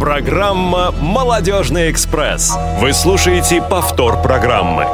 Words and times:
Программа 0.00 0.92
«Молодежный 0.92 1.90
экспресс». 1.90 2.54
Вы 2.78 2.94
слушаете 2.94 3.60
повтор 3.60 4.22
программы. 4.22 4.86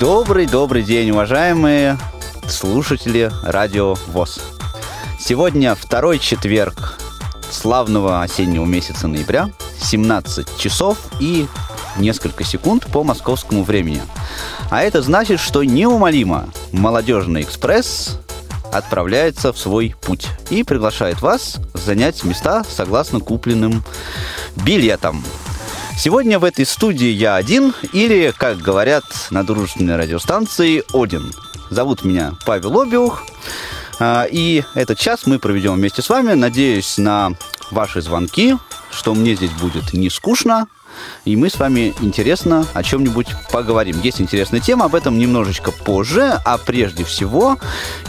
Добрый-добрый 0.00 0.82
день, 0.82 1.10
уважаемые 1.10 1.98
слушатели 2.48 3.30
Радио 3.42 3.94
ВОЗ. 4.06 4.40
Сегодня 5.20 5.74
второй 5.74 6.18
четверг 6.18 6.98
славного 7.50 8.22
осеннего 8.22 8.64
месяца 8.64 9.06
ноября, 9.06 9.50
17 9.82 10.56
часов 10.58 10.96
и 11.20 11.46
несколько 11.98 12.42
секунд 12.42 12.86
по 12.90 13.04
московскому 13.04 13.64
времени. 13.64 14.00
А 14.70 14.80
это 14.80 15.02
значит, 15.02 15.40
что 15.40 15.62
неумолимо 15.62 16.48
«Молодежный 16.72 17.42
экспресс» 17.42 18.18
отправляется 18.72 19.52
в 19.52 19.58
свой 19.58 19.94
путь 20.02 20.28
и 20.50 20.62
приглашает 20.62 21.20
вас 21.22 21.58
занять 21.74 22.24
места 22.24 22.64
согласно 22.68 23.20
купленным 23.20 23.82
билетам. 24.64 25.24
Сегодня 25.98 26.38
в 26.38 26.44
этой 26.44 26.64
студии 26.64 27.08
я 27.08 27.34
один, 27.34 27.74
или, 27.92 28.32
как 28.36 28.58
говорят 28.58 29.04
на 29.30 29.44
дружественной 29.44 29.96
радиостанции, 29.96 30.84
Один. 30.94 31.32
Зовут 31.70 32.04
меня 32.04 32.34
Павел 32.46 32.80
Обиух, 32.80 33.24
а, 33.98 34.24
и 34.30 34.62
этот 34.74 34.98
час 34.98 35.26
мы 35.26 35.38
проведем 35.38 35.74
вместе 35.74 36.00
с 36.00 36.08
вами. 36.08 36.34
Надеюсь 36.34 36.98
на 36.98 37.32
ваши 37.72 38.00
звонки, 38.00 38.56
что 38.90 39.12
мне 39.14 39.34
здесь 39.34 39.50
будет 39.50 39.92
не 39.92 40.08
скучно, 40.08 40.68
и 41.24 41.36
мы 41.36 41.50
с 41.50 41.58
вами 41.58 41.94
интересно 42.00 42.66
о 42.74 42.82
чем-нибудь 42.82 43.28
поговорим. 43.52 44.00
Есть 44.02 44.20
интересная 44.20 44.60
тема, 44.60 44.86
об 44.86 44.94
этом 44.94 45.18
немножечко 45.18 45.72
позже, 45.72 46.38
а 46.44 46.58
прежде 46.58 47.04
всего, 47.04 47.58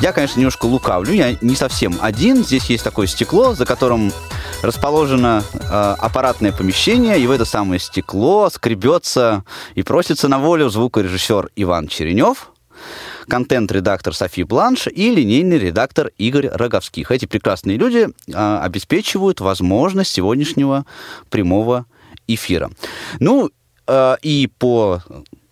я, 0.01 0.11
конечно, 0.11 0.39
немножко 0.39 0.65
лукавлю, 0.65 1.13
я 1.13 1.37
не 1.41 1.55
совсем 1.55 1.97
один, 2.01 2.43
здесь 2.43 2.65
есть 2.65 2.83
такое 2.83 3.07
стекло, 3.07 3.53
за 3.53 3.65
которым 3.65 4.11
расположено 4.61 5.43
э, 5.53 5.59
аппаратное 5.59 6.51
помещение, 6.51 7.19
и 7.19 7.27
в 7.27 7.31
это 7.31 7.45
самое 7.45 7.79
стекло 7.79 8.49
скребется 8.49 9.43
и 9.75 9.83
просится 9.83 10.27
на 10.27 10.39
волю 10.39 10.69
звукорежиссер 10.69 11.49
Иван 11.55 11.87
Черенев, 11.87 12.51
контент-редактор 13.27 14.13
Софи 14.13 14.43
Бланш 14.43 14.87
и 14.87 15.13
линейный 15.13 15.59
редактор 15.59 16.11
Игорь 16.17 16.49
Роговских. 16.49 17.11
Эти 17.11 17.25
прекрасные 17.25 17.77
люди 17.77 18.09
э, 18.27 18.59
обеспечивают 18.61 19.39
возможность 19.39 20.11
сегодняшнего 20.11 20.85
прямого 21.29 21.85
эфира. 22.33 22.69
Ну, 23.19 23.49
э, 23.87 24.15
и 24.21 24.49
по 24.57 25.01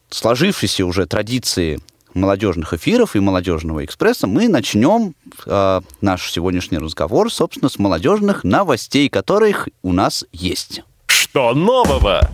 сложившейся 0.10 0.86
уже 0.86 1.06
традиции 1.06 1.80
молодежных 2.14 2.74
эфиров 2.74 3.16
и 3.16 3.20
молодежного 3.20 3.86
экспресса 3.86 4.28
мы 4.28 4.48
начнем 4.48 5.14
э, 5.46 5.82
наш 6.02 6.32
сегодняшний 6.32 6.80
разговор, 6.80 7.32
собственно, 7.32 7.70
с 7.70 7.80
молодежных 7.80 8.44
новостей, 8.44 9.10
которых 9.10 9.68
у 9.84 9.94
нас 9.94 10.26
есть. 10.32 10.82
Что 11.08 11.54
нового? 11.54 12.30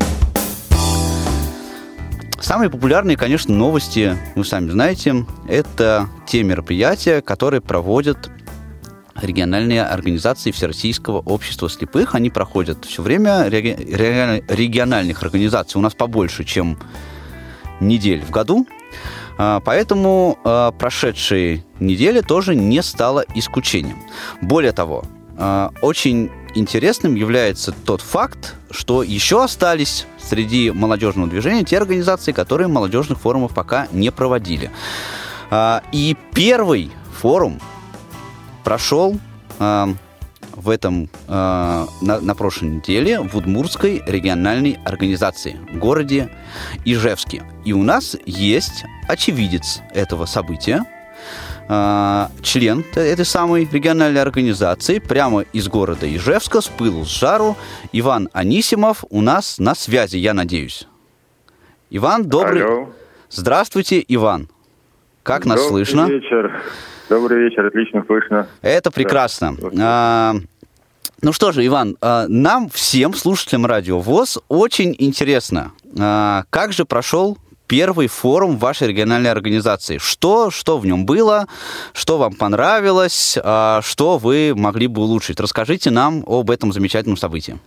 Самые 2.39 2.69
популярные, 2.69 3.15
конечно, 3.15 3.53
новости, 3.55 4.17
вы 4.35 4.43
сами 4.43 4.69
знаете, 4.69 5.25
это 5.47 6.09
те 6.27 6.43
мероприятия, 6.43 7.21
которые 7.21 7.61
проводят 7.61 8.29
региональные 9.15 9.83
организации 9.83 10.51
Всероссийского 10.51 11.19
общества 11.19 11.69
слепых. 11.69 12.15
Они 12.15 12.29
проходят 12.29 12.85
все 12.85 13.01
время 13.01 13.47
региональных 13.47 15.23
организаций. 15.23 15.79
У 15.79 15.81
нас 15.81 15.93
побольше, 15.93 16.43
чем 16.43 16.77
недель 17.79 18.21
в 18.21 18.31
году. 18.31 18.67
А, 19.37 19.59
поэтому 19.59 20.37
а, 20.43 20.71
прошедшие 20.71 21.63
недели 21.79 22.21
тоже 22.21 22.55
не 22.55 22.81
стало 22.81 23.25
исключением. 23.35 23.97
Более 24.41 24.71
того, 24.71 25.05
а, 25.37 25.71
очень 25.81 26.29
интересным 26.55 27.15
является 27.15 27.71
тот 27.71 28.01
факт, 28.01 28.55
что 28.69 29.01
еще 29.01 29.43
остались 29.43 30.05
среди 30.19 30.71
молодежного 30.71 31.29
движения 31.29 31.63
те 31.63 31.77
организации, 31.77 32.31
которые 32.31 32.67
молодежных 32.67 33.19
форумов 33.19 33.53
пока 33.53 33.87
не 33.91 34.11
проводили. 34.11 34.71
И 35.91 36.15
первый 36.33 36.91
форум 37.19 37.59
прошел 38.63 39.19
э, 39.59 39.85
в 40.55 40.69
этом 40.69 41.09
э, 41.27 41.85
на, 42.01 42.19
на 42.19 42.35
прошлой 42.35 42.69
неделе 42.69 43.19
в 43.19 43.35
Удмуртской 43.35 44.01
региональной 44.05 44.79
организации 44.85 45.59
в 45.71 45.77
городе 45.77 46.29
Ижевске. 46.85 47.43
И 47.65 47.73
у 47.73 47.83
нас 47.83 48.15
есть 48.25 48.85
очевидец 49.07 49.81
этого 49.93 50.25
события, 50.25 50.85
э, 51.67 52.27
член 52.41 52.85
этой 52.95 53.25
самой 53.25 53.67
региональной 53.71 54.21
организации 54.21 54.99
прямо 54.99 55.41
из 55.53 55.67
города 55.67 56.07
Ижевска 56.13 56.61
с 56.61 56.67
пылу 56.67 57.05
с 57.05 57.09
жару 57.09 57.57
Иван 57.91 58.29
Анисимов 58.33 59.03
у 59.09 59.21
нас 59.21 59.59
на 59.59 59.75
связи, 59.75 60.17
я 60.17 60.33
надеюсь. 60.33 60.87
Иван, 61.89 62.27
добрый... 62.27 62.63
Алло. 62.63 62.89
Здравствуйте, 63.29 64.03
Иван. 64.07 64.49
Как 65.23 65.45
нас 65.45 65.61
Добрый 65.65 65.85
слышно? 65.85 66.07
вечер. 66.09 66.61
Добрый 67.09 67.43
вечер, 67.45 67.65
отлично 67.65 68.03
слышно. 68.05 68.47
Это 68.61 68.91
прекрасно. 68.91 69.55
А, 69.81 70.33
ну 71.21 71.31
что 71.31 71.53
же, 71.53 71.65
Иван, 71.65 71.95
а, 72.01 72.25
нам 72.27 72.69
всем, 72.69 73.13
слушателям 73.13 73.65
Радио 73.65 73.99
ВОЗ, 73.99 74.39
очень 74.49 74.93
интересно, 74.99 75.71
а, 75.97 76.43
как 76.49 76.73
же 76.73 76.83
прошел 76.83 77.37
первый 77.67 78.07
форум 78.07 78.57
вашей 78.57 78.89
региональной 78.89 79.31
организации. 79.31 79.97
Что, 79.97 80.51
что 80.51 80.77
в 80.77 80.85
нем 80.85 81.05
было, 81.05 81.47
что 81.93 82.17
вам 82.17 82.33
понравилось, 82.33 83.37
а, 83.41 83.79
что 83.81 84.17
вы 84.17 84.53
могли 84.53 84.87
бы 84.87 85.01
улучшить. 85.01 85.39
Расскажите 85.39 85.89
нам 85.89 86.23
об 86.27 86.51
этом 86.51 86.73
замечательном 86.73 87.15
событии. 87.15 87.57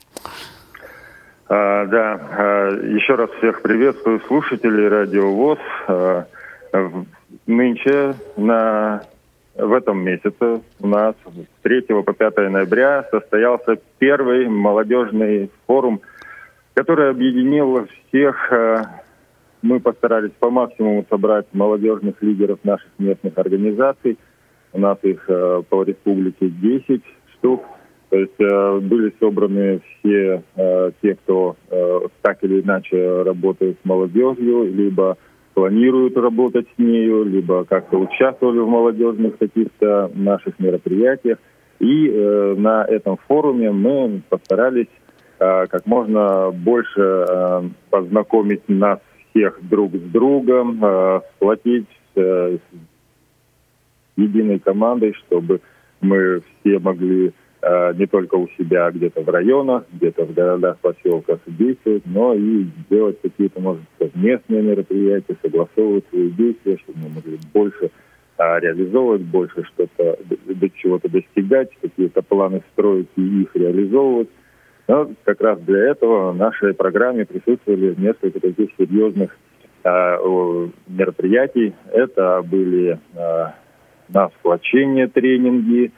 А, 1.48 1.86
да, 1.86 2.68
еще 2.82 3.14
раз 3.14 3.30
всех 3.38 3.62
приветствую 3.62 4.20
слушателей 4.26 4.88
Радио 4.88 5.32
ВОЗ. 5.32 5.58
Нынче 7.46 8.14
на 8.36 9.02
в 9.56 9.72
этом 9.72 10.04
месяце 10.04 10.60
у 10.80 10.86
нас 10.86 11.14
с 11.24 11.62
3 11.62 11.82
по 11.82 12.12
5 12.12 12.36
ноября 12.50 13.06
состоялся 13.10 13.78
первый 13.98 14.48
молодежный 14.48 15.50
форум, 15.66 16.00
который 16.74 17.10
объединил 17.10 17.86
всех. 18.08 18.52
Э, 18.52 18.82
мы 19.62 19.80
постарались 19.80 20.32
по 20.38 20.50
максимуму 20.50 21.06
собрать 21.08 21.46
молодежных 21.52 22.22
лидеров 22.22 22.58
наших 22.64 22.88
местных 22.98 23.38
организаций. 23.38 24.18
У 24.72 24.78
нас 24.78 24.98
их 25.02 25.24
э, 25.28 25.62
по 25.68 25.84
республике 25.84 26.50
10 26.50 27.02
штук. 27.32 27.64
То 28.10 28.18
есть 28.18 28.38
э, 28.38 28.78
были 28.80 29.14
собраны 29.18 29.80
все 29.98 30.42
те, 31.02 31.14
кто 31.14 31.56
так 32.22 32.44
или 32.44 32.60
иначе 32.60 33.22
работает 33.22 33.78
с 33.82 33.84
молодежью, 33.84 34.64
либо 34.64 35.16
планируют 35.56 36.18
работать 36.18 36.66
с 36.76 36.78
нею, 36.78 37.24
либо 37.24 37.64
как-то 37.64 37.96
участвовали 37.96 38.58
в 38.58 38.68
молодежных 38.68 39.38
каких-то 39.38 40.10
наших 40.14 40.58
мероприятиях. 40.58 41.38
И 41.78 42.10
э, 42.10 42.54
на 42.58 42.84
этом 42.84 43.16
форуме 43.26 43.72
мы 43.72 44.20
постарались 44.28 44.90
э, 45.38 45.66
как 45.66 45.86
можно 45.86 46.50
больше 46.50 47.00
э, 47.00 47.62
познакомить 47.88 48.68
нас 48.68 48.98
всех 49.30 49.58
друг 49.62 49.94
с 49.94 50.10
другом, 50.10 50.84
э, 50.84 51.20
сплотить 51.36 51.88
э, 52.16 52.58
с 52.58 52.76
единой 54.18 54.58
командой, 54.58 55.14
чтобы 55.26 55.62
мы 56.02 56.42
все 56.60 56.78
могли 56.78 57.32
не 57.94 58.06
только 58.06 58.36
у 58.36 58.48
себя 58.56 58.90
где-то 58.92 59.22
в 59.22 59.28
районах, 59.28 59.84
где-то 59.92 60.24
в 60.24 60.32
городах, 60.32 60.78
поселках 60.78 61.40
действовать, 61.46 62.04
но 62.06 62.32
и 62.34 62.66
делать 62.88 63.20
какие-то, 63.20 63.60
может 63.60 63.82
быть, 63.98 64.14
местные 64.14 64.62
мероприятия, 64.62 65.36
согласовывать 65.42 66.04
свои 66.10 66.30
действия, 66.30 66.78
чтобы 66.78 66.98
мы 67.00 67.08
могли 67.16 67.38
больше 67.52 67.90
а, 68.38 68.60
реализовывать, 68.60 69.22
больше 69.22 69.64
что-то, 69.64 70.18
до 70.46 70.70
чего-то 70.70 71.08
достигать, 71.08 71.70
какие-то 71.80 72.20
планы 72.22 72.62
строить 72.72 73.08
и 73.16 73.42
их 73.42 73.56
реализовывать. 73.56 74.28
Но 74.88 75.10
как 75.24 75.40
раз 75.40 75.58
для 75.60 75.90
этого 75.90 76.32
в 76.32 76.36
нашей 76.36 76.74
программе 76.74 77.24
присутствовали 77.24 77.94
несколько 77.96 78.38
таких 78.40 78.70
серьезных 78.78 79.36
а, 79.84 80.18
мероприятий. 80.86 81.74
Это 81.92 82.42
были 82.42 82.98
а, 83.16 83.54
на 84.08 84.28
сплочение 84.38 85.08
тренинги, 85.08 85.92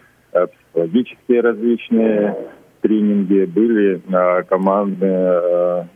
психологические 0.79 1.41
различные 1.41 2.37
тренинги, 2.81 3.45
были 3.45 4.01
а, 4.13 4.43
командные 4.43 5.31
а, 5.31 5.87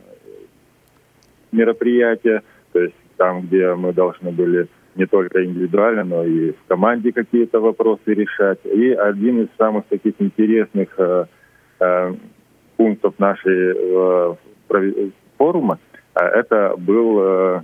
мероприятия, 1.52 2.42
то 2.72 2.80
есть 2.80 2.94
там, 3.16 3.42
где 3.42 3.74
мы 3.74 3.92
должны 3.92 4.32
были 4.32 4.66
не 4.96 5.06
только 5.06 5.44
индивидуально, 5.44 6.04
но 6.04 6.24
и 6.24 6.52
в 6.52 6.66
команде 6.68 7.12
какие-то 7.12 7.60
вопросы 7.60 8.02
решать. 8.06 8.58
И 8.64 8.90
один 8.90 9.42
из 9.42 9.48
самых 9.56 9.86
таких 9.86 10.14
интересных 10.18 10.88
э, 10.98 11.24
э, 11.80 12.14
пунктов 12.76 13.14
нашей 13.18 13.72
э, 13.74 14.34
форума 15.38 15.78
э, 16.14 16.24
это 16.24 16.74
был 16.76 17.20
э, 17.20 17.60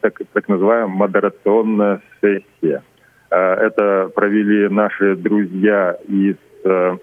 так, 0.00 0.20
так 0.32 0.48
называемая 0.48 0.86
модерационная 0.86 2.02
сессия. 2.20 2.84
Э, 3.30 3.54
это 3.54 4.10
провели 4.14 4.68
наши 4.68 5.16
друзья 5.16 5.98
из 6.06 6.36
э, 6.64 6.96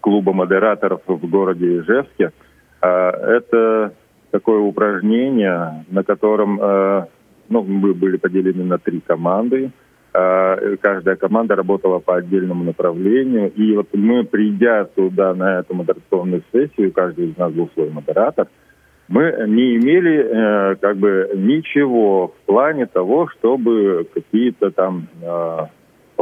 клуба 0.00 0.32
модераторов 0.32 1.02
в 1.06 1.28
городе 1.28 1.78
Ижевске. 1.78 2.32
Это 2.80 3.92
такое 4.32 4.58
упражнение, 4.58 5.84
на 5.88 6.02
котором 6.02 6.56
ну, 7.48 7.62
мы 7.62 7.94
были 7.94 8.16
поделены 8.16 8.64
на 8.64 8.78
три 8.78 8.98
команды. 8.98 9.70
Каждая 10.10 11.14
команда 11.14 11.54
работала 11.54 12.00
по 12.00 12.16
отдельному 12.16 12.64
направлению. 12.64 13.52
И 13.52 13.76
вот 13.76 13.90
мы, 13.92 14.24
придя 14.24 14.86
туда 14.86 15.32
на 15.34 15.60
эту 15.60 15.74
модерационную 15.74 16.42
сессию, 16.50 16.92
каждый 16.92 17.28
из 17.28 17.36
нас 17.36 17.52
был 17.52 17.70
свой 17.74 17.90
модератор– 17.90 18.48
мы 19.12 19.44
не 19.46 19.76
имели 19.76 20.24
э, 20.24 20.76
как 20.76 20.96
бы 20.96 21.30
ничего 21.34 22.28
в 22.28 22.46
плане 22.46 22.86
того, 22.86 23.28
чтобы 23.28 24.06
какие-то 24.14 24.70
там 24.70 25.06
э, 25.20 25.58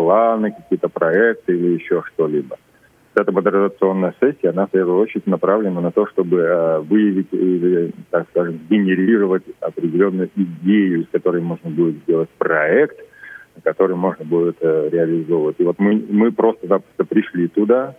планы, 0.01 0.53
какие-то 0.53 0.89
проекты 0.89 1.53
или 1.53 1.75
еще 1.75 2.03
что-либо. 2.09 2.57
Эта 3.15 3.33
модерационная 3.33 4.15
сессия, 4.21 4.51
она 4.51 4.67
в 4.67 4.71
первую 4.71 4.99
очередь 4.99 5.27
направлена 5.27 5.81
на 5.81 5.91
то, 5.91 6.07
чтобы 6.07 6.39
э, 6.39 6.79
выявить 6.79 7.29
или, 7.33 7.93
так 8.11 8.27
скажем, 8.31 8.61
генерировать 8.71 9.43
определенную 9.61 10.31
идею, 10.35 11.03
из 11.03 11.09
которой 11.09 11.43
можно 11.43 11.69
будет 11.69 11.97
сделать 12.05 12.31
проект, 12.39 12.99
который 13.63 13.97
можно 13.97 14.25
будет 14.25 14.57
э, 14.61 14.89
реализовывать. 14.91 15.57
И 15.59 15.65
вот 15.65 15.79
мы, 15.79 16.03
мы 16.09 16.33
просто-напросто 16.33 17.05
пришли 17.05 17.49
туда, 17.49 17.95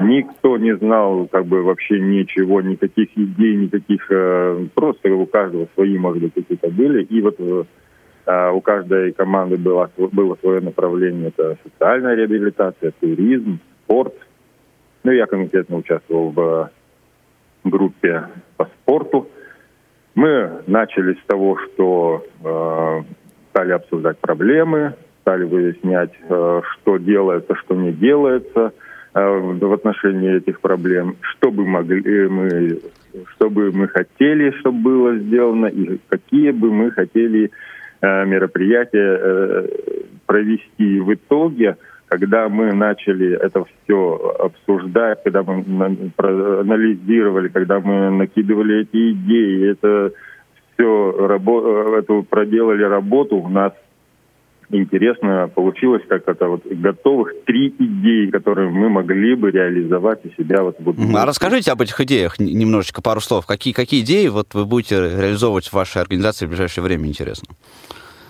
никто 0.00 0.58
не 0.58 0.76
знал 0.76 1.26
как 1.26 1.46
бы 1.46 1.62
вообще 1.62 1.98
ничего, 1.98 2.60
никаких 2.60 3.08
идей, 3.16 3.56
никаких, 3.56 4.06
э, 4.10 4.66
просто 4.74 5.12
у 5.12 5.26
каждого 5.26 5.66
свои, 5.74 5.98
может 5.98 6.22
быть, 6.22 6.34
какие-то 6.34 6.68
были. 6.68 7.02
И 7.02 7.20
вот 7.20 7.40
у 8.26 8.60
каждой 8.60 9.12
команды 9.12 9.56
было, 9.56 9.90
было 9.96 10.36
свое 10.40 10.60
направление, 10.60 11.28
это 11.28 11.56
социальная 11.64 12.14
реабилитация, 12.14 12.92
туризм, 13.00 13.58
спорт. 13.84 14.14
Ну, 15.02 15.10
я 15.10 15.26
конкретно 15.26 15.78
участвовал 15.78 16.30
в 16.30 16.70
группе 17.64 18.24
по 18.56 18.66
спорту. 18.66 19.28
Мы 20.14 20.62
начали 20.66 21.14
с 21.14 21.26
того, 21.26 21.58
что 21.58 22.24
э, 22.44 23.02
стали 23.50 23.72
обсуждать 23.72 24.18
проблемы, 24.18 24.94
стали 25.22 25.44
выяснять, 25.44 26.12
э, 26.28 26.60
что 26.72 26.98
делается, 26.98 27.54
что 27.56 27.74
не 27.74 27.92
делается 27.92 28.72
э, 29.14 29.20
в 29.20 29.72
отношении 29.72 30.36
этих 30.36 30.60
проблем, 30.60 31.16
что 31.22 31.50
бы 31.50 31.64
могли 31.66 32.28
мы, 32.28 32.80
что 33.34 33.48
бы 33.48 33.72
мы 33.72 33.88
хотели, 33.88 34.50
чтобы 34.60 34.78
было 34.80 35.16
сделано, 35.16 35.66
и 35.66 35.98
какие 36.08 36.50
бы 36.50 36.70
мы 36.70 36.90
хотели 36.90 37.50
э, 38.02 38.24
мероприятия 38.26 39.68
провести. 40.26 41.00
В 41.00 41.14
итоге, 41.14 41.76
когда 42.08 42.48
мы 42.48 42.72
начали 42.72 43.34
это 43.34 43.64
все 43.64 44.34
обсуждать, 44.38 45.22
когда 45.24 45.42
мы 45.42 46.12
анализировали, 46.18 47.48
когда 47.48 47.80
мы 47.80 48.10
накидывали 48.10 48.82
эти 48.82 49.12
идеи, 49.12 49.70
это 49.70 50.12
все 50.74 51.26
рабо- 51.28 51.98
эту 51.98 52.22
проделали 52.28 52.82
работу, 52.82 53.36
у 53.36 53.48
нас 53.48 53.72
интересно 54.72 55.50
получилось, 55.54 56.02
как 56.08 56.28
это 56.28 56.48
вот 56.48 56.66
готовых 56.66 57.32
три 57.44 57.68
идеи, 57.78 58.30
которые 58.30 58.70
мы 58.70 58.88
могли 58.88 59.34
бы 59.34 59.50
реализовать 59.50 60.24
у 60.24 60.30
себя 60.30 60.62
вот 60.62 60.76
в 60.78 61.16
А 61.16 61.26
расскажите 61.26 61.72
об 61.72 61.82
этих 61.82 62.00
идеях 62.00 62.38
немножечко, 62.38 63.02
пару 63.02 63.20
слов. 63.20 63.46
Какие, 63.46 63.74
какие 63.74 64.02
идеи 64.02 64.28
вот 64.28 64.54
вы 64.54 64.64
будете 64.64 64.96
реализовывать 64.96 65.68
в 65.68 65.72
вашей 65.72 66.02
организации 66.02 66.46
в 66.46 66.50
ближайшее 66.50 66.84
время, 66.84 67.06
интересно? 67.06 67.48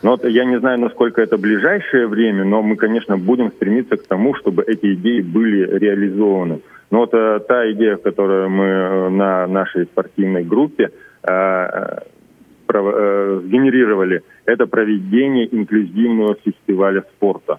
Ну, 0.02 0.10
вот 0.10 0.24
я 0.24 0.44
не 0.44 0.58
знаю, 0.58 0.80
насколько 0.80 1.22
это 1.22 1.38
ближайшее 1.38 2.08
время, 2.08 2.44
но 2.44 2.60
мы, 2.60 2.76
конечно, 2.76 3.16
будем 3.16 3.52
стремиться 3.52 3.96
к 3.96 4.06
тому, 4.06 4.34
чтобы 4.34 4.64
эти 4.64 4.94
идеи 4.94 5.20
были 5.20 5.78
реализованы. 5.78 6.60
Но 6.90 6.98
вот 7.00 7.14
э, 7.14 7.40
та 7.48 7.70
идея, 7.72 7.96
которую 7.96 8.50
мы 8.50 8.64
э, 8.64 9.08
на 9.10 9.46
нашей 9.46 9.84
спортивной 9.84 10.44
группе 10.44 10.90
э, 11.22 11.98
сгенерировали, 12.66 14.22
это 14.44 14.66
проведение 14.66 15.48
инклюзивного 15.54 16.36
фестиваля 16.44 17.02
спорта. 17.02 17.58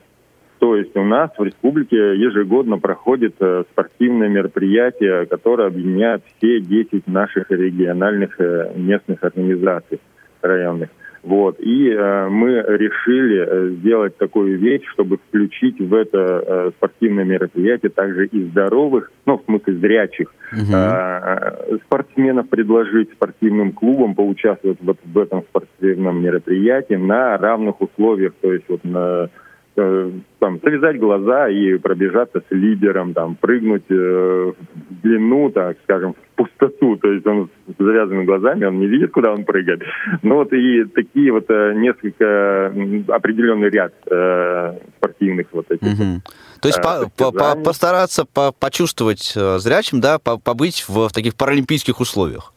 То 0.64 0.78
есть 0.78 0.96
у 0.96 1.04
нас 1.04 1.30
в 1.38 1.44
республике 1.44 1.98
ежегодно 1.98 2.78
проходит 2.78 3.36
э, 3.42 3.66
спортивное 3.70 4.30
мероприятие, 4.30 5.26
которое 5.26 5.68
объединяет 5.68 6.24
все 6.38 6.62
10 6.62 7.06
наших 7.08 7.52
региональных 7.52 8.40
э, 8.40 8.72
местных 8.78 9.22
организаций 9.26 10.00
районных. 10.42 10.90
Вот. 11.24 11.58
И 11.60 11.90
э, 11.90 12.28
мы 12.28 12.50
решили 12.50 13.46
э, 13.48 13.70
сделать 13.76 14.18
такую 14.18 14.60
вещь, 14.60 14.84
чтобы 14.92 15.18
включить 15.18 15.80
в 15.80 15.94
это 15.94 16.18
э, 16.18 16.72
спортивное 16.76 17.24
мероприятие 17.24 17.92
также 17.92 18.28
и 18.28 18.44
здоровых, 18.50 19.10
ну, 19.26 19.38
в 19.38 19.46
смысле 19.46 19.76
зрячих, 19.76 20.34
угу. 20.52 20.74
э, 20.74 21.78
спортсменов 21.86 22.50
предложить 22.50 23.12
спортивным 23.14 23.72
клубам 23.72 24.16
поучаствовать 24.16 24.80
вот 24.82 24.98
в 25.02 25.18
этом 25.18 25.44
спортивном 25.44 26.22
мероприятии 26.22 26.96
на 26.96 27.38
равных 27.38 27.82
условиях, 27.82 28.34
то 28.42 28.52
есть 28.52 28.66
вот 28.68 28.84
на 28.84 29.30
Э, 29.76 30.12
там, 30.38 30.60
завязать 30.62 31.00
глаза 31.00 31.50
и 31.50 31.78
пробежаться 31.78 32.42
с 32.42 32.52
лидером, 32.52 33.14
там, 33.14 33.36
прыгнуть 33.36 33.90
э, 33.90 33.94
в 33.96 35.02
длину, 35.02 35.50
так 35.50 35.78
скажем, 35.84 36.14
в 36.14 36.36
пустоту. 36.36 36.98
То 36.98 37.12
есть 37.12 37.26
он 37.26 37.50
с 37.68 37.84
завязанными 37.84 38.26
глазами, 38.26 38.66
он 38.66 38.80
не 38.80 38.86
видит, 38.86 39.12
куда 39.12 39.32
он 39.34 39.46
прыгает. 39.46 39.82
Ну 40.22 40.36
вот 40.36 40.54
и 40.54 40.84
такие 40.84 41.32
вот 41.32 41.46
э, 41.50 41.74
несколько 41.76 42.68
определенный 43.08 43.70
ряд 43.70 43.94
э, 44.12 44.78
спортивных 44.98 45.48
вот 45.54 45.72
этих. 45.72 45.88
Угу. 45.88 46.22
То 46.62 46.68
есть 46.68 46.80
э, 46.80 47.06
по, 47.18 47.32
по, 47.32 47.56
постараться 47.56 48.26
по, 48.26 48.52
почувствовать 48.52 49.34
э, 49.36 49.58
зрячим, 49.58 50.02
да, 50.02 50.20
по, 50.20 50.38
побыть 50.38 50.86
в, 50.88 51.08
в 51.08 51.12
таких 51.12 51.34
паралимпийских 51.36 52.00
условиях. 52.00 52.54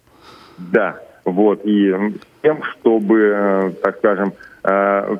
Да, 0.59 1.01
вот, 1.25 1.63
и 1.65 1.95
тем, 2.43 2.63
чтобы, 2.63 3.19
э, 3.35 3.71
так 3.83 3.97
скажем, 3.99 4.35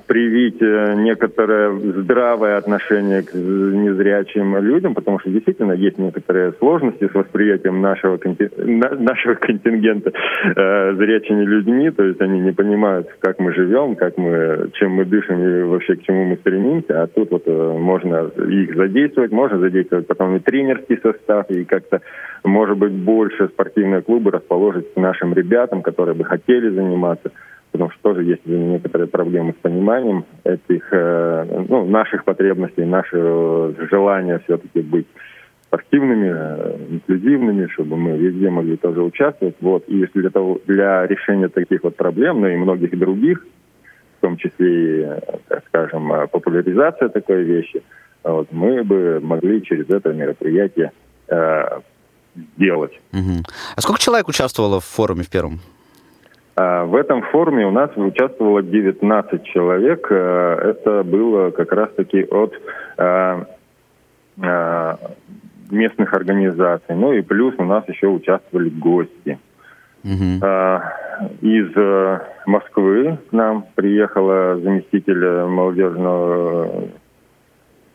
привить 0.07 0.61
э, 0.61 0.95
некоторое 0.97 1.73
здравое 1.73 2.57
отношение 2.57 3.23
к 3.23 3.33
незрячим 3.35 4.57
людям, 4.59 4.95
потому 4.95 5.21
что 5.21 5.31
действительно 5.31 5.73
есть 5.73 5.99
некоторые 5.99 6.53
сложности 6.59 7.09
с 7.09 7.15
восприятием 7.15 7.81
нашего, 7.81 8.19
нашего 8.57 9.35
контингента 9.41 10.11
э, 10.11 10.95
зрячими 10.95 11.45
людьми, 11.45 11.91
то 11.91 12.05
есть 12.05 12.21
они 12.21 12.41
не 12.41 12.53
понимают, 12.53 13.09
как 13.21 13.39
мы 13.39 13.55
живем, 13.55 13.95
как 13.95 14.17
мы, 14.19 14.71
чем 14.75 14.93
мы 14.93 15.05
дышим 15.05 15.41
и 15.41 15.63
вообще 15.63 15.95
к 15.95 16.03
чему 16.03 16.25
мы 16.25 16.37
стремимся, 16.37 17.03
а 17.03 17.07
тут 17.07 17.31
вот 17.31 17.47
можно 17.47 18.31
их 18.49 18.75
задействовать, 18.75 19.31
можно 19.31 19.59
задействовать 19.59 20.07
потом 20.07 20.37
и 20.37 20.41
тренерский 20.41 20.99
состав, 21.01 21.49
и 21.51 21.65
как-то, 21.65 22.01
может 22.45 22.79
быть, 22.79 22.93
больше 22.93 23.49
спортивные 23.49 24.03
клубы 24.03 24.31
расположить 24.31 24.97
нашим 24.97 25.35
ребятам, 25.35 25.83
которые 25.83 26.15
бы 26.15 26.25
хотели 26.25 26.69
заниматься 26.69 27.31
потому 27.77 27.91
что 27.91 28.03
тоже 28.03 28.25
есть 28.25 28.47
некоторые 28.47 29.07
проблемы 29.07 29.53
с 29.53 29.61
пониманием 29.61 30.25
этих, 30.45 30.89
э, 30.93 31.65
ну, 31.69 31.87
наших 31.87 32.25
потребностей, 32.25 32.85
нашего 32.85 33.75
желания 33.91 34.41
все-таки 34.45 34.81
быть 34.81 35.07
спортивными, 35.67 36.33
э, 36.35 36.77
инклюзивными, 36.91 37.67
чтобы 37.75 37.97
мы 37.97 38.17
везде 38.17 38.49
могли 38.49 38.79
тоже 38.79 39.03
участвовать. 39.03 39.57
Вот. 39.61 39.85
И 39.89 40.07
для, 40.15 40.31
того, 40.31 40.59
для 40.67 41.07
решения 41.07 41.49
таких 41.49 41.83
вот 41.83 41.97
проблем, 41.97 42.41
ну 42.41 42.49
и 42.49 42.57
многих 42.57 42.99
других, 42.99 43.47
в 44.19 44.21
том 44.23 44.39
числе 44.39 45.03
и, 45.03 45.07
так 45.49 45.63
скажем, 45.69 46.11
популяризация 46.33 47.11
такой 47.11 47.43
вещи, 47.43 47.83
вот, 48.25 48.49
мы 48.53 48.83
бы 48.85 49.21
могли 49.23 49.63
через 49.63 49.91
это 49.91 50.15
мероприятие 50.15 50.93
э, 51.29 51.81
сделать. 52.57 52.99
Угу. 53.13 53.45
А 53.77 53.81
сколько 53.83 54.01
человек 54.01 54.29
участвовало 54.29 54.81
в 54.81 54.85
форуме 54.85 55.25
в 55.25 55.29
первом? 55.29 55.61
А, 56.57 56.85
в 56.85 56.97
этом 56.97 57.23
форуме 57.23 57.67
у 57.67 57.71
нас 57.71 57.91
участвовало 57.97 58.63
19 58.63 59.45
человек. 59.45 60.07
Э, 60.11 60.55
это 60.71 61.03
было 61.03 61.51
как 61.51 61.71
раз-таки 61.73 62.25
от 62.25 62.55
э, 62.97 63.45
э, 64.43 64.97
местных 65.71 66.15
организаций. 66.15 66.95
Ну 66.97 67.13
и 67.13 67.21
плюс 67.21 67.55
у 67.59 67.65
нас 67.65 67.87
еще 67.89 68.09
участвовали 68.09 68.71
гости. 68.71 69.39
Угу. 70.03 70.47
Из 71.41 72.21
Москвы 72.47 73.19
к 73.29 73.33
нам 73.33 73.65
приехала 73.75 74.57
заместитель 74.61 75.47
молодежного 75.47 76.85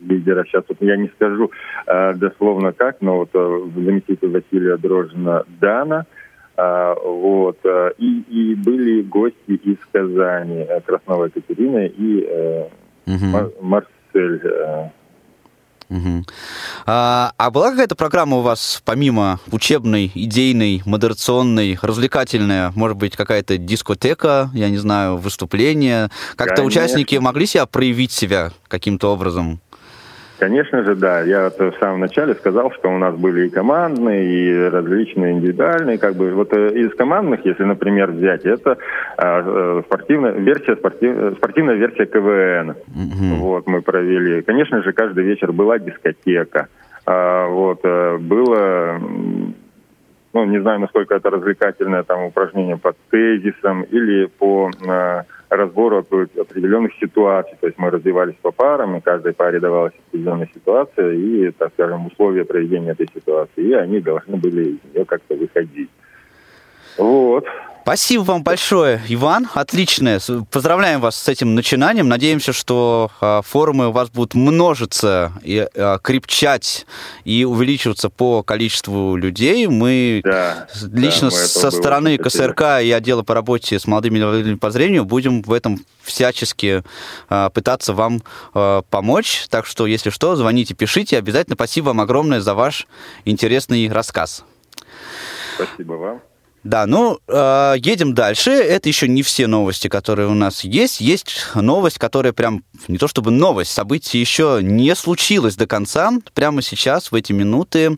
лидера. 0.02 0.44
Сейчас 0.44 0.66
вот 0.68 0.78
я 0.82 0.98
не 0.98 1.08
скажу 1.08 1.52
дословно 1.88 2.74
как, 2.74 2.98
но 3.00 3.20
вот 3.20 3.30
заместитель 3.32 4.30
Василия 4.30 4.76
Дрожжина 4.76 5.46
Дана– 5.62 6.06
вот. 6.58 7.58
Э, 7.64 7.92
и, 7.98 8.22
и 8.30 8.56
были 8.56 9.02
гости 9.02 9.54
из 9.64 9.78
Казани, 9.92 10.66
э, 10.68 10.82
Краснова 10.82 11.26
Екатерина 11.26 11.86
и 11.86 12.68
угу. 13.08 13.52
Марсель. 13.62 14.92
Угу. 15.90 16.24
А, 16.86 17.34
а 17.38 17.52
была 17.52 17.72
какая-то 17.72 17.96
программа 17.96 18.38
у 18.38 18.42
вас, 18.42 18.82
помимо 18.86 19.42
учебной, 19.52 20.10
идейной, 20.16 20.82
модерационной, 20.86 21.78
развлекательная, 21.82 22.72
может 22.76 22.96
быть, 22.96 23.18
какая-то 23.18 23.58
дискотека, 23.58 24.50
я 24.54 24.70
не 24.70 24.78
знаю, 24.78 25.18
выступление? 25.18 26.10
Как-то 26.38 26.64
участники 26.64 27.18
могли 27.18 27.46
себя 27.46 27.66
проявить 27.66 28.14
себя 28.14 28.52
каким-то 28.70 29.12
образом? 29.12 29.60
Конечно 30.42 30.84
же, 30.84 30.96
да. 30.96 31.22
Я 31.22 31.44
вот 31.44 31.60
в 31.60 31.80
самом 31.80 32.00
начале 32.00 32.34
сказал, 32.34 32.72
что 32.72 32.90
у 32.90 32.98
нас 32.98 33.16
были 33.16 33.46
и 33.46 33.50
командные, 33.52 34.26
и 34.26 34.70
различные 34.70 35.34
индивидуальные. 35.34 36.00
Как 36.00 36.16
бы 36.16 36.32
вот 36.32 36.52
э, 36.52 36.70
из 36.80 36.96
командных, 36.96 37.46
если, 37.46 37.64
например, 37.64 38.10
взять, 38.10 38.44
это 38.44 38.76
а, 39.18 39.84
спортивная 39.86 40.32
версия, 40.32 40.76
спортив, 40.78 41.38
спортивная 41.38 41.76
версия 41.76 42.08
КВН. 42.08 42.72
Mm-hmm. 42.72 43.36
Вот 43.38 43.68
мы 43.68 43.84
провели. 43.84 44.42
Конечно 44.42 44.82
же, 44.82 44.94
каждый 44.94 45.26
вечер 45.26 45.52
была 45.52 45.78
дискотека. 45.78 46.70
А, 47.06 47.48
вот 47.48 47.84
было 47.84 49.00
ну, 50.34 50.46
не 50.46 50.60
знаю, 50.60 50.80
насколько 50.80 51.14
это 51.14 51.30
развлекательное 51.30 52.02
там 52.02 52.24
упражнение 52.24 52.78
по 52.78 52.96
тезисам 53.12 53.84
или 53.84 54.26
по 54.26 54.72
э, 54.72 55.24
разбору 55.52 55.98
определенных 55.98 56.94
ситуаций. 56.96 57.58
То 57.60 57.68
есть 57.68 57.78
мы 57.78 57.90
развивались 57.90 58.36
по 58.42 58.52
парам, 58.52 58.96
и 58.96 59.02
каждой 59.02 59.34
паре 59.34 59.60
давалась 59.60 59.94
определенная 60.08 60.50
ситуация 60.54 61.12
и, 61.12 61.52
так 61.52 61.74
скажем, 61.74 62.08
условия 62.08 62.46
проведения 62.46 62.92
этой 62.92 63.08
ситуации. 63.14 63.64
И 63.66 63.74
они 63.74 64.00
должны 64.00 64.38
были 64.38 64.72
из 64.72 64.94
нее 64.94 65.06
как-то 65.06 65.36
выходить. 65.36 65.90
Вот. 66.98 67.46
Спасибо 67.84 68.22
вам 68.22 68.44
большое, 68.44 69.02
Иван. 69.08 69.50
Отличное. 69.56 70.22
Поздравляем 70.52 71.02
вас 71.02 71.16
с 71.16 71.28
этим 71.28 71.56
начинанием. 71.56 72.08
Надеемся, 72.08 72.54
что 72.54 73.10
э, 73.20 73.42
форумы 73.44 73.88
у 73.88 73.92
вас 73.92 74.12
будут 74.12 74.36
множиться 74.36 75.32
и 75.42 75.68
э, 75.74 75.98
крепчать 76.04 76.86
и 77.26 77.44
увеличиваться 77.44 78.10
по 78.10 78.44
количеству 78.44 79.16
людей. 79.16 79.66
Мы 79.66 80.22
да, 80.24 80.68
лично 80.94 81.32
да, 81.32 81.36
мы 81.36 81.42
со 81.42 81.72
стороны 81.72 82.18
КСРК 82.20 82.82
и 82.84 82.92
отдела 82.92 83.24
по 83.24 83.34
работе 83.34 83.80
с 83.80 83.88
молодыми 83.88 84.20
инвалидами 84.20 84.56
по 84.56 84.70
зрению 84.70 85.04
будем 85.04 85.42
в 85.42 85.52
этом 85.52 85.84
всячески 86.04 86.84
э, 87.30 87.50
пытаться 87.52 87.94
вам 87.94 88.22
э, 88.54 88.84
помочь. 88.92 89.48
Так 89.50 89.66
что, 89.66 89.88
если 89.88 90.12
что, 90.12 90.36
звоните, 90.36 90.76
пишите. 90.76 91.18
Обязательно 91.18 91.56
спасибо 91.56 91.88
вам 91.88 92.02
огромное 92.02 92.42
за 92.42 92.54
ваш 92.54 92.86
интересный 93.26 93.92
рассказ. 93.92 94.46
Спасибо 95.58 95.94
вам. 95.94 96.22
Да, 96.64 96.86
ну, 96.86 97.20
э, 97.28 97.76
едем 97.78 98.14
дальше. 98.14 98.52
Это 98.52 98.88
еще 98.88 99.08
не 99.08 99.24
все 99.24 99.48
новости, 99.48 99.88
которые 99.88 100.28
у 100.28 100.36
нас 100.36 100.64
есть. 100.64 101.02
Есть 101.02 101.48
новость, 101.56 101.98
которая 101.98 102.34
прям, 102.34 102.64
не 102.88 103.00
то 103.00 103.08
чтобы 103.08 103.32
новость, 103.32 103.72
событие 103.72 104.22
еще 104.22 104.60
не 104.62 104.96
случилось 104.96 105.56
до 105.56 105.66
конца. 105.66 106.12
Прямо 106.36 106.62
сейчас, 106.62 107.12
в 107.12 107.16
эти 107.16 107.34
минуты, 107.34 107.98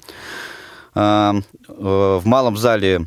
э, 0.95 1.33
э, 1.35 1.41
в 1.67 2.21
малом 2.25 2.55
зале 2.55 3.05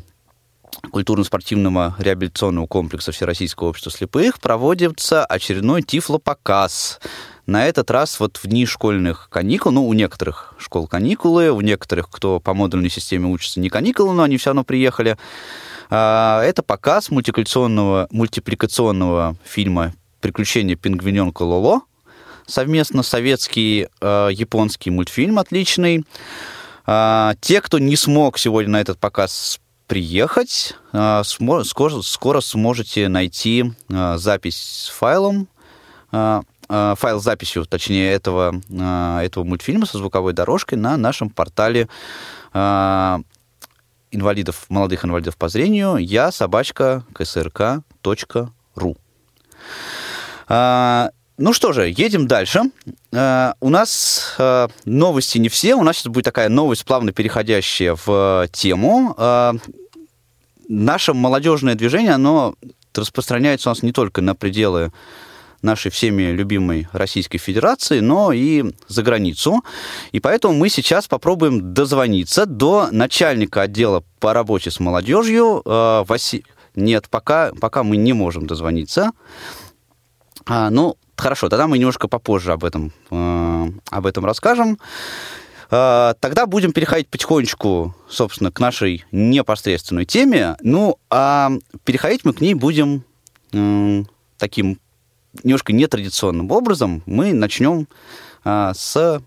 культурно-спортивного 0.91 1.95
реабилитационного 1.97 2.67
комплекса 2.67 3.11
Всероссийского 3.11 3.69
общества 3.69 3.91
слепых 3.91 4.39
проводится 4.39 5.25
очередной 5.25 5.81
тифлопоказ 5.81 6.99
на 7.47 7.65
этот 7.65 7.89
раз 7.89 8.19
вот 8.19 8.37
в 8.37 8.45
дни 8.45 8.65
школьных 8.65 9.29
каникул, 9.29 9.71
ну, 9.71 9.87
у 9.87 9.93
некоторых 9.93 10.53
школ 10.59 10.85
каникулы, 10.85 11.49
у 11.49 11.61
некоторых, 11.61 12.09
кто 12.09 12.41
по 12.41 12.53
модульной 12.53 12.89
системе 12.89 13.27
учится, 13.27 13.61
не 13.61 13.69
каникулы, 13.69 14.13
но 14.13 14.23
они 14.23 14.37
все 14.37 14.49
равно 14.49 14.65
приехали. 14.65 15.17
А, 15.89 16.43
это 16.43 16.61
показ 16.61 17.09
мультипликационного, 17.09 18.07
мультипликационного 18.11 19.37
фильма 19.45 19.93
«Приключения 20.19 20.75
пингвиненка 20.75 21.43
Лоло», 21.43 21.81
совместно 22.45 23.01
советский 23.01 23.87
э, 24.01 24.29
японский 24.31 24.89
мультфильм 24.89 25.39
отличный. 25.39 26.05
Э, 26.85 27.33
те, 27.39 27.61
кто 27.61 27.79
не 27.79 27.95
смог 27.95 28.37
сегодня 28.37 28.73
на 28.73 28.81
этот 28.81 28.99
показ 28.99 29.61
приехать, 29.87 30.73
э, 30.91 31.21
скоро, 31.23 32.41
сможете 32.41 33.07
найти 33.07 33.71
э, 33.89 34.17
запись 34.17 34.87
с 34.87 34.89
файлом 34.89 35.47
э, 36.69 36.77
Э, 36.77 36.95
файл 36.97 37.19
с 37.19 37.23
записью, 37.23 37.65
точнее, 37.65 38.11
этого, 38.11 38.61
э, 38.69 39.19
этого 39.25 39.43
мультфильма 39.43 39.85
со 39.85 39.97
звуковой 39.97 40.33
дорожкой 40.33 40.77
на 40.77 40.97
нашем 40.97 41.29
портале 41.29 41.87
э, 42.53 43.17
инвалидов, 44.11 44.65
молодых 44.69 45.05
инвалидов 45.05 45.37
по 45.37 45.47
зрению 45.49 45.97
я 45.97 46.31
собачка 46.31 47.03
КСРК.ру. 47.13 48.97
Ну 51.39 51.53
что 51.53 51.71
же, 51.71 51.89
едем 51.89 52.25
дальше. 52.25 52.61
У 53.11 53.69
нас 53.69 54.37
новости 54.85 55.37
не 55.37 55.49
все. 55.49 55.75
У 55.75 55.83
нас 55.83 55.97
сейчас 55.97 56.11
будет 56.11 56.25
такая 56.25 56.49
новость, 56.49 56.83
плавно 56.83 57.11
переходящая 57.11 57.95
в 58.05 58.47
тему. 58.51 59.15
Наше 60.67 61.13
молодежное 61.13 61.75
движение, 61.75 62.13
оно 62.13 62.55
распространяется 62.95 63.69
у 63.69 63.71
нас 63.71 63.83
не 63.83 63.91
только 63.91 64.21
на 64.21 64.33
пределы 64.33 64.91
нашей 65.61 65.91
всеми 65.91 66.31
любимой 66.31 66.87
Российской 66.91 67.37
Федерации, 67.37 67.99
но 67.99 68.31
и 68.31 68.63
за 68.87 69.03
границу. 69.03 69.63
И 70.11 70.19
поэтому 70.19 70.53
мы 70.53 70.69
сейчас 70.69 71.07
попробуем 71.07 71.73
дозвониться 71.73 72.45
до 72.45 72.89
начальника 72.91 73.63
отдела 73.63 74.03
по 74.19 74.33
работе 74.33 74.71
с 74.71 74.79
молодежью. 74.79 75.61
Э, 75.65 76.03
Васи... 76.07 76.45
Нет, 76.75 77.07
пока, 77.09 77.51
пока 77.59 77.83
мы 77.83 77.97
не 77.97 78.13
можем 78.13 78.45
дозвониться. 78.45 79.11
А, 80.45 80.69
ну, 80.69 80.95
хорошо, 81.15 81.49
тогда 81.49 81.67
мы 81.67 81.77
немножко 81.77 82.07
попозже 82.07 82.53
об 82.53 82.63
этом, 82.63 82.93
э, 83.09 83.67
об 83.89 84.05
этом 84.05 84.25
расскажем. 84.25 84.77
Э, 85.69 86.13
тогда 86.19 86.45
будем 86.45 86.71
переходить 86.71 87.09
потихонечку, 87.09 87.95
собственно, 88.09 88.51
к 88.51 88.59
нашей 88.59 89.05
непосредственной 89.11 90.05
теме. 90.05 90.55
Ну, 90.61 90.97
а 91.09 91.51
переходить 91.83 92.23
мы 92.23 92.33
к 92.33 92.41
ней 92.41 92.53
будем 92.53 93.03
э, 93.53 94.03
таким 94.37 94.79
немножко 95.43 95.73
нетрадиционным 95.73 96.51
образом 96.51 97.03
мы 97.05 97.33
начнем 97.33 97.87
а, 98.43 98.73
с 98.73 99.21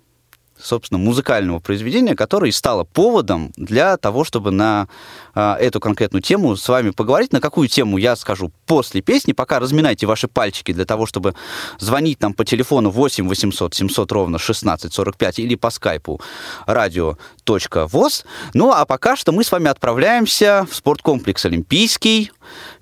собственно, 0.62 0.99
музыкального 0.99 1.59
произведения, 1.59 2.14
которое 2.14 2.52
стало 2.52 2.85
поводом 2.85 3.52
для 3.57 3.97
того, 3.97 4.25
чтобы 4.25 4.50
на 4.50 4.88
а, 5.35 5.57
эту 5.57 5.81
конкретную 5.81 6.23
тему 6.23 6.57
с 6.57 6.69
вами 6.69 6.90
поговорить. 6.90 7.33
На 7.33 7.40
какую 7.40 7.69
тему 7.69 7.99
я 7.99 8.17
скажу 8.17 8.52
после 8.67 9.00
песни. 9.00 9.33
Пока 9.33 9.59
разминайте 9.59 10.07
ваши 10.07 10.29
пальчики 10.29 10.73
для 10.73 10.85
того, 10.85 11.07
чтобы 11.07 11.35
звонить 11.79 12.21
нам 12.21 12.35
по 12.35 12.45
телефону 12.45 12.90
8 12.90 13.29
800 13.29 13.75
700 13.75 14.12
ровно 14.12 14.37
1645 14.37 15.38
или 15.38 15.55
по 15.55 15.71
скайпу 15.71 16.21
radio.voz. 16.67 18.25
Ну, 18.55 18.71
а 18.71 18.85
пока 18.85 19.17
что 19.17 19.33
мы 19.33 19.45
с 19.45 19.52
вами 19.52 19.69
отправляемся 19.69 20.67
в 20.71 20.75
спорткомплекс 20.75 21.45
«Олимпийский». 21.45 22.33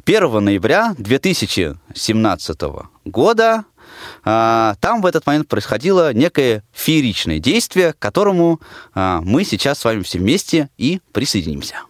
1 0.08 0.42
ноября 0.42 0.94
2017 0.96 2.60
года 3.04 3.64
а, 4.24 4.74
там 4.80 5.02
в 5.02 5.06
этот 5.06 5.26
момент 5.26 5.48
происходило 5.48 6.14
некое 6.14 6.64
фееричное 6.72 7.40
действие, 7.40 7.92
к 7.92 7.98
которому 7.98 8.58
а, 8.94 9.20
мы 9.20 9.44
сейчас 9.44 9.80
с 9.80 9.84
вами 9.84 10.02
все 10.02 10.18
вместе 10.18 10.70
и 10.78 11.02
присоединимся. 11.12 11.82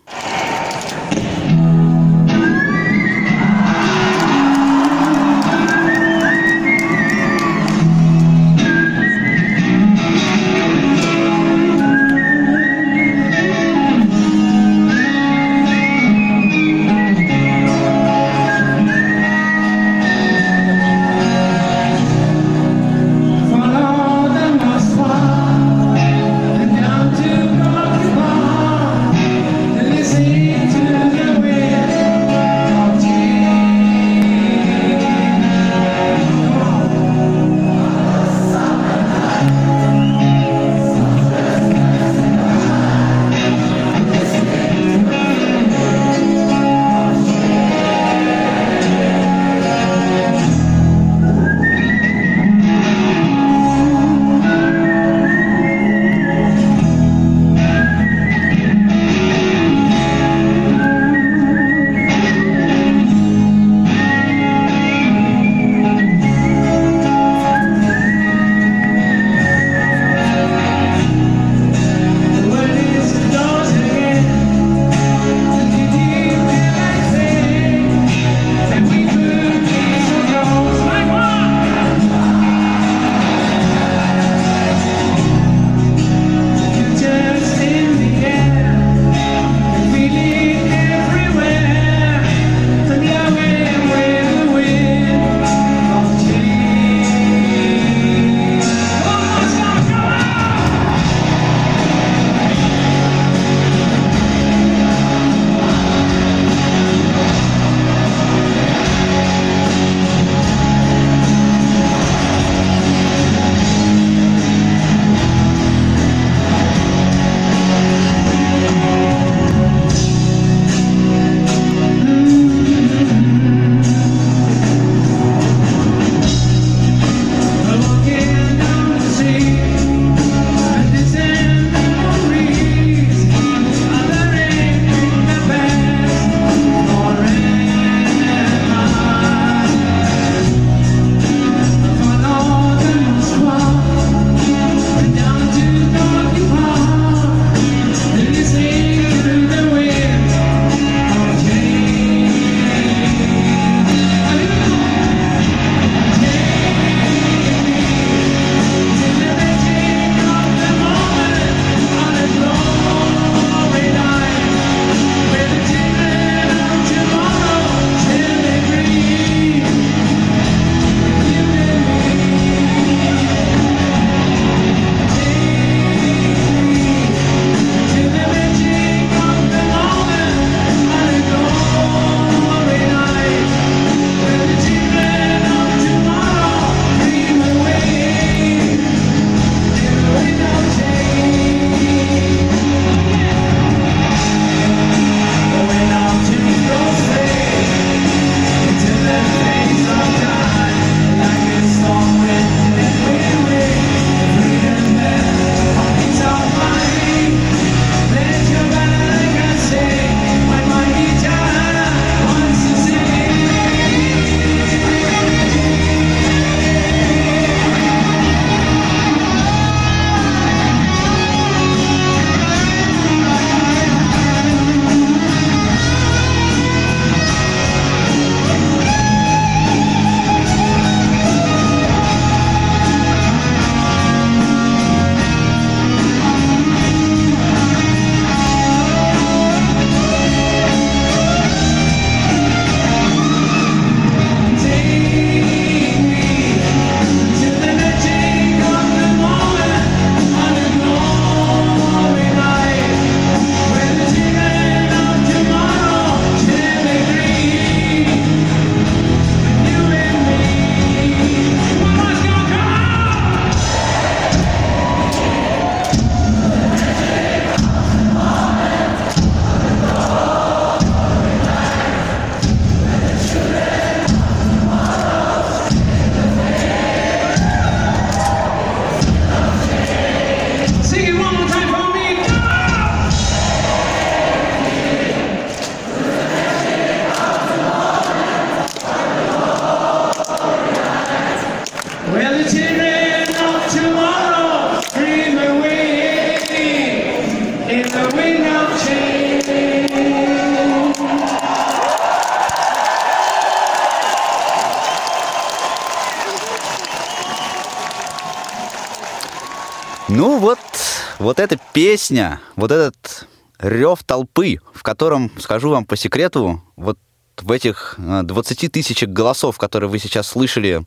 Вот 311.19 311.41
эта 311.41 311.59
песня, 311.73 312.41
вот 312.57 312.71
этот 312.71 313.27
рев 313.59 314.03
толпы, 314.05 314.59
в 314.73 314.83
котором, 314.83 315.31
скажу 315.39 315.71
вам 315.71 315.85
по 315.85 315.97
секрету, 315.97 316.63
вот 316.77 316.99
в 317.41 317.53
этих 317.53 317.95
20 317.99 318.65
э, 318.65 318.69
тысячах 318.69 319.11
голосов, 319.11 319.59
которые 319.59 319.89
вы 319.89 319.99
сейчас 319.99 320.27
слышали, 320.27 320.85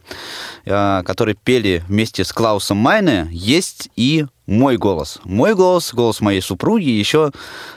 э, 0.66 1.04
которые 1.06 1.36
пели 1.36 1.84
вместе 1.88 2.24
с 2.24 2.34
Клаусом 2.34 2.78
Майне, 2.78 3.28
есть 3.32 3.90
и 3.96 4.26
мой 4.48 4.78
голос. 4.78 5.20
Мой 5.24 5.56
голос, 5.56 5.94
голос 5.94 6.20
моей 6.20 6.42
супруги 6.42 6.90
и 6.90 7.00
еще 7.00 7.32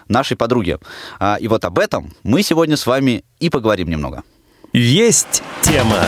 нашей 0.08 0.36
подруги. 0.36 0.78
А, 1.20 1.36
и 1.40 1.46
вот 1.46 1.64
об 1.64 1.78
этом 1.78 2.12
мы 2.24 2.42
сегодня 2.42 2.76
с 2.76 2.86
вами 2.86 3.24
и 3.38 3.48
поговорим 3.48 3.88
немного. 3.88 4.24
Есть 4.72 5.42
тема. 5.62 6.06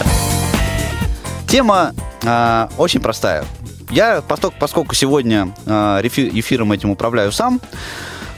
Тема 1.46 1.94
э, 2.24 2.68
очень 2.78 3.00
простая. 3.00 3.44
Я, 3.90 4.22
поскольку 4.22 4.94
сегодня 4.94 5.54
э, 5.64 6.00
эфиром 6.02 6.72
этим 6.72 6.90
управляю 6.90 7.30
сам, 7.32 7.60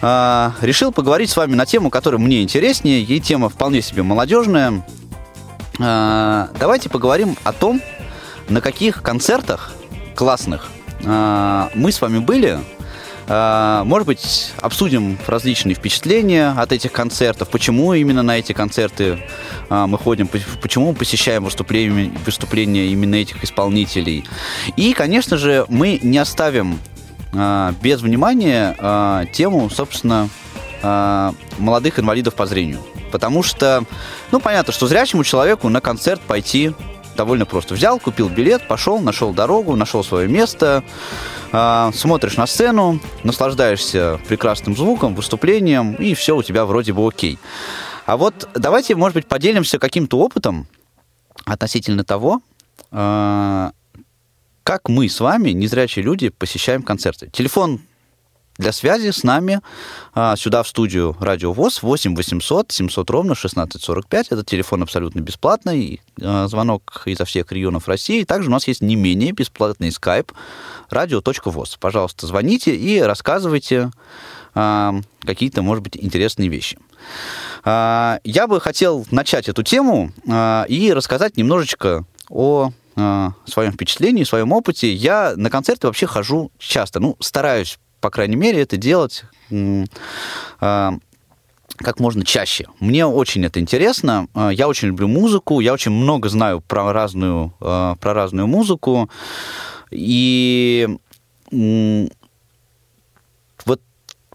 э, 0.03 0.51
решил 0.61 0.93
поговорить 0.93 1.31
с 1.31 1.37
вами 1.37 1.55
на 1.55 1.67
тему, 1.67 1.91
которая 1.91 2.21
мне 2.21 2.43
интереснее, 2.43 3.03
и 3.03 3.21
тема 3.21 3.49
вполне 3.49 3.81
себе 3.81 4.03
молодежная. 4.03 4.85
Э, 5.79 6.49
давайте 6.59 6.91
поговорим 6.91 7.37
о 7.45 7.53
том, 7.53 7.81
на 8.49 8.61
каких 8.61 9.03
концертах 9.03 9.73
классных 10.15 10.69
мы 11.01 11.93
с 11.93 12.01
вами 12.01 12.19
были 12.19 12.59
а, 12.59 12.78
может 13.29 14.07
быть, 14.07 14.53
обсудим 14.61 15.19
различные 15.27 15.75
впечатления 15.75 16.55
от 16.57 16.73
этих 16.73 16.93
концертов, 16.93 17.49
почему 17.51 17.93
именно 17.93 18.23
на 18.23 18.39
эти 18.39 18.55
концерты 18.55 19.23
а, 19.69 19.87
мы 19.87 19.99
ходим, 19.99 20.29
почему 20.63 20.93
мы 20.93 20.95
посещаем 20.95 21.45
выступления, 21.45 22.11
выступления 22.25 22.87
именно 22.87 23.17
этих 23.17 23.45
исполнителей. 23.45 24.25
И, 24.77 24.95
конечно 24.95 25.37
же, 25.37 25.67
мы 25.69 25.99
не 26.03 26.17
оставим 26.17 26.79
а, 27.35 27.75
без 27.83 28.01
внимания 28.01 29.27
тему, 29.33 29.69
собственно, 29.69 30.29
молодых 31.59 31.99
инвалидов 31.99 32.35
по 32.35 32.47
зрению. 32.47 32.81
Потому 33.11 33.43
что, 33.43 33.85
ну, 34.31 34.41
понятно, 34.41 34.73
что 34.73 34.87
зрячему 34.87 35.25
человеку 35.25 35.69
на 35.69 35.81
концерт 35.81 36.21
пойти 36.21 36.73
довольно 37.19 37.45
просто. 37.45 37.75
Взял, 37.75 37.99
купил 37.99 38.29
билет, 38.29 38.67
пошел, 38.69 39.01
нашел 39.01 39.35
дорогу, 39.35 39.75
нашел 39.75 40.05
свое 40.05 40.29
место, 40.29 40.85
э, 41.53 41.91
смотришь 41.93 42.37
на 42.37 42.47
сцену, 42.47 43.01
наслаждаешься 43.25 44.21
прекрасным 44.29 44.77
звуком, 44.77 45.15
выступлением, 45.17 45.95
и 45.95 46.15
все 46.15 46.37
у 46.37 46.43
тебя 46.43 46.65
вроде 46.65 46.93
бы 46.93 47.07
окей. 47.07 47.39
А 48.07 48.17
вот 48.17 48.49
давайте, 48.55 48.95
может 48.95 49.15
быть, 49.15 49.27
поделимся 49.27 49.79
каким-то 49.79 50.21
опытом 50.21 50.69
относительно 51.45 52.05
того, 52.05 52.41
э, 52.93 53.71
как 54.63 54.89
мы 54.89 55.09
с 55.09 55.19
вами, 55.19 55.51
незрячие 55.51 56.05
люди, 56.05 56.29
посещаем 56.29 56.83
концерты. 56.83 57.29
Телефон 57.33 57.81
для 58.59 58.73
связи 58.73 59.11
с 59.11 59.23
нами 59.23 59.61
а, 60.15 60.37
сюда 60.37 60.65
в 60.65 60.69
студию 60.69 61.17
Радио 61.21 61.53
ВОЗ 61.53 61.83
8 61.83 62.17
800 62.17 62.73
700 62.73 63.11
ровно 63.11 63.33
1645. 63.33 64.29
Это 64.29 64.45
телефон 64.45 64.83
абсолютно 64.83 65.21
бесплатный, 65.21 66.03
а, 66.21 66.49
звонок 66.49 67.03
изо 67.07 67.25
всех 67.25 67.51
регионов 67.53 67.87
России. 67.87 68.25
Также 68.25 68.49
у 68.49 68.53
нас 68.53 68.67
есть 68.67 68.83
не 68.83 68.97
менее 68.97 69.33
бесплатный 69.33 69.93
скайп 69.93 70.33
radio.voz. 70.91 71.77
Пожалуйста, 71.79 72.27
звоните 72.27 72.75
и 72.75 73.01
рассказывайте 73.01 73.93
а, 74.55 74.97
какие-то, 75.21 75.63
может 75.63 75.85
быть, 75.85 75.97
интересные 75.97 76.49
вещи. 76.49 76.79
Я 77.65 78.47
бы 78.49 78.61
хотел 78.61 79.07
начать 79.11 79.49
эту 79.49 79.63
тему 79.63 80.13
и 80.69 80.93
рассказать 80.95 81.37
немножечко 81.37 82.05
о 82.31 82.73
своем 82.95 83.73
впечатлении, 83.73 84.25
своем 84.25 84.53
опыте. 84.53 84.93
Я 84.93 85.35
на 85.37 85.51
концерты 85.51 85.87
вообще 85.87 86.07
хожу 86.07 86.51
часто. 86.59 86.99
Ну, 86.99 87.17
стараюсь 87.21 87.79
по 88.01 88.11
крайней 88.11 88.37
мере, 88.37 88.63
это 88.63 88.77
делать 88.77 89.25
а, 90.61 90.95
как 91.77 92.01
можно 92.01 92.25
чаще. 92.25 92.67
Мне 92.81 93.07
очень 93.07 93.45
это 93.45 93.61
интересно. 93.61 94.29
А, 94.35 94.51
я 94.51 94.69
очень 94.69 94.89
люблю 94.89 95.09
музыку, 95.09 95.61
я 95.61 95.73
очень 95.73 95.93
много 95.93 96.29
знаю 96.29 96.61
про 96.61 96.93
разную, 96.93 97.55
а, 97.61 97.97
про 97.97 98.15
разную 98.15 98.47
музыку. 98.47 99.11
И 99.91 100.89
вот 101.51 102.11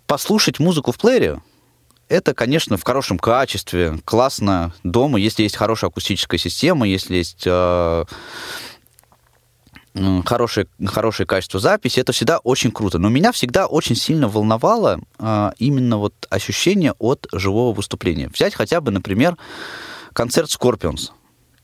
послушать 0.08 0.60
музыку 0.60 0.91
в 0.91 0.97
плеере, 0.97 1.41
это, 2.10 2.34
конечно, 2.34 2.78
в 2.78 2.84
хорошем 2.84 3.17
качестве, 3.17 3.99
классно 4.04 4.73
дома, 4.84 5.19
если 5.19 5.43
есть 5.43 5.56
хорошая 5.56 5.89
акустическая 5.89 6.39
система, 6.39 6.88
если 6.88 7.15
есть 7.15 7.47
хорошее, 10.25 10.67
хорошее 10.86 11.27
качество 11.27 11.60
записи, 11.60 11.99
это 11.99 12.12
всегда 12.12 12.39
очень 12.39 12.71
круто. 12.71 12.97
Но 12.97 13.10
меня 13.10 13.32
всегда 13.32 13.67
очень 13.67 13.95
сильно 13.95 14.27
волновало 14.27 14.99
а, 15.19 15.53
именно 15.58 15.97
вот 15.97 16.13
ощущение 16.29 16.93
от 16.99 17.27
живого 17.32 17.73
выступления. 17.75 18.29
Взять 18.29 18.56
хотя 18.56 18.82
бы, 18.82 18.91
например, 18.91 19.38
концерт 20.13 20.49
Scorpions, 20.49 21.12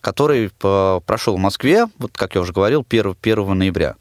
который 0.01 0.49
по, 0.49 1.01
прошел 1.05 1.35
в 1.35 1.39
Москве, 1.39 1.87
вот 1.97 2.15
как 2.17 2.35
я 2.35 2.41
уже 2.41 2.53
говорил, 2.53 2.85
1, 2.87 3.15
1 3.21 3.57
ноября. 3.57 3.95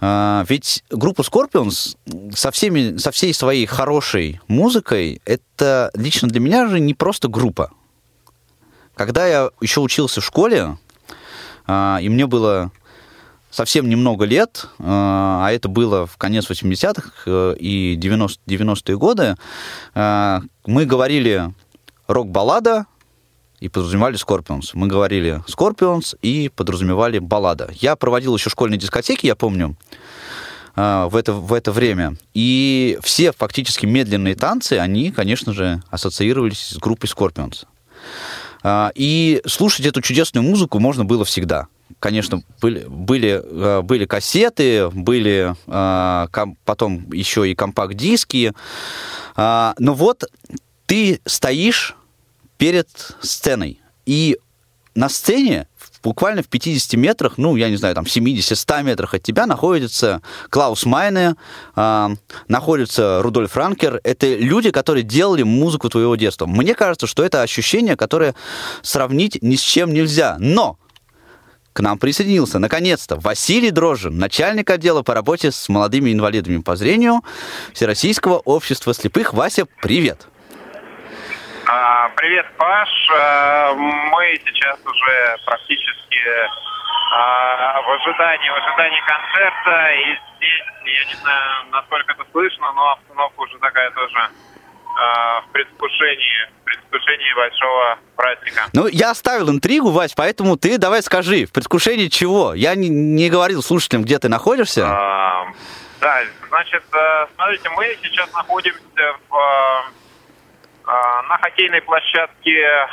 А, 0.00 0.44
ведь 0.48 0.84
группа 0.90 1.22
Scorpions 1.22 1.96
со, 2.34 2.50
всеми, 2.50 2.96
со 2.96 3.10
всей 3.10 3.34
своей 3.34 3.66
хорошей 3.66 4.40
музыкой, 4.48 5.20
это 5.24 5.90
лично 5.94 6.28
для 6.28 6.40
меня 6.40 6.68
же 6.68 6.80
не 6.80 6.94
просто 6.94 7.28
группа. 7.28 7.70
Когда 8.94 9.26
я 9.26 9.50
еще 9.60 9.80
учился 9.80 10.22
в 10.22 10.24
школе, 10.24 10.78
а, 11.66 11.98
и 12.00 12.08
мне 12.08 12.26
было 12.26 12.70
совсем 13.56 13.88
немного 13.88 14.26
лет, 14.26 14.66
э, 14.78 14.84
а 14.84 15.48
это 15.50 15.68
было 15.68 16.06
в 16.06 16.18
конец 16.18 16.50
80-х 16.50 17.10
э, 17.24 17.56
и 17.58 17.96
90, 17.96 18.42
90-е 18.46 18.98
годы, 18.98 19.36
э, 19.94 20.40
мы 20.66 20.84
говорили 20.84 21.54
рок-баллада 22.06 22.84
и 23.60 23.70
подразумевали 23.70 24.18
Scorpions. 24.18 24.72
Мы 24.74 24.88
говорили 24.88 25.42
Scorpions 25.48 26.18
и 26.20 26.50
подразумевали 26.54 27.18
баллада. 27.18 27.70
Я 27.80 27.96
проводил 27.96 28.36
еще 28.36 28.50
школьные 28.50 28.78
дискотеки, 28.78 29.24
я 29.24 29.34
помню, 29.34 29.76
в 30.76 31.16
это, 31.16 31.32
в 31.32 31.54
это 31.54 31.72
время. 31.72 32.16
И 32.34 32.98
все 33.02 33.32
фактически 33.32 33.86
медленные 33.86 34.34
танцы, 34.34 34.74
они, 34.74 35.10
конечно 35.10 35.54
же, 35.54 35.82
ассоциировались 35.88 36.74
с 36.74 36.76
группой 36.76 37.06
Scorpions. 37.06 37.64
И 38.94 39.40
слушать 39.46 39.86
эту 39.86 40.02
чудесную 40.02 40.44
музыку 40.44 40.78
можно 40.78 41.06
было 41.06 41.24
всегда 41.24 41.68
конечно, 41.98 42.42
были, 42.60 42.84
были, 42.86 43.42
э, 43.42 43.82
были 43.82 44.04
кассеты, 44.04 44.88
были 44.90 45.54
э, 45.66 46.46
потом 46.64 47.10
еще 47.12 47.48
и 47.50 47.54
компакт-диски. 47.54 48.52
А, 49.36 49.74
но 49.78 49.94
вот 49.94 50.24
ты 50.86 51.20
стоишь 51.24 51.96
перед 52.58 52.88
сценой, 53.20 53.80
и 54.06 54.38
на 54.94 55.08
сцене 55.08 55.68
буквально 56.02 56.42
в 56.42 56.48
50 56.48 56.94
метрах, 56.94 57.34
ну, 57.36 57.56
я 57.56 57.68
не 57.68 57.76
знаю, 57.76 57.94
там, 57.94 58.04
70-100 58.04 58.82
метрах 58.84 59.14
от 59.14 59.22
тебя 59.22 59.46
находится 59.46 60.22
Клаус 60.50 60.86
Майне, 60.86 61.34
э, 61.74 62.08
находится 62.48 63.20
Рудольф 63.22 63.52
Франкер. 63.52 64.00
Это 64.04 64.34
люди, 64.34 64.70
которые 64.70 65.02
делали 65.02 65.42
музыку 65.42 65.88
твоего 65.88 66.16
детства. 66.16 66.46
Мне 66.46 66.74
кажется, 66.74 67.06
что 67.06 67.24
это 67.24 67.42
ощущение, 67.42 67.96
которое 67.96 68.34
сравнить 68.82 69.42
ни 69.42 69.56
с 69.56 69.60
чем 69.60 69.92
нельзя. 69.92 70.36
Но 70.38 70.78
к 71.76 71.80
нам 71.80 71.98
присоединился, 71.98 72.58
наконец-то, 72.58 73.16
Василий 73.16 73.70
Дрожжин, 73.70 74.16
начальник 74.18 74.70
отдела 74.70 75.02
по 75.02 75.12
работе 75.12 75.52
с 75.52 75.68
молодыми 75.68 76.10
инвалидами 76.10 76.62
по 76.62 76.74
зрению 76.74 77.20
Всероссийского 77.74 78.38
общества 78.46 78.94
слепых. 78.94 79.34
Вася, 79.34 79.66
привет! 79.82 80.26
А, 81.68 82.08
привет, 82.16 82.46
Паш. 82.56 82.88
А, 83.14 83.74
мы 83.74 84.40
сейчас 84.46 84.78
уже 84.86 85.36
практически 85.44 86.22
а, 87.12 87.82
в 87.82 87.90
ожидании, 87.90 88.48
в 88.48 88.54
ожидании 88.54 89.02
концерта. 89.06 89.92
И 89.92 90.04
здесь, 90.36 90.64
я 90.86 91.04
не 91.12 91.20
знаю, 91.20 91.66
насколько 91.72 92.12
это 92.12 92.24
слышно, 92.32 92.72
но 92.72 92.92
обстановка 92.92 93.40
уже 93.40 93.58
такая 93.58 93.90
тоже 93.90 94.30
в 94.96 95.52
предвкушении 95.52 96.48
предвкушении 96.66 97.34
большого 97.34 97.98
праздника. 98.16 98.66
Ну, 98.72 98.86
я 98.88 99.10
оставил 99.10 99.50
интригу, 99.50 99.90
Вась, 99.90 100.14
поэтому 100.14 100.56
ты 100.56 100.78
давай 100.78 101.02
скажи, 101.02 101.46
в 101.46 101.52
предвкушении 101.52 102.08
чего? 102.08 102.54
Я 102.54 102.74
не, 102.74 102.88
не 102.88 103.30
говорил 103.30 103.62
слушателям, 103.62 104.02
где 104.02 104.18
ты 104.18 104.28
находишься. 104.28 104.86
А, 104.86 105.46
да, 106.00 106.20
значит, 106.48 106.82
э, 106.92 107.26
смотрите, 107.34 107.70
мы 107.70 107.96
сейчас 108.02 108.32
находимся 108.32 109.16
в, 109.28 109.36
э, 110.86 111.22
на 111.28 111.38
хоккейной 111.38 111.82
площадке 111.82 112.60
э, 112.60 112.86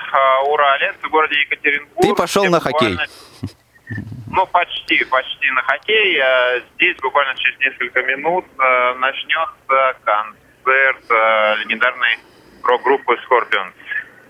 Уралец 0.47 0.95
в 1.01 1.09
городе 1.09 1.39
Екатеринбург. 1.41 2.01
Ты 2.01 2.15
пошел 2.15 2.45
на 2.45 2.59
хоккей. 2.59 2.97
Ну, 4.27 4.47
почти, 4.47 5.03
почти 5.05 5.51
на 5.51 5.61
хоккей. 5.61 6.19
Здесь 6.75 6.97
буквально 6.97 7.35
через 7.35 7.59
несколько 7.59 8.01
минут 8.01 8.45
начнется 8.57 9.95
концерт 10.03 10.42
легендарной 10.71 12.19
рок-группы 12.63 13.13
Scorpions. 13.27 13.73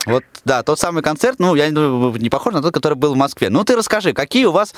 Вот, 0.06 0.24
да, 0.44 0.64
тот 0.64 0.80
самый 0.80 1.02
концерт, 1.02 1.38
ну, 1.40 1.56
я 1.56 1.70
не 1.70 2.30
похож 2.30 2.54
на 2.54 2.62
тот, 2.62 2.74
который 2.74 2.96
был 2.96 3.14
в 3.14 3.18
Москве. 3.18 3.50
Ну, 3.50 3.64
ты 3.64 3.76
расскажи, 3.76 4.12
какие 4.14 4.46
у 4.46 4.52
вас 4.52 4.76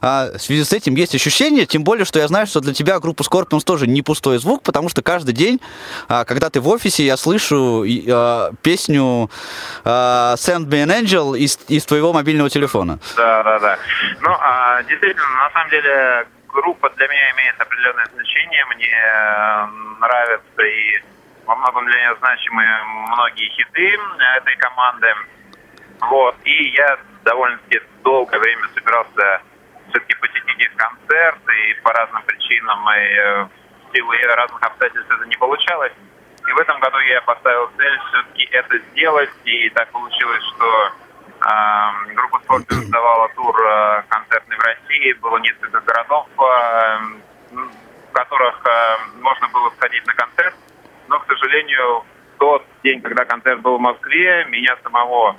а, 0.00 0.28
в 0.36 0.38
связи 0.38 0.62
с 0.62 0.72
этим 0.72 0.94
есть 0.94 1.14
ощущения, 1.14 1.66
тем 1.66 1.82
более, 1.82 2.04
что 2.04 2.20
я 2.20 2.28
знаю, 2.28 2.46
что 2.46 2.60
для 2.60 2.72
тебя 2.72 3.00
группа 3.00 3.22
Scorpions 3.22 3.64
тоже 3.64 3.88
не 3.88 4.02
пустой 4.02 4.38
звук, 4.38 4.62
потому 4.62 4.88
что 4.88 5.02
каждый 5.02 5.34
день, 5.34 5.60
а, 6.08 6.24
когда 6.24 6.48
ты 6.48 6.60
в 6.60 6.68
офисе, 6.68 7.04
я 7.04 7.16
слышу 7.16 7.84
а, 8.08 8.52
песню 8.62 9.30
а, 9.84 10.34
Send 10.36 10.66
Me 10.68 10.86
an 10.86 11.02
Angel 11.02 11.36
из, 11.36 11.58
из 11.66 11.84
твоего 11.84 12.12
мобильного 12.12 12.48
телефона. 12.48 13.00
Да, 13.16 13.42
да, 13.42 13.58
да. 13.58 13.78
Ну, 14.20 14.30
а, 14.30 14.82
действительно, 14.84 15.26
на 15.28 15.50
самом 15.50 15.70
деле, 15.70 16.26
группа 16.60 16.90
для 16.90 17.06
меня 17.06 17.30
имеет 17.32 17.60
определенное 17.60 18.06
значение, 18.06 18.64
мне 18.66 18.90
э, 18.90 19.66
нравится 20.00 20.62
и 20.62 21.02
во 21.46 21.54
многом 21.56 21.86
для 21.86 22.00
нее 22.00 22.16
значимы 22.18 22.64
многие 23.08 23.48
хиты 23.50 23.96
этой 24.36 24.56
команды. 24.56 25.14
Вот. 26.00 26.36
И 26.44 26.68
я 26.70 26.98
довольно-таки 27.24 27.80
долгое 28.02 28.38
время 28.38 28.68
собирался 28.74 29.42
все-таки 29.88 30.14
посетить 30.14 30.58
их 30.58 30.74
концерт, 30.76 31.38
и 31.48 31.74
по 31.82 31.92
разным 31.92 32.22
причинам, 32.22 32.78
и 32.90 32.98
э, 32.98 33.44
в 33.44 33.94
силу 33.94 34.12
разных 34.36 34.62
обстоятельств 34.62 35.10
это 35.10 35.24
не 35.26 35.36
получалось. 35.36 35.92
И 36.46 36.52
в 36.52 36.58
этом 36.58 36.80
году 36.80 36.98
я 36.98 37.20
поставил 37.22 37.70
цель 37.76 37.98
все-таки 38.08 38.44
это 38.52 38.78
сделать, 38.90 39.30
и 39.44 39.70
так 39.70 39.90
получилось, 39.90 40.42
что 40.54 40.86
э, 40.86 40.90
группа 41.40 42.36
Scorpions 42.44 42.88
давала 42.90 43.28
тур 43.34 43.56
э, 43.60 44.02
концертный 44.08 44.56
в 44.56 44.60
России, 44.60 45.12
было 45.14 45.38
несколько 45.38 45.80
городов, 45.80 46.26
э, 46.38 46.98
в 47.52 48.12
которых 48.12 48.60
э, 48.66 49.20
можно 49.20 49.48
было 49.48 49.70
сходить 49.76 50.06
на 50.06 50.14
концерт. 50.14 50.54
Но, 51.08 51.18
к 51.20 51.26
сожалению, 51.26 52.00
в 52.00 52.38
тот 52.38 52.64
день, 52.82 53.00
когда 53.00 53.24
концерт 53.24 53.60
был 53.60 53.78
в 53.78 53.80
Москве, 53.80 54.44
меня 54.46 54.76
самого 54.82 55.36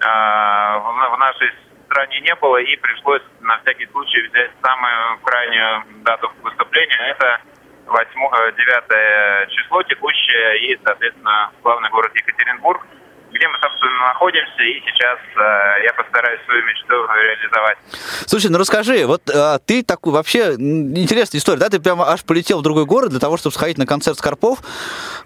в, 0.00 1.16
нашей 1.18 1.52
стране 1.84 2.20
не 2.20 2.34
было, 2.36 2.56
и 2.56 2.74
пришлось 2.76 3.22
на 3.40 3.58
всякий 3.58 3.86
случай 3.88 4.22
взять 4.28 4.50
самую 4.62 5.18
крайнюю 5.18 5.84
дату 6.04 6.32
выступления. 6.42 7.10
Это 7.10 7.40
8, 7.86 8.56
9 8.56 8.84
э, 8.88 9.46
число 9.50 9.82
текущее 9.82 10.58
и, 10.60 10.80
соответственно, 10.82 11.50
главный 11.62 11.90
город 11.90 12.12
Екатеринбург– 12.14 12.86
где 13.32 13.48
мы, 13.48 13.58
собственно, 13.60 13.98
находимся, 14.08 14.62
и 14.62 14.80
сейчас 14.80 15.18
э, 15.36 15.84
я 15.84 15.92
постараюсь 15.94 16.40
свою 16.44 16.64
мечту 16.64 16.94
реализовать. 17.06 17.78
Слушай, 18.26 18.50
ну 18.50 18.58
расскажи, 18.58 19.06
вот 19.06 19.22
э, 19.28 19.58
ты 19.66 19.82
такой 19.82 20.12
вообще 20.12 20.54
интересная 20.54 21.38
история, 21.38 21.58
да? 21.58 21.68
Ты 21.68 21.80
прямо 21.80 22.10
аж 22.10 22.24
полетел 22.24 22.60
в 22.60 22.62
другой 22.62 22.86
город 22.86 23.10
для 23.10 23.20
того, 23.20 23.36
чтобы 23.36 23.54
сходить 23.54 23.78
на 23.78 23.86
концерт 23.86 24.18
Скорпов. 24.18 24.58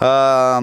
Э, 0.00 0.60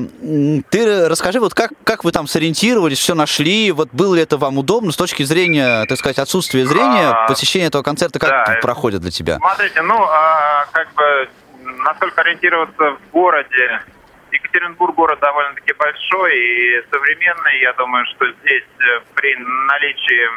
ты 0.69 1.09
расскажи, 1.09 1.39
вот 1.39 1.53
как, 1.53 1.71
как 1.83 2.03
вы 2.03 2.11
там 2.11 2.27
сориентировались, 2.27 2.99
все 2.99 3.15
нашли, 3.15 3.71
вот 3.71 3.89
было 3.91 4.15
ли 4.15 4.21
это 4.21 4.37
вам 4.37 4.57
удобно 4.57 4.91
с 4.91 4.97
точки 4.97 5.23
зрения, 5.23 5.85
так 5.85 5.97
сказать, 5.97 6.19
отсутствия 6.19 6.65
зрения, 6.65 7.09
а, 7.09 7.27
посещение 7.27 7.67
этого 7.67 7.83
концерта 7.83 8.19
как 8.19 8.29
да, 8.29 8.59
проходит 8.61 9.01
для 9.01 9.11
тебя? 9.11 9.37
Смотрите, 9.37 9.81
ну, 9.81 10.03
а, 10.03 10.65
как 10.71 10.93
бы, 10.93 11.29
насколько 11.83 12.21
ориентироваться 12.21 12.97
в 12.97 13.11
городе, 13.11 13.81
Екатеринбург 14.31 14.95
город 14.95 15.19
довольно-таки 15.19 15.73
большой 15.73 16.37
и 16.37 16.85
современный. 16.91 17.59
Я 17.59 17.73
думаю, 17.73 18.05
что 18.15 18.31
здесь 18.31 18.63
э, 18.79 19.01
при 19.15 19.35
наличии 19.35 20.29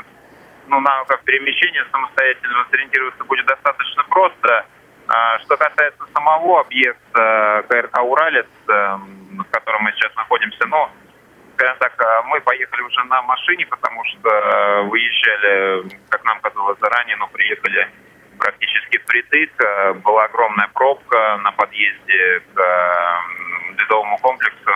ну, 0.68 0.80
навыков 0.80 1.20
перемещения 1.24 1.84
самостоятельно 1.92 2.66
сориентироваться 2.70 3.24
будет 3.24 3.46
достаточно 3.46 4.04
просто. 4.04 4.66
А, 5.06 5.38
что 5.40 5.56
касается 5.56 6.02
самого 6.14 6.60
объекта 6.60 7.64
КРК 7.68 8.02
«Уралец», 8.02 8.46
в 8.66 9.44
котором 9.50 9.82
мы 9.82 9.92
сейчас 9.92 10.14
находимся, 10.16 10.64
ну, 10.66 10.88
скажем 11.54 11.76
так, 11.78 11.92
а, 12.00 12.22
мы 12.22 12.40
поехали 12.40 12.82
уже 12.82 13.04
на 13.04 13.20
машине, 13.22 13.66
потому 13.66 14.02
что 14.04 14.28
э, 14.28 14.82
выезжали, 14.82 15.88
как 16.08 16.24
нам 16.24 16.40
казалось 16.40 16.78
заранее, 16.80 17.16
но 17.16 17.28
приехали 17.28 17.88
практически 18.38 18.98
впритык. 18.98 19.50
Э, 19.62 19.92
была 19.94 20.24
огромная 20.24 20.68
пробка 20.72 21.38
на 21.42 21.52
подъезде 21.52 22.40
к 22.54 22.60
ледовому 23.84 24.18
комплексу. 24.18 24.72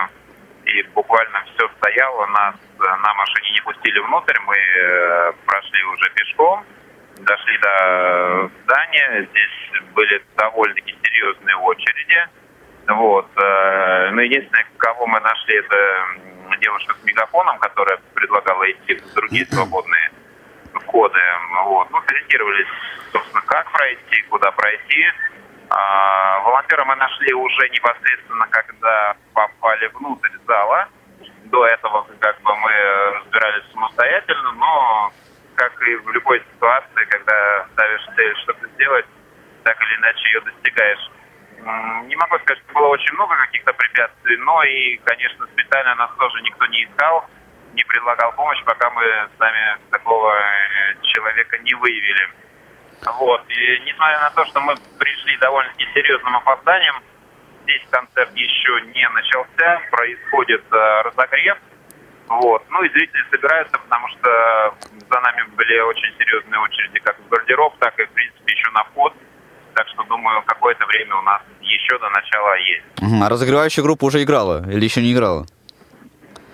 И 0.65 0.83
буквально 0.95 1.43
все 1.55 1.69
стояло, 1.79 2.27
нас 2.27 2.55
на 2.79 3.15
машине 3.15 3.53
не 3.53 3.61
пустили 3.63 3.99
внутрь, 4.01 4.39
мы 4.47 4.57
э, 4.57 5.33
прошли 5.47 5.83
уже 5.85 6.11
пешком, 6.11 6.65
дошли 7.17 7.59
до 7.59 8.51
здания, 8.65 9.29
здесь 9.31 9.83
были 9.95 10.23
довольно-таки 10.37 10.95
серьезные 11.03 11.57
очереди. 11.57 12.29
Вот. 12.87 13.29
Э, 13.37 14.11
но 14.11 14.21
единственное, 14.21 14.67
кого 14.77 15.07
мы 15.07 15.19
нашли, 15.21 15.57
это 15.57 16.07
девушка 16.61 16.95
с 17.01 17.05
мегафоном, 17.05 17.59
которая 17.59 17.99
предлагала 18.15 18.71
идти 18.71 18.95
в 18.95 19.15
другие 19.15 19.47
свободные 19.51 20.11
коды. 20.87 21.21
Вот. 21.65 21.91
Ну, 21.91 22.03
сориентировались, 22.07 22.69
собственно, 23.13 23.43
как 23.47 23.71
пройти, 23.73 24.23
куда 24.29 24.51
пройти. 24.53 25.05
А, 25.71 26.41
волонтера 26.41 26.85
мы 26.85 26.97
нашли 26.97 27.33
уже 27.35 27.69
непосредственно, 27.71 28.47
когда 28.51 29.17
попали 29.35 29.87
внутрь 29.95 30.31
зала. 30.47 30.89
До 31.45 31.67
этого 31.67 32.07
как 32.21 32.41
бы 32.43 32.55
мы 32.57 32.73
разбирались 33.15 33.65
самостоятельно, 33.73 34.53
но 34.53 35.13
как 35.57 35.73
и 35.83 35.97
в 35.97 36.11
любой 36.11 36.41
ситуации, 36.55 37.05
когда 37.09 37.67
ставишь 37.73 38.07
цель 38.15 38.35
что-то 38.43 38.67
сделать, 38.69 39.07
так 39.65 39.81
или 39.83 39.97
иначе 39.97 40.29
ее 40.29 40.41
достигаешь. 40.41 41.11
Не 42.07 42.17
могу 42.17 42.39
сказать, 42.39 42.63
что 42.65 42.75
было 42.75 42.89
очень 42.89 43.13
много 43.15 43.37
каких-то 43.37 43.73
препятствий, 43.73 44.37
но 44.39 44.63
и, 44.63 44.97
конечно, 44.99 45.47
специально 45.47 45.95
нас 45.97 46.11
тоже 46.17 46.41
никто 46.43 46.65
не 46.67 46.85
искал, 46.85 47.29
не 47.75 47.83
предлагал 47.85 48.33
помощь, 48.33 48.63
пока 48.65 48.89
мы 48.91 49.03
сами 49.39 49.79
такого 49.91 50.33
э, 50.33 50.95
человека 51.03 51.59
не 51.59 51.75
выявили. 51.75 52.29
Вот. 53.05 53.43
И 53.49 53.81
несмотря 53.87 54.21
на 54.21 54.31
то, 54.31 54.45
что 54.47 54.61
мы 54.61 54.75
пришли 54.99 55.37
довольно-таки 55.39 55.87
серьезным 55.95 56.37
опозданием, 56.37 56.95
здесь 57.63 57.83
концерт 57.91 58.31
еще 58.35 58.81
не 58.95 59.09
начался, 59.09 59.81
происходит 59.91 60.65
э, 60.73 61.03
разогрев. 61.03 61.59
Вот. 62.29 62.63
Ну 62.71 62.83
и 62.83 62.89
зрители 62.91 63.25
собираются, 63.31 63.79
потому 63.79 64.09
что 64.09 64.75
за 65.11 65.21
нами 65.21 65.43
были 65.57 65.79
очень 65.81 66.13
серьезные 66.19 66.61
очереди 66.61 66.99
как 67.01 67.19
в 67.19 67.29
гардероб, 67.29 67.77
так 67.79 67.99
и, 67.99 68.05
в 68.05 68.11
принципе, 68.11 68.53
еще 68.53 68.71
на 68.73 68.85
вход. 68.85 69.15
Так 69.75 69.87
что, 69.89 70.03
думаю, 70.05 70.43
какое-то 70.43 70.85
время 70.87 71.17
у 71.17 71.23
нас 71.23 71.41
еще 71.61 71.99
до 71.99 72.11
начала 72.11 72.57
есть. 72.57 72.85
А 73.23 73.29
разогревающая 73.29 73.83
группа 73.83 74.05
уже 74.05 74.23
играла 74.23 74.63
или 74.69 74.85
еще 74.85 75.01
не 75.01 75.13
играла? 75.13 75.47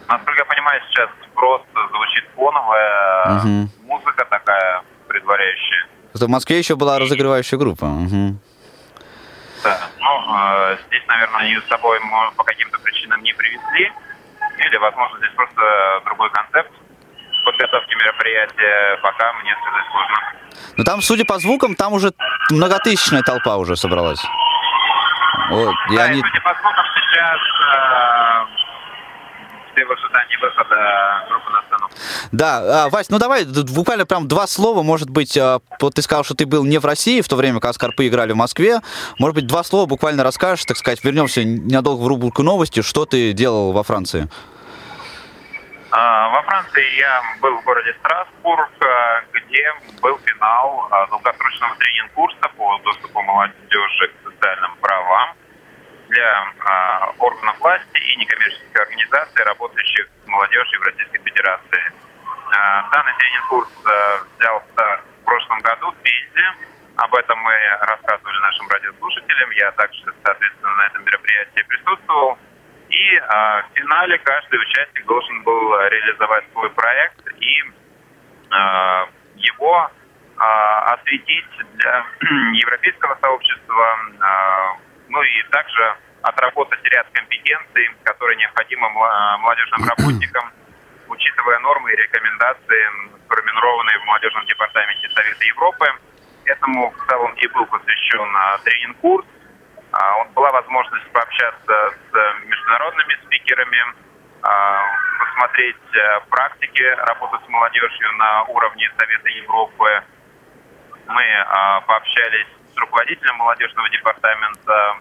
Насколько 0.09 0.41
я 0.41 0.45
понимаю, 0.45 0.83
сейчас 0.91 1.11
просто 1.35 1.89
звучит 1.89 2.25
фоновая 2.37 3.39
угу. 3.39 3.69
музыка 3.87 4.27
такая 4.31 4.83
предваряющая. 5.09 5.87
В 6.15 6.29
Москве 6.29 6.59
еще 6.59 6.77
была 6.77 7.01
разогревающая 7.01 7.59
группа. 7.59 7.87
Угу. 7.87 8.37
Да, 9.65 9.81
ну, 9.99 10.37
э, 10.39 10.77
здесь, 10.87 11.03
наверное, 11.09 11.41
они 11.41 11.59
с 11.59 11.69
собой 11.69 11.99
по 12.37 12.45
каким-то 12.45 12.79
причинам 12.79 13.21
не 13.23 13.33
привезли. 13.33 13.93
Или, 14.59 14.77
возможно, 14.77 15.19
здесь 15.19 15.33
просто 15.35 15.61
другой 16.05 16.31
концепт 16.31 16.71
подготовки 17.45 17.95
мероприятия, 17.95 18.99
пока 19.03 19.33
мне 19.35 19.57
сказать 19.61 19.85
сложно. 19.91 20.17
Ну 20.77 20.85
там, 20.85 21.03
судя 21.03 21.25
по 21.25 21.39
звукам, 21.39 21.75
там 21.75 21.93
уже 21.93 22.13
многотысячная 22.51 23.23
толпа 23.23 23.57
уже 23.57 23.77
собралась. 23.77 24.25
Вот, 25.51 25.75
да, 25.89 25.95
и 25.95 25.99
они... 25.99 26.23
судя 26.23 26.41
по 26.41 26.55
звукам, 26.55 26.85
сейчас 26.95 27.41
э, 27.77 28.47
все 29.73 29.85
в 29.85 29.93
ожидании 29.93 30.37
выхода 30.37 31.27
группы 31.29 31.51
на. 31.51 31.64
Да, 32.33 32.85
а, 32.85 32.89
Вась, 32.89 33.11
ну 33.11 33.19
давай 33.19 33.45
буквально 33.45 34.07
прям 34.07 34.29
два 34.29 34.47
слова, 34.47 34.83
может 34.83 35.11
быть, 35.11 35.37
а, 35.37 35.61
вот 35.81 35.95
ты 35.95 36.03
сказал, 36.03 36.25
что 36.25 36.35
ты 36.35 36.47
был 36.47 36.65
не 36.65 36.79
в 36.79 36.85
России 36.85 37.21
в 37.21 37.29
то 37.29 37.37
время, 37.37 37.61
когда 37.61 37.73
Скорпы 37.73 38.07
играли 38.07 38.33
в 38.33 38.37
Москве, 38.37 38.81
может 39.19 39.35
быть, 39.35 39.47
два 39.47 39.63
слова 39.65 39.87
буквально 39.87 40.25
расскажешь, 40.25 40.65
так 40.65 40.77
сказать, 40.77 41.03
вернемся 41.05 41.45
ненадолго 41.45 42.03
в 42.03 42.07
рубрику 42.07 42.43
новости, 42.43 42.83
что 42.83 43.07
ты 43.07 43.33
делал 43.33 43.73
во 43.73 43.83
Франции? 43.83 44.29
А, 45.91 46.29
во 46.31 46.43
Франции 46.43 46.99
я 46.99 47.23
был 47.41 47.57
в 47.59 47.65
городе 47.65 47.95
Страсбург, 48.01 48.71
где 49.33 49.73
был 50.03 50.19
финал 50.25 50.89
долгосрочного 51.11 51.77
тренинг-курса 51.77 52.51
по 52.57 52.79
доступу 52.85 53.23
молодежи 53.23 54.09
к 54.09 54.31
социальным 54.31 54.77
правам 54.81 55.37
для 56.15 56.31
э, 56.31 57.13
органов 57.19 57.59
власти 57.59 57.99
и 57.99 58.17
некоммерческих 58.17 58.81
организаций, 58.81 59.45
работающих 59.45 60.07
с 60.25 60.29
молодежью 60.29 60.81
в 60.81 60.85
Российской 60.85 61.19
Федерации. 61.19 61.85
Э, 61.85 62.83
данный 62.93 63.15
тренинг-курс 63.19 63.69
э, 63.85 64.19
взял 64.39 64.63
старт 64.73 65.01
в 65.21 65.25
прошлом 65.25 65.61
году 65.61 65.91
в 65.91 65.97
Пензе. 66.03 66.47
Об 66.97 67.15
этом 67.17 67.39
мы 67.41 67.53
рассказывали 67.81 68.39
нашим 68.39 68.69
радиослушателям. 68.69 69.51
Я 69.51 69.73
также, 69.73 70.15
соответственно, 70.25 70.75
на 70.77 70.87
этом 70.87 71.05
мероприятии 71.05 71.63
присутствовал. 71.67 72.39
И 72.89 73.17
э, 73.17 73.21
в 73.21 73.67
финале 73.75 74.19
каждый 74.19 74.61
участник 74.61 75.05
должен 75.07 75.43
был 75.43 75.81
реализовать 75.89 76.45
свой 76.53 76.71
проект 76.71 77.27
и 77.41 77.61
э, 77.61 79.07
его 79.35 79.91
э, 79.91 80.41
осветить 80.95 81.51
для 81.75 82.07
европейского 82.55 83.19
сообщества, 83.21 83.99
э, 84.13 84.94
ну 85.15 85.23
и 85.23 85.43
также 85.51 85.97
отработать 86.23 86.85
ряд 86.85 87.07
компетенций, 87.13 87.89
которые 88.03 88.37
необходимы 88.37 88.89
молодежным 88.91 89.85
работникам 89.89 90.53
учитывая 91.09 91.59
нормы 91.61 91.93
и 91.93 91.97
рекомендации, 91.97 92.85
сформированные 93.27 93.99
в 93.99 94.05
молодежном 94.05 94.47
департаменте 94.47 95.09
Совета 95.11 95.45
Европы. 95.45 95.87
Этому 96.47 96.91
в 96.91 97.07
целом 97.07 97.33
и 97.35 97.47
был 97.49 97.67
посвящен 97.67 98.29
тренинг-курс. 98.65 99.27
Была 100.35 100.51
возможность 100.51 101.09
пообщаться 101.13 101.95
с 102.11 102.45
международными 102.47 103.17
спикерами, 103.25 103.79
посмотреть 105.19 105.77
практики 106.29 106.83
работы 106.83 107.39
с 107.45 107.49
молодежью 107.49 108.13
на 108.19 108.43
уровне 108.45 108.91
Совета 108.99 109.29
Европы. 109.29 110.03
Мы 111.07 111.25
пообщались 111.87 112.49
с 112.75 112.79
руководителем 112.79 113.37
молодежного 113.37 113.89
департамента, 113.91 114.97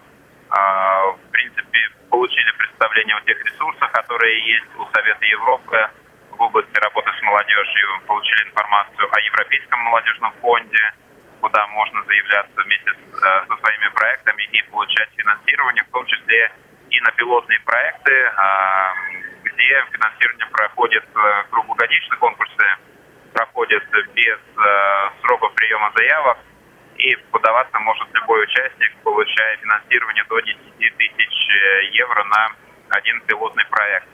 в 0.50 1.30
принципе, 1.30 1.78
получили 2.08 2.50
представление 2.52 3.16
о 3.16 3.20
тех 3.22 3.42
ресурсах, 3.44 3.90
которые 3.92 4.46
есть 4.46 4.70
у 4.78 4.86
Совета 4.94 5.24
Европы 5.24 5.90
в 6.30 6.42
области 6.42 6.76
работы 6.78 7.10
с 7.18 7.22
молодежью, 7.22 7.88
получили 8.06 8.48
информацию 8.48 9.08
о 9.10 9.20
Европейском 9.20 9.80
молодежном 9.80 10.32
фонде, 10.40 10.92
куда 11.40 11.66
можно 11.68 12.02
заявляться 12.04 12.62
вместе 12.62 12.90
э, 12.90 13.46
со 13.48 13.56
своими 13.56 13.88
проектами 13.94 14.42
и 14.52 14.62
получать 14.70 15.08
финансирование, 15.16 15.84
в 15.84 15.90
том 15.90 16.06
числе 16.06 16.52
и 16.90 17.00
на 17.00 17.10
пилотные 17.12 17.60
проекты, 17.60 18.12
а, 18.36 18.94
где 19.42 19.84
финансирование 19.92 20.46
проходит 20.46 21.04
э, 21.14 21.44
круглогодично, 21.50 22.16
конкурсы 22.16 22.64
проходят 23.32 23.82
без 24.14 24.38
э, 24.38 25.10
срока 25.20 25.48
приема 25.48 25.92
заявок, 25.96 26.38
и 26.96 27.16
подаваться 27.30 27.78
может 27.80 28.08
любой 28.14 28.44
участник, 28.44 28.94
получая 29.02 29.56
финансирование 29.58 30.24
до 30.24 30.40
10 30.40 30.56
тысяч 30.78 31.48
евро 31.92 32.24
на 32.24 32.52
один 32.90 33.20
пилотный 33.22 33.64
проект. 33.66 34.08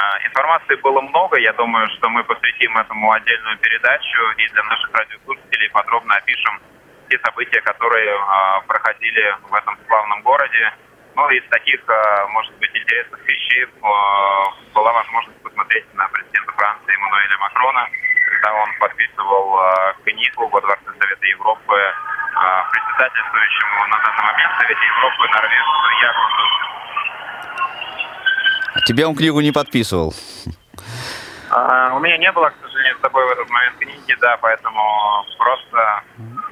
А, 0.00 0.18
информации 0.24 0.76
было 0.76 1.00
много, 1.00 1.40
я 1.40 1.52
думаю, 1.54 1.88
что 1.96 2.08
мы 2.08 2.22
посвятим 2.22 2.76
этому 2.78 3.10
отдельную 3.10 3.58
передачу 3.58 4.18
и 4.36 4.46
для 4.48 4.62
наших 4.62 4.92
радиослушателей 4.92 5.68
подробно 5.70 6.14
опишем 6.14 6.60
те 7.08 7.18
события, 7.18 7.60
которые 7.62 8.14
а, 8.14 8.60
проходили 8.60 9.34
в 9.42 9.54
этом 9.54 9.76
славном 9.88 10.22
городе. 10.22 10.72
Ну, 11.16 11.28
из 11.30 11.42
таких, 11.48 11.80
а, 11.88 12.28
может 12.28 12.54
быть, 12.58 12.70
интересных 12.76 13.26
вещей 13.26 13.66
была 13.80 14.92
возможность 14.92 15.42
посмотреть 15.42 15.92
на 15.94 16.06
президента 16.08 16.52
Франции 16.52 16.94
Эммануэля 16.94 17.38
Макрона, 17.38 17.88
когда 18.28 18.52
он 18.52 18.68
подписывал 18.78 19.58
книгу 20.04 20.48
во 20.48 20.60
Дворце 20.60 20.90
Совета 21.00 21.26
Европы 21.26 21.76
председательствующему 22.70 23.86
на 23.88 23.96
данный 23.98 24.24
момент 24.32 24.52
Совете 24.60 24.80
Европы 24.86 25.28
норвежцу 25.28 25.88
Ягунду 26.02 26.48
Тебе 28.86 29.06
он 29.06 29.14
книгу 29.14 29.40
не 29.40 29.52
подписывал? 29.52 30.14
А, 31.50 31.94
у 31.94 31.98
меня 32.00 32.18
не 32.18 32.30
было, 32.32 32.50
к 32.50 32.54
сожалению, 32.62 32.96
с 32.96 33.00
тобой 33.00 33.26
в 33.26 33.30
этот 33.30 33.48
момент 33.50 33.76
книги, 33.78 34.16
да, 34.20 34.36
поэтому 34.36 35.24
просто 35.38 36.02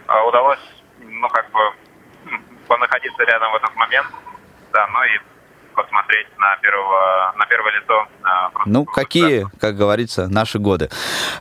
а, 0.06 0.24
удалось, 0.24 0.60
ну, 0.98 1.28
как 1.28 1.50
бы, 1.50 1.60
понаходиться 2.66 3.22
рядом 3.24 3.52
в 3.52 3.56
этот 3.56 3.74
момент, 3.76 4.06
да, 4.72 4.86
ну 4.88 5.02
и 5.04 5.20
посмотреть 5.76 6.26
на, 6.38 6.56
первого, 6.56 7.34
на 7.36 7.46
первое 7.46 7.72
лицо. 7.80 8.08
А, 8.22 8.50
ну, 8.64 8.84
какие, 8.84 9.42
да. 9.42 9.50
как 9.60 9.76
говорится, 9.76 10.26
наши 10.28 10.58
годы. 10.58 10.90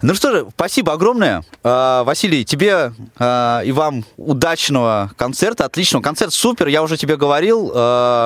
Ну 0.01 0.13
что 0.13 0.31
же, 0.31 0.47
спасибо 0.51 0.93
огромное. 0.93 1.43
А, 1.63 2.03
Василий, 2.03 2.45
тебе 2.45 2.91
а, 3.17 3.61
и 3.61 3.71
вам 3.71 4.03
удачного 4.17 5.11
концерта, 5.17 5.65
отличного. 5.65 6.03
Концерт 6.03 6.33
супер, 6.33 6.67
я 6.67 6.83
уже 6.83 6.97
тебе 6.97 7.15
говорил, 7.15 7.69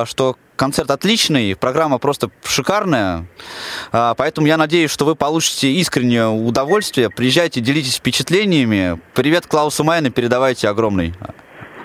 что 0.06 0.36
концерт 0.56 0.92
отличный, 0.92 1.56
программа 1.56 2.00
просто 2.00 2.30
шикарная, 2.44 3.28
поэтому 3.92 4.48
я 4.48 4.58
надеюсь, 4.58 4.92
что 4.92 5.06
вы 5.06 5.16
получите 5.16 5.72
искреннее 5.72 6.28
удовольствие. 6.28 7.10
Приезжайте, 7.10 7.62
делитесь 7.62 7.96
впечатлениями. 7.98 9.00
Привет 9.14 9.48
Клаусу 9.48 9.84
Майна 9.86 10.10
передавайте 10.10 10.68
огромный 10.68 11.14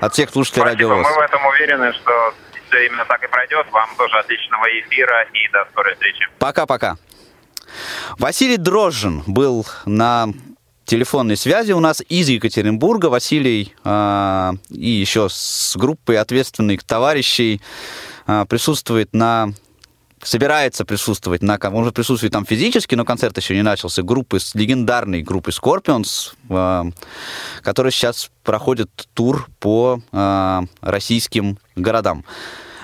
от 0.01 0.13
всех 0.13 0.31
слушателей 0.31 0.63
Спасибо. 0.63 0.91
радио. 0.91 1.09
Мы 1.09 1.15
в 1.15 1.19
этом 1.21 1.47
уверены, 1.47 1.93
что 1.93 2.35
все 2.69 2.87
именно 2.87 3.05
так 3.05 3.23
и 3.23 3.29
пройдет. 3.29 3.67
Вам 3.71 3.89
тоже 3.97 4.19
отличного 4.19 4.67
эфира 4.81 5.23
и 5.33 5.49
до 5.53 5.67
скорой 5.71 5.95
встречи. 5.95 6.27
Пока-пока. 6.39 6.97
Василий 8.19 8.57
Дрожжин 8.57 9.23
был 9.27 9.67
на 9.85 10.29
телефонной 10.85 11.37
связи 11.37 11.73
у 11.73 11.81
нас 11.81 12.03
из 12.09 12.29
Екатеринбурга. 12.29 13.07
Василий 13.07 13.75
э, 13.85 14.53
и 14.71 14.89
еще 14.89 15.29
с 15.31 15.77
группой 15.77 16.19
ответственных 16.19 16.85
товарищей 16.85 17.61
э, 18.27 18.45
присутствует 18.49 19.13
на 19.13 19.53
собирается 20.25 20.85
присутствовать 20.85 21.43
на... 21.43 21.59
Он 21.63 21.75
уже 21.75 21.93
присутствует 21.93 22.33
там 22.33 22.45
физически, 22.45 22.95
но 22.95 23.05
концерт 23.05 23.37
еще 23.37 23.55
не 23.55 23.63
начался. 23.63 24.03
Группы, 24.03 24.39
легендарной 24.55 25.23
группы 25.23 25.51
Scorpions, 25.51 26.35
э, 26.49 26.91
которая 27.63 27.93
сейчас 27.93 28.31
проходит 28.43 28.91
тур 29.15 29.49
по 29.61 30.01
э, 30.11 30.61
российским 30.81 31.59
городам. 31.77 32.25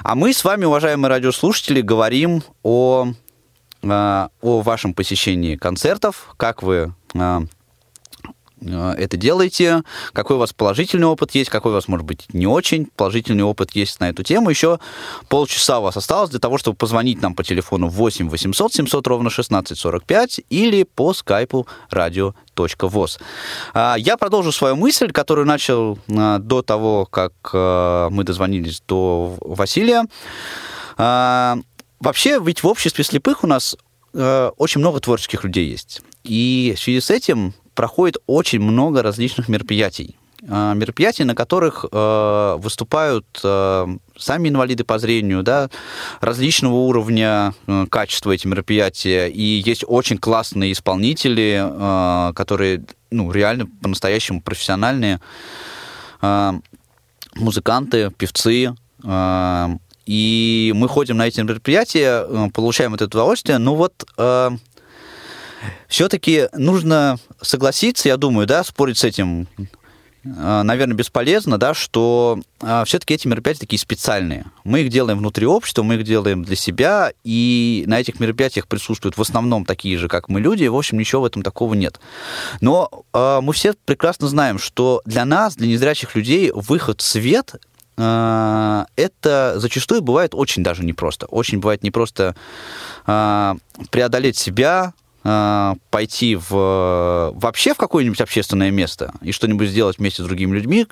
А 0.02 0.14
мы 0.14 0.32
с 0.32 0.44
вами, 0.44 0.64
уважаемые 0.64 1.10
радиослушатели, 1.10 1.80
говорим 1.80 2.42
о, 2.62 3.08
э, 3.82 4.28
о 4.40 4.60
вашем 4.62 4.94
посещении 4.94 5.56
концертов, 5.56 6.34
как 6.36 6.62
вы 6.62 6.94
это 8.62 9.16
делаете, 9.16 9.82
какой 10.12 10.36
у 10.36 10.38
вас 10.38 10.52
положительный 10.52 11.06
опыт 11.06 11.34
есть, 11.34 11.50
какой 11.50 11.72
у 11.72 11.74
вас, 11.74 11.88
может 11.88 12.06
быть, 12.06 12.26
не 12.32 12.46
очень 12.46 12.86
положительный 12.96 13.44
опыт 13.44 13.70
есть 13.72 14.00
на 14.00 14.08
эту 14.08 14.22
тему. 14.22 14.50
Еще 14.50 14.78
полчаса 15.28 15.78
у 15.80 15.82
вас 15.82 15.96
осталось 15.96 16.30
для 16.30 16.40
того, 16.40 16.58
чтобы 16.58 16.76
позвонить 16.76 17.22
нам 17.22 17.34
по 17.34 17.44
телефону 17.44 17.88
8 17.88 18.28
800 18.28 18.74
700 18.74 19.06
ровно 19.06 19.28
1645 19.28 20.40
или 20.50 20.82
по 20.82 21.14
скайпу 21.14 21.66
радио 21.90 22.34
voz. 22.56 23.20
А, 23.74 23.96
я 23.98 24.16
продолжу 24.16 24.52
свою 24.52 24.76
мысль, 24.76 25.12
которую 25.12 25.46
начал 25.46 25.98
а, 26.08 26.38
до 26.38 26.62
того, 26.62 27.06
как 27.06 27.32
а, 27.52 28.10
мы 28.10 28.24
дозвонились 28.24 28.82
до 28.86 29.36
Василия. 29.40 30.04
Вообще, 30.96 32.38
ведь 32.40 32.62
в 32.62 32.66
обществе 32.66 33.04
слепых 33.04 33.44
у 33.44 33.46
нас 33.46 33.76
очень 34.12 34.80
много 34.80 35.00
творческих 35.00 35.44
людей 35.44 35.68
есть. 35.68 36.02
И 36.24 36.74
в 36.76 36.80
связи 36.80 37.00
с 37.00 37.10
этим 37.10 37.54
проходит 37.80 38.18
очень 38.26 38.60
много 38.60 39.02
различных 39.02 39.48
мероприятий. 39.48 40.14
Э, 40.42 40.74
мероприятий, 40.74 41.24
на 41.24 41.34
которых 41.34 41.86
э, 41.90 42.56
выступают 42.58 43.24
э, 43.42 43.86
сами 44.18 44.50
инвалиды 44.50 44.84
по 44.84 44.98
зрению, 44.98 45.42
да, 45.42 45.70
различного 46.20 46.74
уровня 46.74 47.54
качества 47.88 48.32
эти 48.32 48.46
мероприятия, 48.46 49.28
и 49.28 49.62
есть 49.64 49.84
очень 49.88 50.18
классные 50.18 50.72
исполнители, 50.72 52.32
которые, 52.34 52.84
ну, 53.10 53.32
реально 53.32 53.66
по-настоящему 53.82 54.42
профессиональные 54.42 55.20
музыканты, 57.34 58.10
певцы, 58.10 58.74
и 60.04 60.72
мы 60.76 60.88
ходим 60.88 61.16
на 61.16 61.28
эти 61.28 61.40
мероприятия, 61.40 62.50
получаем 62.52 62.94
это 62.94 63.06
удовольствие, 63.06 63.56
но 63.56 63.74
вот 63.74 64.04
все-таки 65.88 66.48
нужно 66.52 67.18
согласиться, 67.40 68.08
я 68.08 68.16
думаю, 68.16 68.46
да, 68.46 68.64
спорить 68.64 68.98
с 68.98 69.04
этим 69.04 69.48
Э, 70.22 70.62
наверное, 70.62 70.96
бесполезно, 70.96 71.56
да, 71.56 71.72
что 71.72 72.40
а, 72.60 72.84
все-таки 72.84 73.14
эти 73.14 73.26
мероприятия 73.26 73.60
такие 73.60 73.78
специальные. 73.78 74.44
Мы 74.64 74.80
их 74.80 74.90
делаем 74.90 75.18
внутри 75.18 75.46
общества, 75.46 75.82
мы 75.82 75.94
их 75.94 76.04
делаем 76.04 76.44
для 76.44 76.56
себя, 76.56 77.12
и 77.24 77.84
на 77.86 78.00
этих 78.00 78.20
мероприятиях 78.20 78.68
присутствуют 78.68 79.16
в 79.16 79.22
основном 79.22 79.64
такие 79.64 79.96
же, 79.96 80.08
как 80.08 80.28
мы, 80.28 80.40
люди, 80.40 80.64
и, 80.64 80.68
в 80.68 80.76
общем, 80.76 80.98
ничего 80.98 81.22
в 81.22 81.24
этом 81.24 81.42
такого 81.42 81.72
нет. 81.74 82.00
Но 82.60 82.90
э, 83.14 83.40
мы 83.42 83.52
все 83.54 83.72
прекрасно 83.84 84.28
знаем, 84.28 84.58
что 84.58 85.00
для 85.06 85.24
нас, 85.24 85.56
для 85.56 85.68
незрячих 85.68 86.14
людей, 86.14 86.50
выход 86.54 87.00
в 87.00 87.04
свет 87.04 87.54
это 87.96 89.54
зачастую 89.56 90.00
бывает 90.00 90.34
очень 90.34 90.62
даже 90.62 90.82
непросто. 90.82 91.26
Очень 91.26 91.58
бывает 91.58 91.82
непросто 91.82 92.34
преодолеть 93.04 94.38
себя, 94.38 94.84
а, 94.84 94.92
пойти 95.22 96.34
в, 96.34 97.32
вообще 97.34 97.74
в 97.74 97.76
какое-нибудь 97.76 98.20
общественное 98.20 98.70
место 98.70 99.12
и 99.20 99.32
что-нибудь 99.32 99.68
сделать 99.68 99.98
вместе 99.98 100.22
с 100.22 100.26
другими 100.26 100.54
людьми. 100.54 100.86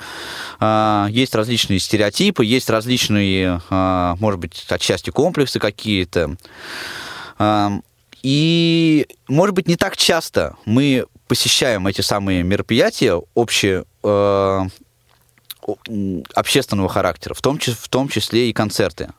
А, 0.60 1.06
есть 1.10 1.34
различные 1.34 1.78
стереотипы, 1.78 2.44
есть 2.44 2.68
различные, 2.68 3.62
а, 3.70 4.16
может 4.20 4.38
быть, 4.40 4.66
отчасти 4.68 5.10
комплексы 5.10 5.58
какие-то. 5.58 6.36
И, 8.22 9.06
может 9.28 9.54
быть, 9.54 9.68
не 9.68 9.76
так 9.76 9.96
часто 9.96 10.56
мы 10.64 11.06
посещаем 11.28 11.86
эти 11.86 12.00
самые 12.00 12.42
мероприятия 12.42 13.14
общие, 13.34 13.84
общественного 16.34 16.88
характера, 16.88 17.34
в 17.34 17.40
том, 17.40 17.58
в 17.58 17.88
том 17.88 18.08
числе 18.08 18.50
и 18.50 18.52
концерты 18.52 19.10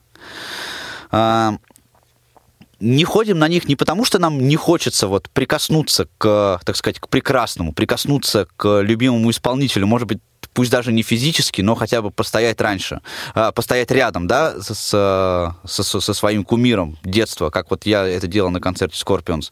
не 2.80 3.04
ходим 3.04 3.40
на 3.40 3.48
них 3.48 3.68
не 3.68 3.76
потому, 3.76 4.06
что 4.06 4.20
нам 4.20 4.48
не 4.48 4.56
хочется 4.56 5.08
вот 5.08 5.30
прикоснуться 5.30 6.08
к, 6.18 6.60
так 6.64 6.76
сказать, 6.76 7.00
к 7.00 7.08
прекрасному, 7.10 7.74
прикоснуться 7.74 8.48
к 8.58 8.82
любимому 8.82 9.30
исполнителю, 9.32 9.88
может 9.88 10.08
быть, 10.08 10.20
пусть 10.54 10.72
даже 10.72 10.92
не 10.92 11.04
физически, 11.04 11.62
но 11.62 11.76
хотя 11.76 12.02
бы 12.02 12.12
постоять 12.12 12.60
раньше, 12.62 13.02
а, 13.34 13.52
постоять 13.52 13.92
рядом, 13.92 14.28
да, 14.28 14.56
с, 14.60 14.74
со, 14.74 15.56
со 15.66 16.14
своим 16.14 16.44
кумиром 16.44 16.98
детства, 17.04 17.50
как 17.50 17.70
вот 17.70 17.86
я 17.86 18.06
это 18.06 18.28
делал 18.28 18.50
на 18.50 18.60
концерте 18.60 18.96
Scorpions. 18.96 19.52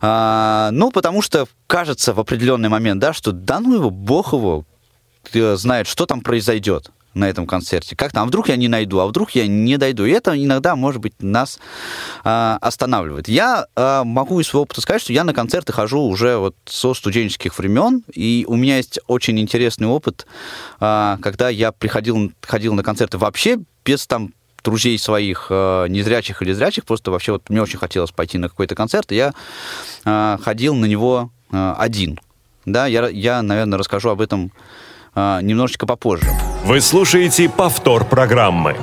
А, 0.00 0.70
ну, 0.72 0.90
потому 0.90 1.22
что 1.22 1.46
кажется 1.66 2.12
в 2.12 2.20
определенный 2.20 2.68
момент, 2.68 3.00
да, 3.00 3.12
что 3.12 3.32
да 3.32 3.60
ну 3.60 3.74
его, 3.74 3.90
бог 3.90 4.32
его, 4.32 4.64
знает, 5.32 5.86
что 5.86 6.06
там 6.06 6.20
произойдет 6.20 6.90
на 7.14 7.28
этом 7.28 7.46
концерте. 7.46 7.96
Как 7.96 8.12
там, 8.12 8.24
а 8.24 8.26
вдруг 8.26 8.48
я 8.48 8.56
не 8.56 8.68
найду, 8.68 8.98
а 9.00 9.06
вдруг 9.06 9.32
я 9.32 9.46
не 9.46 9.76
дойду. 9.76 10.04
И 10.04 10.10
это 10.10 10.36
иногда, 10.42 10.76
может 10.76 11.00
быть, 11.00 11.14
нас 11.20 11.58
э, 12.24 12.58
останавливает. 12.60 13.28
Я 13.28 13.66
э, 13.76 14.02
могу 14.04 14.40
из 14.40 14.48
своего 14.48 14.62
опыта 14.62 14.80
сказать, 14.80 15.02
что 15.02 15.12
я 15.12 15.24
на 15.24 15.34
концерты 15.34 15.72
хожу 15.72 16.00
уже 16.00 16.36
вот 16.36 16.56
со 16.64 16.94
студенческих 16.94 17.58
времен, 17.58 18.02
и 18.12 18.44
у 18.48 18.56
меня 18.56 18.76
есть 18.76 18.98
очень 19.06 19.38
интересный 19.38 19.86
опыт, 19.86 20.26
э, 20.80 21.18
когда 21.20 21.48
я 21.48 21.72
приходил, 21.72 22.32
ходил 22.42 22.74
на 22.74 22.82
концерты 22.82 23.18
вообще 23.18 23.58
без 23.84 24.06
там 24.06 24.32
друзей 24.64 24.96
своих, 24.96 25.48
незрячих 25.50 26.40
или 26.40 26.52
зрячих, 26.52 26.84
просто 26.84 27.10
вообще 27.10 27.32
вот 27.32 27.50
мне 27.50 27.60
очень 27.60 27.80
хотелось 27.80 28.12
пойти 28.12 28.38
на 28.38 28.48
какой-то 28.48 28.76
концерт, 28.76 29.10
и 29.10 29.16
я 29.16 29.32
э, 30.04 30.38
ходил 30.40 30.76
на 30.76 30.86
него 30.86 31.30
э, 31.50 31.74
один. 31.78 32.20
Да, 32.64 32.86
я, 32.86 33.08
я, 33.08 33.42
наверное, 33.42 33.78
расскажу 33.78 34.10
об 34.10 34.20
этом 34.20 34.52
э, 35.14 35.40
немножечко 35.42 35.86
попозже. 35.86 36.26
Вы 36.64 36.80
слушаете 36.80 37.48
повтор 37.48 38.04
программы. 38.04 38.76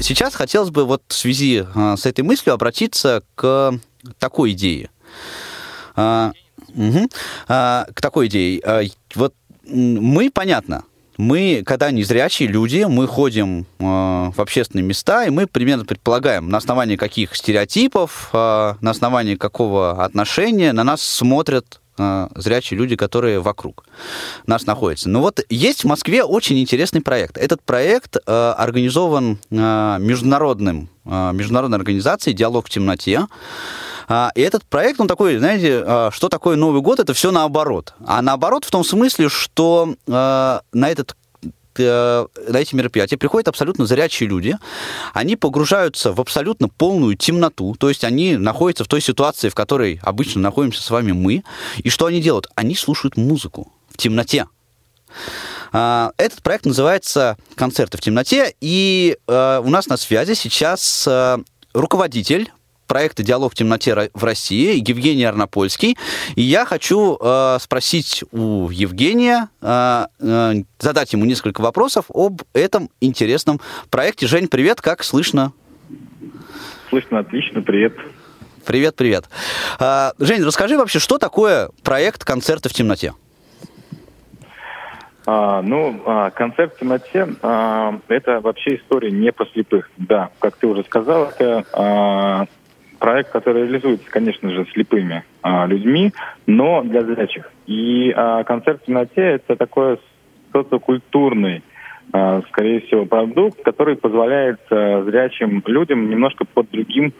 Сейчас 0.00 0.34
хотелось 0.34 0.70
бы 0.70 0.86
вот 0.86 1.02
в 1.06 1.12
связи 1.12 1.64
а, 1.74 1.96
с 1.96 2.06
этой 2.06 2.22
мыслью 2.22 2.54
обратиться 2.54 3.22
к 3.34 3.78
такой 4.18 4.52
идее. 4.52 4.88
Угу, 5.94 7.08
а, 7.48 7.86
к 7.94 8.00
такой 8.00 8.28
идее. 8.28 8.62
А, 8.64 8.82
вот 9.14 9.34
мы, 9.64 10.30
понятно, 10.30 10.84
мы, 11.18 11.62
когда 11.64 11.90
незрячие 11.90 12.48
люди, 12.48 12.84
мы 12.88 13.06
ходим 13.06 13.66
э, 13.78 13.84
в 13.84 14.34
общественные 14.36 14.84
места, 14.84 15.24
и 15.24 15.30
мы 15.30 15.46
примерно 15.46 15.86
предполагаем, 15.86 16.48
на 16.50 16.58
основании 16.58 16.96
каких 16.96 17.34
стереотипов, 17.34 18.28
э, 18.32 18.74
на 18.80 18.90
основании 18.90 19.34
какого 19.34 20.04
отношения 20.04 20.72
на 20.72 20.84
нас 20.84 21.00
смотрят 21.00 21.80
э, 21.98 22.28
зрячие 22.34 22.78
люди, 22.78 22.96
которые 22.96 23.40
вокруг 23.40 23.84
нас 24.46 24.66
находятся. 24.66 25.08
Но 25.08 25.20
вот 25.20 25.40
есть 25.48 25.84
в 25.84 25.86
Москве 25.86 26.24
очень 26.24 26.58
интересный 26.58 27.00
проект. 27.00 27.38
Этот 27.38 27.62
проект 27.62 28.16
э, 28.16 28.54
организован 28.56 29.38
э, 29.50 29.96
международным, 30.00 30.88
э, 31.04 31.32
международной 31.32 31.78
организацией 31.78 32.34
«Диалог 32.34 32.66
в 32.66 32.70
темноте». 32.70 33.26
А, 34.08 34.30
и 34.36 34.40
этот 34.40 34.64
проект, 34.64 35.00
он 35.00 35.08
такой, 35.08 35.38
знаете, 35.38 35.82
э, 35.84 36.10
что 36.12 36.28
такое 36.28 36.56
Новый 36.56 36.80
год? 36.80 37.00
Это 37.00 37.12
все 37.12 37.32
наоборот. 37.32 37.94
А 38.04 38.22
наоборот 38.22 38.64
в 38.64 38.70
том 38.70 38.84
смысле, 38.84 39.28
что 39.28 39.94
э, 40.06 40.60
на 40.72 40.88
этот 40.88 41.16
Э, 41.25 41.25
на 41.82 42.58
эти 42.58 42.74
мероприятия 42.74 43.16
приходят 43.16 43.48
абсолютно 43.48 43.86
зрячие 43.86 44.28
люди, 44.28 44.56
они 45.12 45.36
погружаются 45.36 46.12
в 46.12 46.20
абсолютно 46.20 46.68
полную 46.68 47.16
темноту, 47.16 47.74
то 47.78 47.88
есть 47.88 48.04
они 48.04 48.36
находятся 48.36 48.84
в 48.84 48.88
той 48.88 49.00
ситуации, 49.00 49.48
в 49.48 49.54
которой 49.54 50.00
обычно 50.02 50.40
находимся 50.40 50.82
с 50.82 50.90
вами 50.90 51.12
мы, 51.12 51.44
и 51.78 51.90
что 51.90 52.06
они 52.06 52.20
делают? 52.20 52.48
Они 52.54 52.74
слушают 52.74 53.16
музыку 53.16 53.72
в 53.90 53.96
темноте. 53.96 54.46
А, 55.72 56.12
этот 56.16 56.42
проект 56.42 56.66
называется 56.66 57.36
«Концерты 57.54 57.98
в 57.98 58.00
темноте», 58.00 58.54
и 58.60 59.16
э, 59.26 59.60
у 59.62 59.68
нас 59.68 59.88
на 59.88 59.96
связи 59.96 60.34
сейчас 60.34 61.06
э, 61.06 61.38
руководитель 61.74 62.50
проекта 62.86 63.22
«Диалог 63.22 63.52
в 63.52 63.54
темноте 63.54 64.10
в 64.14 64.24
России» 64.24 64.76
Евгений 64.76 65.24
Арнопольский. 65.24 65.96
И 66.34 66.42
я 66.42 66.64
хочу 66.64 67.18
э, 67.20 67.58
спросить 67.60 68.24
у 68.32 68.70
Евгения, 68.70 69.48
э, 69.60 70.06
э, 70.20 70.52
задать 70.78 71.12
ему 71.12 71.24
несколько 71.24 71.60
вопросов 71.60 72.06
об 72.12 72.42
этом 72.52 72.90
интересном 73.00 73.60
проекте. 73.90 74.26
Жень, 74.26 74.48
привет, 74.48 74.80
как 74.80 75.04
слышно? 75.04 75.52
Слышно 76.88 77.18
отлично, 77.18 77.62
привет. 77.62 77.94
Привет, 78.64 78.96
привет. 78.96 79.24
Э, 79.78 80.12
Жень, 80.18 80.42
расскажи 80.42 80.76
вообще, 80.76 80.98
что 80.98 81.18
такое 81.18 81.70
проект 81.82 82.24
«Концерты 82.24 82.68
в 82.68 82.72
темноте»? 82.72 83.12
А, 85.26 85.60
ну, 85.60 86.00
а, 86.06 86.30
концерт 86.30 86.74
в 86.74 86.78
темноте 86.78 87.26
а, 87.42 87.98
это 88.06 88.40
вообще 88.40 88.76
история 88.76 89.10
не 89.10 89.32
про 89.32 89.44
слепых. 89.46 89.90
Да, 89.96 90.30
как 90.38 90.56
ты 90.56 90.68
уже 90.68 90.84
сказал, 90.84 91.32
это 91.36 91.64
а, 91.72 92.46
проект, 92.98 93.30
который 93.30 93.62
реализуется, 93.62 94.10
конечно 94.10 94.50
же, 94.50 94.66
слепыми 94.72 95.24
а, 95.42 95.66
людьми, 95.66 96.12
но 96.46 96.82
для 96.82 97.02
зрячих. 97.02 97.50
И 97.66 98.12
а, 98.16 98.44
концерт 98.44 98.82
в 98.82 98.86
темноте 98.86 99.22
это 99.22 99.56
такой 99.56 99.98
социокультурный, 100.52 101.62
а, 102.12 102.42
скорее 102.48 102.80
всего, 102.80 103.04
продукт, 103.04 103.62
который 103.62 103.96
позволяет 103.96 104.60
а, 104.70 105.02
зрячим 105.04 105.62
людям 105.66 106.10
немножко 106.10 106.44
под 106.44 106.70
другим 106.70 107.12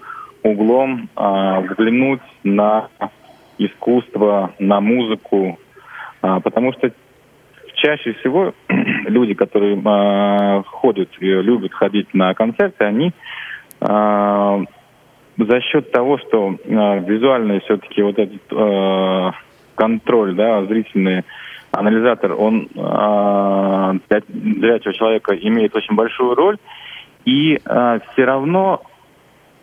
углом 0.43 1.09
а, 1.17 1.61
взглянуть 1.61 2.21
на 2.45 2.89
искусство, 3.59 4.55
на 4.59 4.81
музыку, 4.81 5.59
а, 6.23 6.41
потому 6.41 6.73
что 6.73 6.91
чаще 7.77 8.15
всего 8.15 8.55
люди, 9.07 9.35
которые 9.35 9.77
э, 9.77 10.63
ходят 10.65 11.09
и 11.21 11.27
любят 11.27 11.73
ходить 11.73 12.13
на 12.15 12.35
концерты, 12.35 12.85
они 12.85 13.13
э, 13.81 14.65
за 15.37 15.61
счет 15.61 15.91
того, 15.93 16.19
что 16.19 16.57
э, 16.65 17.01
визуальный 17.01 17.61
все-таки 17.61 18.03
вот 18.03 18.19
этот 18.19 18.41
э, 18.51 19.31
контроль, 19.75 20.35
да, 20.35 20.65
зрительный 20.65 21.25
анализатор, 21.73 22.33
он 22.33 22.69
э, 22.75 23.93
для 24.09 24.23
зрячего 24.29 24.95
человека 24.95 25.35
имеет 25.37 25.75
очень 25.77 25.95
большую 25.95 26.35
роль, 26.35 26.57
и 27.25 27.59
э, 27.63 27.99
все 28.13 28.25
равно 28.25 28.83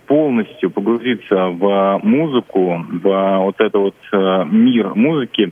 полностью 0.05 0.69
погрузиться 0.69 1.47
в 1.47 1.99
музыку, 2.03 2.85
в 2.89 3.37
вот 3.39 3.55
этот 3.59 3.75
вот 3.81 3.95
э, 4.11 4.45
мир 4.45 4.93
музыки 4.95 5.51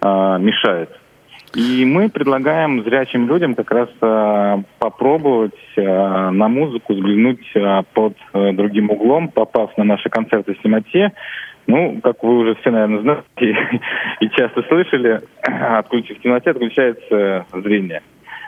э, 0.00 0.38
мешает. 0.40 0.90
И 1.54 1.84
мы 1.84 2.08
предлагаем 2.08 2.82
зрячим 2.82 3.28
людям 3.28 3.54
как 3.54 3.70
раз 3.70 3.88
э, 4.00 4.62
попробовать 4.78 5.58
э, 5.76 5.82
на 5.82 6.48
музыку 6.48 6.94
взглянуть 6.94 7.44
э, 7.54 7.82
под 7.92 8.16
э, 8.32 8.52
другим 8.52 8.90
углом, 8.90 9.28
попав 9.28 9.76
на 9.76 9.84
наши 9.84 10.08
концерты 10.08 10.54
в 10.54 10.62
темноте. 10.62 11.12
Ну, 11.66 12.00
как 12.02 12.22
вы 12.22 12.38
уже 12.38 12.54
все, 12.56 12.70
наверное, 12.70 13.02
знаете 13.02 13.80
и 14.20 14.28
часто 14.30 14.62
слышали, 14.62 15.20
отключив 15.42 16.18
в 16.18 16.22
темноте 16.22 16.50
отключается 16.50 17.44
зрение. 17.52 18.02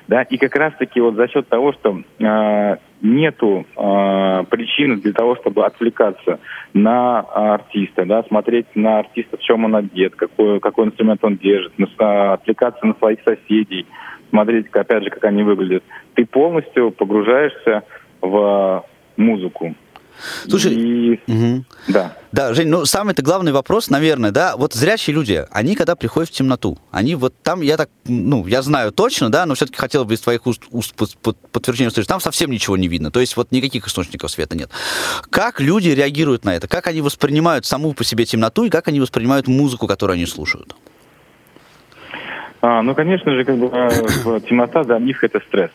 Да, 0.07 0.22
и 0.22 0.36
как 0.36 0.55
раз-таки 0.57 1.00
вот 1.00 1.14
за 1.14 1.28
счет 1.28 1.48
того, 1.48 1.72
что 1.72 2.02
э, 2.18 2.76
нету 3.00 3.64
э, 3.74 4.44
причины 4.50 4.96
для 4.96 5.12
того, 5.12 5.36
чтобы 5.36 5.64
отвлекаться 5.64 6.40
на 6.74 7.20
артиста, 7.20 8.05
да, 8.05 8.22
смотреть 8.24 8.66
на 8.74 8.98
артиста, 8.98 9.38
в 9.38 9.40
чем 9.40 9.64
он 9.64 9.76
одет, 9.76 10.14
какой, 10.14 10.61
какой 10.61 10.86
инструмент 10.86 11.24
он 11.24 11.36
держит, 11.36 11.72
на, 11.78 12.34
отвлекаться 12.34 12.84
на 12.86 12.94
своих 12.94 13.20
соседей, 13.24 13.86
смотреть, 14.28 14.66
опять 14.72 15.05
же, 15.05 15.11
как 15.11 15.24
они 15.24 15.42
выглядят. 15.42 15.84
Ты 16.14 16.26
полностью 16.26 16.90
погружаешься 16.90 17.84
в 18.20 18.84
музыку. 19.16 19.74
Слушай, 20.48 20.74
и... 20.74 21.20
угу. 21.26 21.64
да. 21.88 22.16
Да, 22.32 22.52
Жень, 22.52 22.68
ну 22.68 22.84
самый-то 22.84 23.22
главный 23.22 23.52
вопрос, 23.52 23.90
наверное, 23.90 24.32
да, 24.32 24.56
вот 24.56 24.74
зрячие 24.74 25.14
люди, 25.14 25.44
они 25.50 25.76
когда 25.76 25.94
приходят 25.94 26.30
в 26.30 26.32
темноту, 26.32 26.78
они 26.90 27.14
вот 27.14 27.34
там, 27.42 27.60
я 27.60 27.76
так, 27.76 27.90
ну, 28.06 28.46
я 28.46 28.62
знаю 28.62 28.90
точно, 28.90 29.30
да, 29.30 29.46
но 29.46 29.54
все-таки 29.54 29.78
хотел 29.78 30.04
бы 30.04 30.14
из 30.14 30.20
твоих 30.20 30.46
уст, 30.46 30.64
уст 30.70 30.96
подтверждения 31.52 31.88
услышать, 31.88 32.08
там 32.08 32.20
совсем 32.20 32.50
ничего 32.50 32.76
не 32.76 32.88
видно, 32.88 33.10
то 33.12 33.20
есть 33.20 33.36
вот 33.36 33.52
никаких 33.52 33.86
источников 33.86 34.30
света 34.32 34.56
нет. 34.56 34.70
Как 35.30 35.60
люди 35.60 35.90
реагируют 35.90 36.44
на 36.44 36.56
это? 36.56 36.66
Как 36.66 36.88
они 36.88 37.02
воспринимают 37.02 37.66
саму 37.66 37.92
по 37.92 38.02
себе 38.02 38.24
темноту 38.24 38.64
и 38.64 38.70
как 38.70 38.88
они 38.88 39.00
воспринимают 39.00 39.46
музыку, 39.46 39.86
которую 39.86 40.14
они 40.14 40.26
слушают? 40.26 40.74
А, 42.62 42.82
ну, 42.82 42.94
конечно 42.94 43.30
же, 43.32 43.44
как 43.44 43.58
бы 43.58 43.66
э, 43.66 44.40
темнота 44.48 44.84
для 44.84 44.98
них 44.98 45.22
это 45.22 45.38
стресс, 45.40 45.70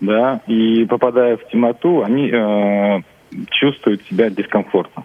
да, 0.00 0.40
и 0.48 0.84
попадая 0.84 1.36
в 1.36 1.48
темноту, 1.48 2.02
они 2.02 2.28
э, 2.28 3.02
чувствуют 3.50 4.02
себя 4.02 4.30
дискомфортно. 4.30 5.04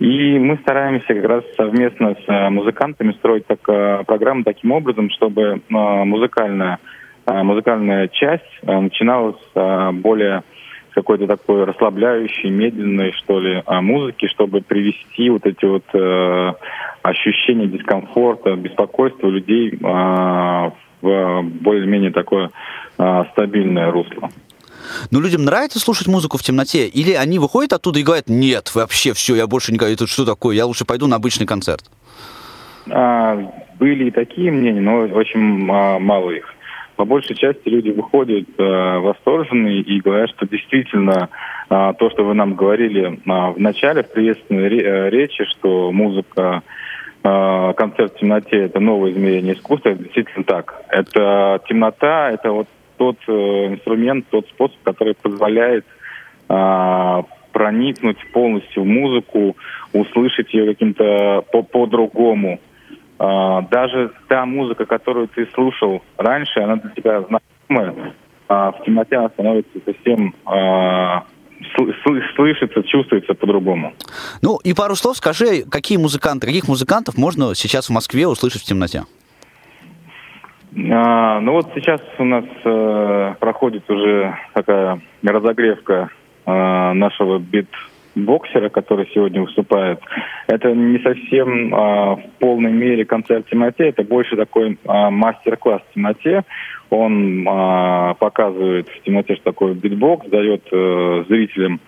И 0.00 0.38
мы 0.38 0.56
стараемся 0.62 1.08
как 1.08 1.24
раз 1.24 1.44
совместно 1.56 2.14
с 2.14 2.24
э, 2.26 2.48
музыкантами 2.48 3.12
строить 3.12 3.46
так, 3.46 3.58
э, 3.68 4.02
программу 4.06 4.44
таким 4.44 4.72
образом, 4.72 5.10
чтобы 5.10 5.42
э, 5.42 5.58
музыкальная, 5.68 6.78
музыкальная 7.26 8.08
часть 8.08 8.62
начиналась 8.62 9.36
более 10.02 10.42
какой-то 10.94 11.28
такой 11.28 11.64
расслабляющей, 11.64 12.50
медленной, 12.50 13.12
что 13.12 13.38
ли, 13.38 13.62
музыки, 13.68 14.26
чтобы 14.26 14.62
привести 14.62 15.30
вот 15.30 15.46
эти 15.46 15.64
вот 15.64 15.84
ощущения 17.02 17.66
дискомфорта, 17.66 18.56
беспокойства 18.56 19.28
людей 19.28 19.78
в 19.80 20.72
более-менее 21.42 22.10
такое 22.10 22.50
стабильное 22.96 23.92
русло. 23.92 24.30
Но 25.10 25.20
людям 25.20 25.44
нравится 25.44 25.78
слушать 25.78 26.06
музыку 26.08 26.38
в 26.38 26.42
темноте? 26.42 26.86
Или 26.86 27.12
они 27.12 27.38
выходят 27.38 27.72
оттуда 27.72 27.98
и 27.98 28.02
говорят, 28.02 28.28
нет, 28.28 28.74
вообще 28.74 29.12
все, 29.12 29.36
я 29.36 29.46
больше 29.46 29.72
не 29.72 29.78
говорю, 29.78 29.94
это 29.94 30.06
что 30.06 30.24
такое, 30.24 30.56
я 30.56 30.66
лучше 30.66 30.84
пойду 30.84 31.06
на 31.06 31.16
обычный 31.16 31.46
концерт? 31.46 31.84
А, 32.90 33.36
были 33.78 34.06
и 34.06 34.10
такие 34.10 34.50
мнения, 34.50 34.80
но 34.80 35.00
очень 35.14 35.68
а, 35.70 35.98
мало 35.98 36.30
их. 36.30 36.54
по 37.00 37.06
большей 37.06 37.34
части 37.34 37.66
люди 37.66 37.88
выходят 37.88 38.46
э, 38.58 38.98
восторженные 38.98 39.80
и 39.80 40.00
говорят, 40.00 40.28
что 40.36 40.46
действительно 40.46 41.30
э, 41.70 41.92
то, 41.98 42.10
что 42.10 42.24
вы 42.24 42.34
нам 42.34 42.54
говорили 42.56 43.14
э, 43.14 43.52
в 43.52 43.58
начале, 43.58 44.02
в 44.02 44.12
приветственной 44.12 44.68
ре- 44.68 45.08
речи, 45.08 45.44
что 45.46 45.92
музыка 45.92 46.62
э, 47.24 47.72
концерт 47.74 48.14
в 48.14 48.18
темноте 48.18 48.64
это 48.64 48.80
новое 48.80 49.12
измерение 49.12 49.54
искусства, 49.54 49.88
это 49.88 50.02
действительно 50.02 50.44
так. 50.44 50.82
Это 50.90 51.62
темнота, 51.66 52.32
это 52.32 52.52
вот 52.52 52.68
тот 53.00 53.16
э, 53.28 53.32
инструмент, 53.72 54.26
тот 54.30 54.46
способ, 54.48 54.76
который 54.82 55.14
позволяет 55.14 55.86
э, 56.50 57.22
проникнуть 57.52 58.18
полностью 58.32 58.82
в 58.82 58.86
музыку, 58.86 59.56
услышать 59.94 60.52
ее 60.52 60.66
каким-то 60.66 61.42
по- 61.50 61.62
по-другому. 61.62 62.60
А, 63.18 63.62
даже 63.62 64.12
та 64.28 64.44
музыка, 64.44 64.84
которую 64.84 65.28
ты 65.28 65.46
слушал 65.54 66.02
раньше, 66.18 66.60
она 66.60 66.76
для 66.76 66.90
тебя 66.90 67.22
знакомая, 67.22 68.12
а 68.48 68.72
в 68.72 68.84
темноте 68.84 69.16
она 69.16 69.28
становится 69.30 69.78
совсем 69.84 70.34
а, 70.44 71.24
сл- 71.76 72.22
слышится, 72.36 72.82
чувствуется 72.82 73.34
по-другому. 73.34 73.92
Ну 74.42 74.58
и 74.62 74.74
пару 74.74 74.94
слов 74.94 75.16
скажи, 75.16 75.64
какие 75.70 75.98
музыканты, 75.98 76.46
каких 76.46 76.68
музыкантов 76.68 77.16
можно 77.16 77.54
сейчас 77.54 77.88
в 77.88 77.92
Москве 77.92 78.26
услышать 78.26 78.62
в 78.62 78.66
темноте? 78.66 79.04
А, 80.76 81.40
ну 81.40 81.52
вот 81.52 81.66
сейчас 81.74 82.00
у 82.18 82.24
нас 82.24 82.44
э, 82.64 83.34
проходит 83.40 83.90
уже 83.90 84.36
такая 84.54 85.00
разогревка 85.22 86.10
э, 86.46 86.92
нашего 86.92 87.40
битбоксера, 87.40 88.68
который 88.68 89.10
сегодня 89.12 89.42
выступает. 89.42 90.00
Это 90.46 90.72
не 90.72 90.98
совсем 91.00 91.74
э, 91.74 92.16
в 92.16 92.22
полной 92.38 92.70
мере 92.72 93.04
концерт 93.04 93.48
темноте, 93.48 93.88
это 93.88 94.04
больше 94.04 94.36
такой 94.36 94.72
э, 94.72 95.10
мастер-класс 95.10 95.82
темноте. 95.92 96.44
Он 96.88 97.46
э, 97.48 98.14
показывает 98.20 98.88
в 98.88 99.02
темноте, 99.02 99.34
что 99.34 99.44
такое 99.44 99.74
битбокс, 99.74 100.28
дает 100.28 100.62
э, 100.70 101.24
зрителям 101.28 101.80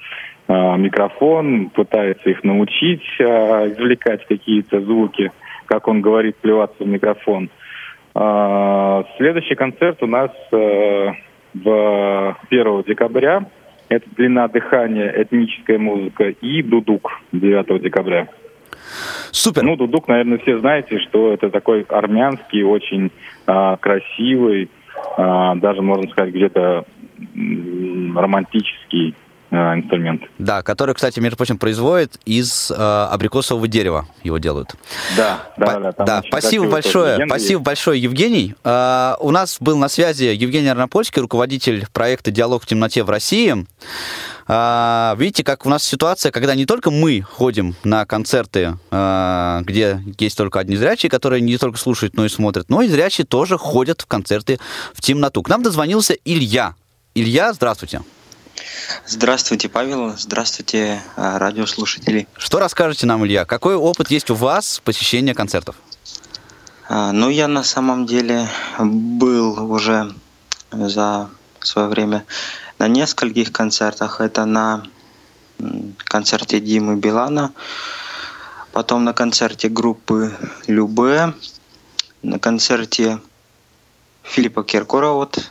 э, 0.49 0.77
микрофон, 0.77 1.71
пытается 1.71 2.31
их 2.31 2.43
научить 2.43 3.05
э, 3.21 3.25
извлекать 3.71 4.27
какие-то 4.27 4.81
звуки, 4.81 5.31
как 5.67 5.87
он 5.87 6.01
говорит, 6.01 6.37
плеваться 6.39 6.83
в 6.83 6.89
микрофон. 6.89 7.49
Следующий 8.13 9.55
концерт 9.55 10.03
у 10.03 10.07
нас 10.07 10.31
э, 10.53 11.13
в 11.55 12.37
1 12.51 12.83
декабря. 12.87 13.47
Это 13.89 14.09
длина 14.17 14.49
дыхания, 14.49 15.13
этническая 15.17 15.79
музыка 15.79 16.29
и 16.29 16.63
дудук 16.63 17.11
9 17.33 17.83
декабря. 17.83 18.29
Супер. 19.31 19.63
Ну, 19.63 19.77
дудук, 19.77 20.09
наверное, 20.09 20.39
все 20.39 20.59
знаете, 20.59 20.99
что 20.99 21.33
это 21.33 21.51
такой 21.51 21.83
армянский, 21.89 22.63
очень 22.63 23.11
а, 23.47 23.77
красивый, 23.77 24.71
а, 25.17 25.55
даже, 25.57 25.81
можно 25.83 26.11
сказать, 26.11 26.35
где-то 26.35 26.85
романтический 28.15 29.15
а, 29.53 29.77
инструмент. 29.77 30.23
Да, 30.39 30.63
который, 30.63 30.95
кстати, 30.95 31.21
между 31.21 31.37
прочим, 31.37 31.59
производит 31.59 32.19
из 32.25 32.71
э, 32.71 32.75
абрикосового 32.75 33.69
дерева. 33.69 34.07
Его 34.23 34.39
делают. 34.39 34.75
Да, 35.15 35.41
да, 35.59 35.67
По- 35.67 35.81
да. 35.81 36.05
да, 36.05 36.23
спасибо 36.27 36.69
большое, 36.71 37.27
спасибо 37.27 37.59
есть. 37.59 37.65
большое, 37.67 38.01
Евгений. 38.01 38.55
А, 38.65 39.17
у 39.21 39.31
нас 39.31 39.59
был 39.61 39.77
на 39.77 39.89
связи 39.91 40.25
Евгений 40.25 40.69
Арнопольский, 40.69 41.21
руководитель 41.21 41.87
проекта 41.93 42.31
«Диалог 42.31 42.63
в 42.63 42.67
темноте 42.67 43.05
в 43.05 43.11
России». 43.11 43.67
А, 44.49 45.15
видите, 45.19 45.45
как 45.45 45.67
у 45.67 45.69
нас 45.69 45.85
ситуация, 45.85 46.33
когда 46.33 46.55
не 46.55 46.65
только 46.65 46.91
мы 46.91 47.21
ходим 47.21 47.75
на 47.85 48.07
концерты, 48.07 48.79
а, 48.91 49.61
где 49.65 50.01
есть 50.19 50.37
только 50.37 50.61
одни 50.61 50.77
зрячие, 50.77 51.11
которые 51.11 51.43
не 51.43 51.59
только 51.59 51.79
слушают, 51.79 52.17
но 52.17 52.25
и 52.25 52.31
смотрят, 52.31 52.71
но 52.71 52.81
и 52.81 52.89
зрячие 52.89 53.27
тоже 53.27 53.59
ходят 53.59 54.01
в 54.01 54.07
концерты 54.07 54.59
в 54.95 55.03
темноту. 55.03 55.43
К 55.43 55.49
нам 55.51 55.63
дозвонился 55.63 56.15
Илья. 56.25 56.75
Илья, 57.15 57.53
здравствуйте. 57.53 58.01
Здравствуйте, 59.07 59.69
Павел. 59.69 60.17
Здравствуйте, 60.17 61.03
а, 61.17 61.39
радиослушатели. 61.39 62.27
Что 62.37 62.59
расскажете 62.59 63.07
нам, 63.07 63.25
Илья? 63.27 63.45
Какой 63.45 63.75
опыт 63.75 64.11
есть 64.11 64.31
у 64.31 64.35
вас 64.35 64.81
посещения 64.85 65.35
концертов? 65.35 65.77
А, 66.89 67.13
Ну, 67.13 67.29
я 67.31 67.49
на 67.49 67.63
самом 67.63 68.07
деле 68.07 68.49
был 68.79 69.73
уже 69.73 70.15
за 70.71 71.29
свое 71.61 71.89
время 71.89 72.25
на 72.79 72.89
нескольких 72.89 73.53
концертах. 73.53 74.21
Это 74.21 74.45
на 74.45 74.85
концерте 75.99 76.61
Димы 76.61 76.97
Билана, 76.97 77.53
потом 78.73 79.05
на 79.05 79.13
концерте 79.13 79.69
группы 79.69 80.37
Любе, 80.67 81.35
на 82.23 82.39
концерте 82.39 83.21
Филиппа 84.23 84.65
Киркорова 84.65 85.15
вот 85.15 85.51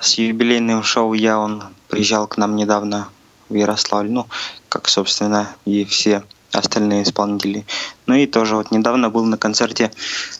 с 0.00 0.14
юбилейным 0.14 0.82
шоу 0.82 1.14
«Я». 1.14 1.38
Он 1.38 1.64
приезжал 1.88 2.26
к 2.26 2.36
нам 2.36 2.56
недавно 2.56 3.08
в 3.48 3.54
Ярославль, 3.54 4.10
ну, 4.10 4.26
как, 4.68 4.88
собственно, 4.88 5.48
и 5.64 5.84
все 5.84 6.22
остальные 6.52 7.02
исполнители. 7.02 7.64
Ну 8.06 8.14
и 8.14 8.26
тоже 8.26 8.54
вот 8.56 8.70
недавно 8.70 9.10
был 9.10 9.24
на 9.24 9.36
концерте 9.38 9.90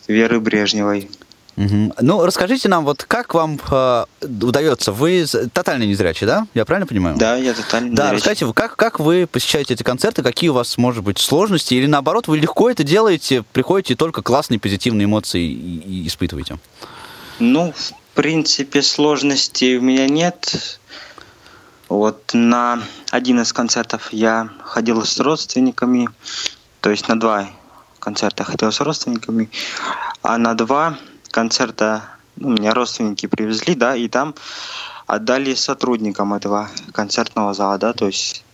Веры 0.07 0.41
Брежневой. 0.41 1.11
Мгм. 1.57 1.93
Ну, 2.01 2.25
расскажите 2.25 2.69
нам, 2.69 2.85
вот 2.85 3.03
как 3.03 3.35
вам 3.35 3.59
э, 3.71 4.05
удается? 4.23 4.93
Вы 4.93 5.27
тотально 5.53 5.83
незрячий, 5.85 6.25
да? 6.25 6.47
Я 6.55 6.65
правильно 6.65 6.87
понимаю? 6.87 7.17
Да, 7.19 7.35
я 7.37 7.53
тотально 7.53 7.97
Да, 7.97 8.05
незрячий. 8.05 8.17
расскажите, 8.17 8.53
как, 8.55 8.77
как 8.77 9.01
вы 9.01 9.27
посещаете 9.27 9.75
эти 9.75 9.83
концерты, 9.83 10.23
какие 10.23 10.51
у 10.51 10.53
вас, 10.53 10.79
может 10.79 11.03
быть, 11.03 11.19
сложности, 11.19 11.75
или 11.75 11.87
наоборот, 11.87 12.29
вы 12.29 12.39
легко 12.39 12.71
это 12.71 12.85
делаете, 12.85 13.43
приходите 13.53 13.95
и 13.95 13.97
только 13.97 14.23
классные 14.23 14.61
позитивные 14.61 15.07
эмоции 15.07 15.43
и- 15.45 16.03
и 16.05 16.07
испытываете? 16.07 16.59
Ну, 17.41 17.73
в 17.77 17.93
принципе, 18.15 18.81
сложностей 18.81 19.79
у 19.79 19.81
меня 19.81 20.07
нет. 20.07 20.79
Вот 21.89 22.35
на 22.35 22.83
один 23.11 23.41
из 23.41 23.53
концертов 23.53 24.13
я 24.13 24.51
ходил 24.63 25.05
с 25.05 25.19
родственниками, 25.21 26.09
то 26.81 26.91
есть 26.91 27.09
на 27.09 27.19
два 27.19 27.49
концерта 27.99 28.45
ходил 28.45 28.71
с 28.71 28.81
родственниками, 28.81 29.51
а 30.23 30.37
на 30.39 30.55
два 30.55 30.99
концерта 31.31 32.05
ну, 32.37 32.51
меня 32.51 32.75
родственники 32.75 33.27
привезли, 33.27 33.75
да, 33.75 33.97
и 33.97 34.09
там 34.09 34.35
отдали 35.07 35.55
сотрудникам 35.55 36.35
этого 36.35 36.69
концертного 36.93 37.55
зала, 37.55 37.79
да, 37.79 37.93
то 37.95 38.07
есть 38.07 38.45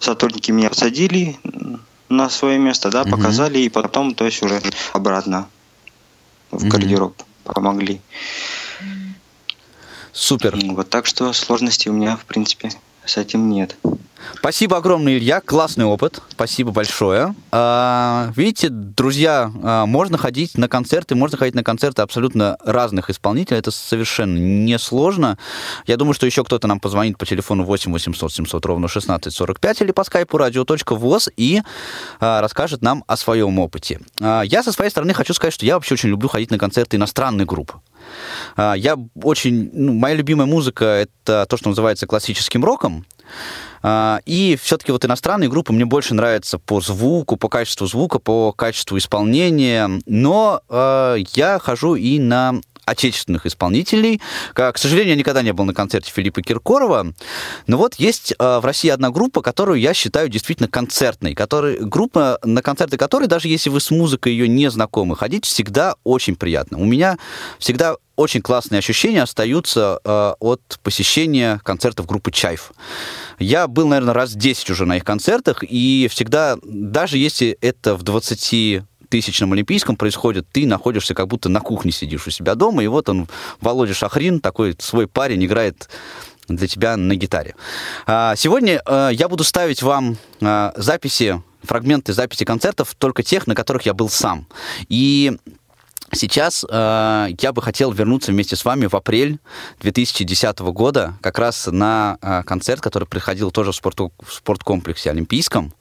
сотрудники 0.00 0.50
меня 0.50 0.70
посадили 0.70 1.38
на 2.08 2.28
свое 2.28 2.58
место, 2.58 2.90
да, 2.90 3.02
Мгм. 3.02 3.10
показали, 3.10 3.60
и 3.60 3.68
потом, 3.68 4.14
то 4.14 4.24
есть 4.24 4.42
уже 4.42 4.60
обратно 4.92 5.48
в 6.50 6.64
Мгм. 6.64 6.68
гардероб 6.68 7.22
помогли. 7.44 8.00
Супер. 10.12 10.58
Вот 10.70 10.88
так 10.88 11.06
что 11.06 11.32
сложностей 11.32 11.90
у 11.90 11.94
меня, 11.94 12.16
в 12.16 12.24
принципе, 12.24 12.70
с 13.04 13.16
этим 13.16 13.48
нет. 13.50 13.76
Спасибо 14.36 14.76
огромное, 14.76 15.16
Илья. 15.16 15.40
Классный 15.40 15.84
опыт. 15.84 16.20
Спасибо 16.30 16.70
большое. 16.70 17.34
А, 17.50 18.32
видите, 18.36 18.68
друзья, 18.68 19.50
а, 19.62 19.86
можно 19.86 20.18
ходить 20.18 20.56
на 20.56 20.68
концерты, 20.68 21.14
можно 21.14 21.38
ходить 21.38 21.54
на 21.54 21.64
концерты 21.64 22.02
абсолютно 22.02 22.56
разных 22.64 23.10
исполнителей. 23.10 23.58
Это 23.58 23.70
совершенно 23.70 24.36
несложно. 24.36 25.38
Я 25.86 25.96
думаю, 25.96 26.14
что 26.14 26.26
еще 26.26 26.44
кто-то 26.44 26.66
нам 26.66 26.80
позвонит 26.80 27.18
по 27.18 27.26
телефону 27.26 27.64
8 27.64 27.92
800 27.92 28.32
700 28.32 28.66
ровно 28.66 28.86
1645 28.86 29.82
или 29.82 29.92
по 29.92 30.04
скайпу 30.04 30.36
radio.voz 30.36 31.32
и 31.36 31.62
а, 32.20 32.40
расскажет 32.40 32.82
нам 32.82 33.04
о 33.06 33.16
своем 33.16 33.58
опыте. 33.58 34.00
Я 34.20 34.62
со 34.62 34.72
своей 34.72 34.90
стороны 34.90 35.14
хочу 35.14 35.34
сказать, 35.34 35.54
что 35.54 35.64
я 35.64 35.74
вообще 35.74 35.94
очень 35.94 36.08
люблю 36.10 36.28
ходить 36.28 36.50
на 36.50 36.58
концерты 36.58 36.96
иностранных 36.96 37.46
групп. 37.46 37.72
А, 38.56 38.74
Я 38.74 38.96
очень... 39.22 39.70
ну, 39.72 39.92
моя 39.94 40.14
любимая 40.14 40.46
музыка— 40.46 40.84
это 41.24 41.46
то, 41.48 41.56
что 41.56 41.68
называется 41.68 42.06
классическим 42.06 42.64
роком. 42.64 43.04
А, 43.82 44.20
И 44.24 44.58
все-таки 44.60 44.92
вот 44.92 45.04
иностранные 45.04 45.48
группы 45.48 45.72
мне 45.72 45.84
больше 45.84 46.14
нравятся 46.14 46.58
по 46.58 46.80
звуку, 46.80 47.36
по 47.36 47.48
качеству 47.48 47.86
звука, 47.86 48.18
по 48.18 48.52
качеству 48.52 48.98
исполнения. 48.98 49.90
Но 50.06 50.60
э, 50.68 51.16
я 51.34 51.58
хожу 51.58 51.94
и 51.94 52.18
на 52.18 52.60
отечественных 52.88 53.46
исполнителей. 53.46 54.20
К 54.54 54.76
сожалению, 54.76 55.10
я 55.10 55.16
никогда 55.16 55.42
не 55.42 55.52
был 55.52 55.64
на 55.64 55.74
концерте 55.74 56.10
Филиппа 56.10 56.42
Киркорова. 56.42 57.12
Но 57.66 57.76
вот 57.76 57.94
есть 57.94 58.32
э, 58.32 58.58
в 58.58 58.64
России 58.64 58.88
одна 58.88 59.10
группа, 59.10 59.42
которую 59.42 59.80
я 59.80 59.94
считаю 59.94 60.28
действительно 60.28 60.68
концертной. 60.68 61.34
Который, 61.34 61.78
группа, 61.80 62.38
на 62.42 62.62
концерты 62.62 62.96
которой, 62.96 63.28
даже 63.28 63.48
если 63.48 63.70
вы 63.70 63.80
с 63.80 63.90
музыкой 63.90 64.32
ее 64.32 64.48
не 64.48 64.70
знакомы, 64.70 65.16
ходить 65.16 65.44
всегда 65.44 65.96
очень 66.04 66.36
приятно. 66.36 66.78
У 66.78 66.84
меня 66.84 67.18
всегда 67.58 67.96
очень 68.18 68.42
классные 68.42 68.80
ощущения 68.80 69.22
остаются 69.22 70.00
э, 70.04 70.34
от 70.40 70.80
посещения 70.82 71.60
концертов 71.62 72.06
группы 72.06 72.32
«Чайф». 72.32 72.72
Я 73.38 73.68
был, 73.68 73.86
наверное, 73.86 74.12
раз 74.12 74.32
10 74.32 74.70
уже 74.70 74.86
на 74.86 74.96
их 74.96 75.04
концертах, 75.04 75.62
и 75.62 76.08
всегда, 76.10 76.58
даже 76.64 77.16
если 77.16 77.56
это 77.60 77.94
в 77.94 78.02
20 78.02 78.82
тысячном 79.08 79.52
Олимпийском 79.52 79.96
происходит, 79.96 80.46
ты 80.52 80.66
находишься 80.66 81.14
как 81.14 81.28
будто 81.28 81.48
на 81.48 81.60
кухне 81.60 81.92
сидишь 81.92 82.26
у 82.26 82.30
себя 82.30 82.54
дома, 82.54 82.82
и 82.82 82.86
вот 82.86 83.08
он, 83.08 83.28
Володя 83.60 83.94
Шахрин, 83.94 84.40
такой 84.40 84.76
свой 84.78 85.06
парень, 85.06 85.44
играет 85.44 85.88
для 86.48 86.66
тебя 86.66 86.96
на 86.96 87.14
гитаре. 87.14 87.54
А, 88.06 88.34
Сегодня 88.36 88.82
э, 88.84 89.10
я 89.12 89.28
буду 89.28 89.44
ставить 89.44 89.82
вам 89.82 90.16
э, 90.40 90.72
записи, 90.76 91.42
фрагменты 91.62 92.12
записи 92.12 92.44
концертов, 92.44 92.94
только 92.96 93.22
тех, 93.22 93.46
на 93.46 93.54
которых 93.54 93.82
я 93.86 93.94
был 93.94 94.08
сам. 94.08 94.46
И 94.88 95.36
Сейчас 96.12 96.64
э, 96.68 97.28
я 97.38 97.52
бы 97.52 97.60
хотел 97.60 97.92
вернуться 97.92 98.32
вместе 98.32 98.56
с 98.56 98.64
вами 98.64 98.86
в 98.86 98.94
апрель 98.94 99.38
2010 99.80 100.58
года, 100.60 101.14
как 101.20 101.38
раз 101.38 101.66
на 101.66 102.18
э, 102.22 102.42
концерт, 102.44 102.80
который 102.80 103.06
приходил 103.06 103.50
тоже 103.50 103.72
в, 103.72 103.76
спорту, 103.76 104.12
в 104.22 104.32
спорткомплексе 104.32 105.10
Олимпийском. 105.10 105.74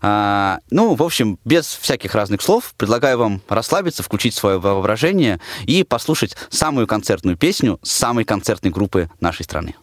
Э, 0.00 0.58
ну, 0.70 0.94
в 0.94 1.02
общем, 1.02 1.38
без 1.44 1.66
всяких 1.66 2.14
разных 2.14 2.40
слов, 2.40 2.74
предлагаю 2.76 3.18
вам 3.18 3.42
расслабиться, 3.48 4.02
включить 4.02 4.34
свое 4.34 4.58
воображение 4.58 5.40
и 5.64 5.82
послушать 5.82 6.36
самую 6.48 6.86
концертную 6.86 7.36
песню 7.36 7.78
самой 7.82 8.24
концертной 8.24 8.70
группы 8.70 9.10
нашей 9.20 9.44
страны. 9.44 9.74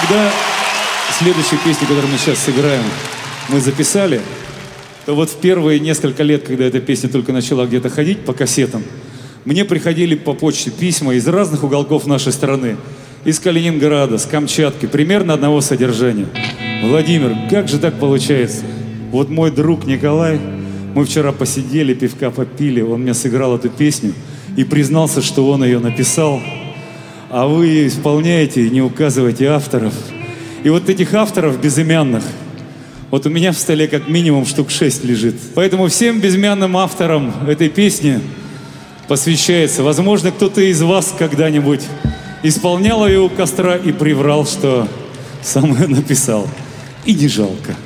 Когда 0.00 0.32
следующую 1.18 1.60
песню, 1.60 1.86
которую 1.86 2.08
мы 2.08 2.18
сейчас 2.18 2.38
сыграем, 2.38 2.84
мы 3.48 3.60
записали, 3.60 4.20
то 5.06 5.14
вот 5.14 5.30
в 5.30 5.36
первые 5.36 5.80
несколько 5.80 6.22
лет, 6.22 6.44
когда 6.44 6.64
эта 6.64 6.80
песня 6.80 7.08
только 7.08 7.32
начала 7.32 7.66
где-то 7.66 7.90
ходить 7.90 8.20
по 8.20 8.32
кассетам, 8.32 8.82
мне 9.44 9.64
приходили 9.64 10.14
по 10.14 10.32
почте 10.32 10.70
письма 10.70 11.14
из 11.14 11.28
разных 11.28 11.62
уголков 11.62 12.06
нашей 12.06 12.32
страны. 12.32 12.76
Из 13.24 13.38
Калининграда, 13.38 14.18
с 14.18 14.24
Камчатки, 14.24 14.86
примерно 14.86 15.34
одного 15.34 15.60
содержания. 15.60 16.26
Владимир, 16.82 17.34
как 17.50 17.68
же 17.68 17.78
так 17.78 17.98
получается? 17.98 18.64
Вот 19.10 19.28
мой 19.28 19.50
друг 19.50 19.86
Николай, 19.86 20.38
мы 20.94 21.04
вчера 21.04 21.32
посидели, 21.32 21.94
пивка 21.94 22.30
попили, 22.30 22.80
он 22.80 23.02
мне 23.02 23.14
сыграл 23.14 23.56
эту 23.56 23.68
песню 23.68 24.14
и 24.56 24.64
признался, 24.64 25.22
что 25.22 25.48
он 25.48 25.64
ее 25.64 25.78
написал, 25.78 26.40
а 27.30 27.46
вы 27.46 27.86
исполняете 27.86 28.66
и 28.66 28.70
не 28.70 28.82
указываете 28.82 29.48
авторов. 29.48 29.94
И 30.62 30.70
вот 30.70 30.88
этих 30.88 31.12
авторов 31.12 31.60
безымянных– 31.60 32.24
вот 33.14 33.26
у 33.26 33.30
меня 33.30 33.52
в 33.52 33.56
столе 33.56 33.86
как 33.86 34.08
минимум 34.08 34.44
штук 34.44 34.72
шесть 34.72 35.04
лежит. 35.04 35.36
Поэтому 35.54 35.86
всем 35.86 36.18
безымянным 36.18 36.76
авторам 36.76 37.32
этой 37.48 37.68
песни 37.68 38.20
посвящается. 39.06 39.84
Возможно, 39.84 40.32
кто-то 40.32 40.60
из 40.60 40.82
вас 40.82 41.14
когда-нибудь 41.16 41.82
исполнял 42.42 43.06
ее 43.06 43.20
у 43.20 43.28
костра 43.28 43.76
и 43.76 43.92
приврал, 43.92 44.44
что 44.44 44.88
сам 45.44 45.80
ее 45.80 45.86
написал. 45.86 46.48
И 47.04 47.14
не 47.14 47.28
жалко. 47.28 47.76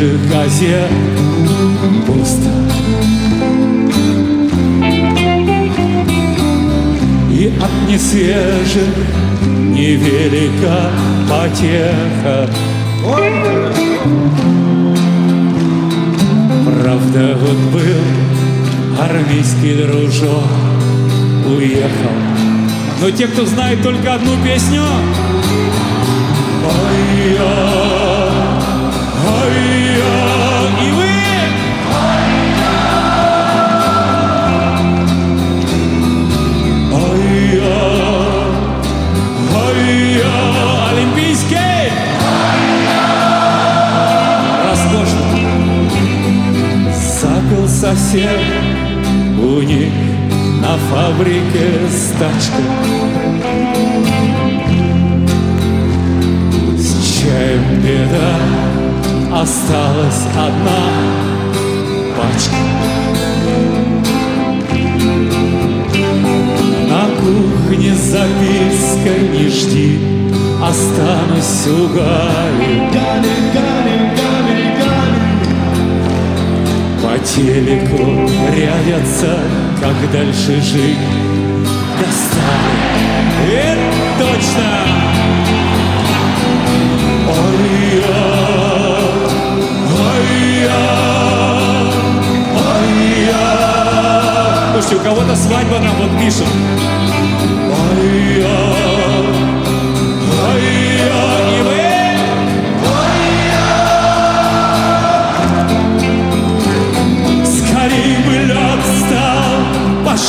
Свежих 0.00 0.30
газет 0.30 0.90
пусто. 2.06 2.50
И 7.30 7.52
от 7.60 7.88
несвежих 7.90 8.94
невелика 9.48 10.90
потеха. 11.28 12.48
Правда, 16.64 17.36
вот 17.38 17.58
был 17.72 18.04
армейский 18.98 19.74
дружок, 19.74 20.50
уехал. 21.46 22.16
Но 23.02 23.10
те, 23.10 23.26
кто 23.26 23.44
знает 23.44 23.82
только 23.82 24.14
одну 24.14 24.32
песню, 24.44 24.82
Ой-ой, 26.62 27.80
и 29.76 29.79
сосед 47.90 48.40
у 49.42 49.62
них 49.62 49.92
на 50.60 50.76
фабрике 50.90 51.88
стачка 51.90 52.62
С 56.76 57.20
чаем 57.20 57.80
беда 57.80 59.40
осталась 59.40 60.26
одна 60.36 60.82
пачка. 62.16 62.56
На 66.88 67.06
кухне 67.16 67.94
записка 67.94 69.18
не 69.32 69.48
жди, 69.48 69.98
останусь 70.62 71.66
у. 71.66 71.88
Гали, 71.88 72.90
Гали, 72.92 73.34
Гали, 73.54 74.09
По 77.10 77.18
телеку 77.18 78.30
рядятся, 78.54 79.40
как 79.80 80.12
дальше 80.12 80.60
жить. 80.60 80.96
Достали, 81.98 83.52
это 83.52 83.80
точно! 84.16 84.70
Ой, 87.26 87.80
Слушайте, 94.72 94.94
у 94.94 95.00
кого-то 95.00 95.34
свадьба 95.34 95.80
нам 95.80 95.96
вот 95.96 96.16
пишет. 96.20 96.46
Ой-я, 97.90 98.46
ой-я, 98.46 98.89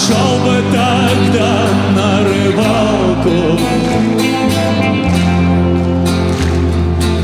пошел 0.01 0.39
бы 0.39 0.63
тогда 0.71 1.67
на 1.95 2.23
рыбалку. 2.23 3.59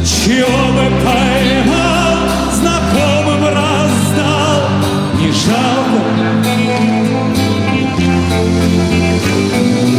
Чего 0.06 0.62
бы 0.74 0.86
поймал, 1.04 2.18
знакомым 2.54 3.46
раздал, 3.46 4.62
не 5.20 5.32
жалко. 5.32 6.02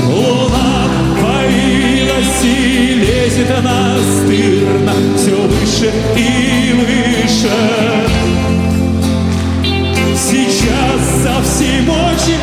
Луна 0.06 0.88
появилась 1.20 2.44
и 2.44 2.94
лезет 2.94 3.50
настырно 3.62 4.92
Все 5.16 5.36
выше 5.36 5.92
и 6.16 6.72
выше 6.72 7.97
со 11.59 11.64
всей 11.64 11.80
мочи 11.80 12.38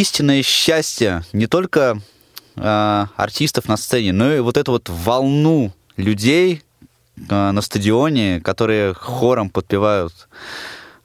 истинное 0.00 0.42
счастье 0.42 1.24
не 1.32 1.46
только 1.46 1.98
э, 2.56 3.06
артистов 3.16 3.68
на 3.68 3.76
сцене, 3.76 4.12
но 4.12 4.32
и 4.32 4.40
вот 4.40 4.56
эту 4.56 4.72
вот 4.72 4.88
волну 4.88 5.72
людей 5.96 6.62
э, 7.16 7.50
на 7.50 7.60
стадионе, 7.60 8.40
которые 8.40 8.94
хором 8.94 9.50
подпевают 9.50 10.12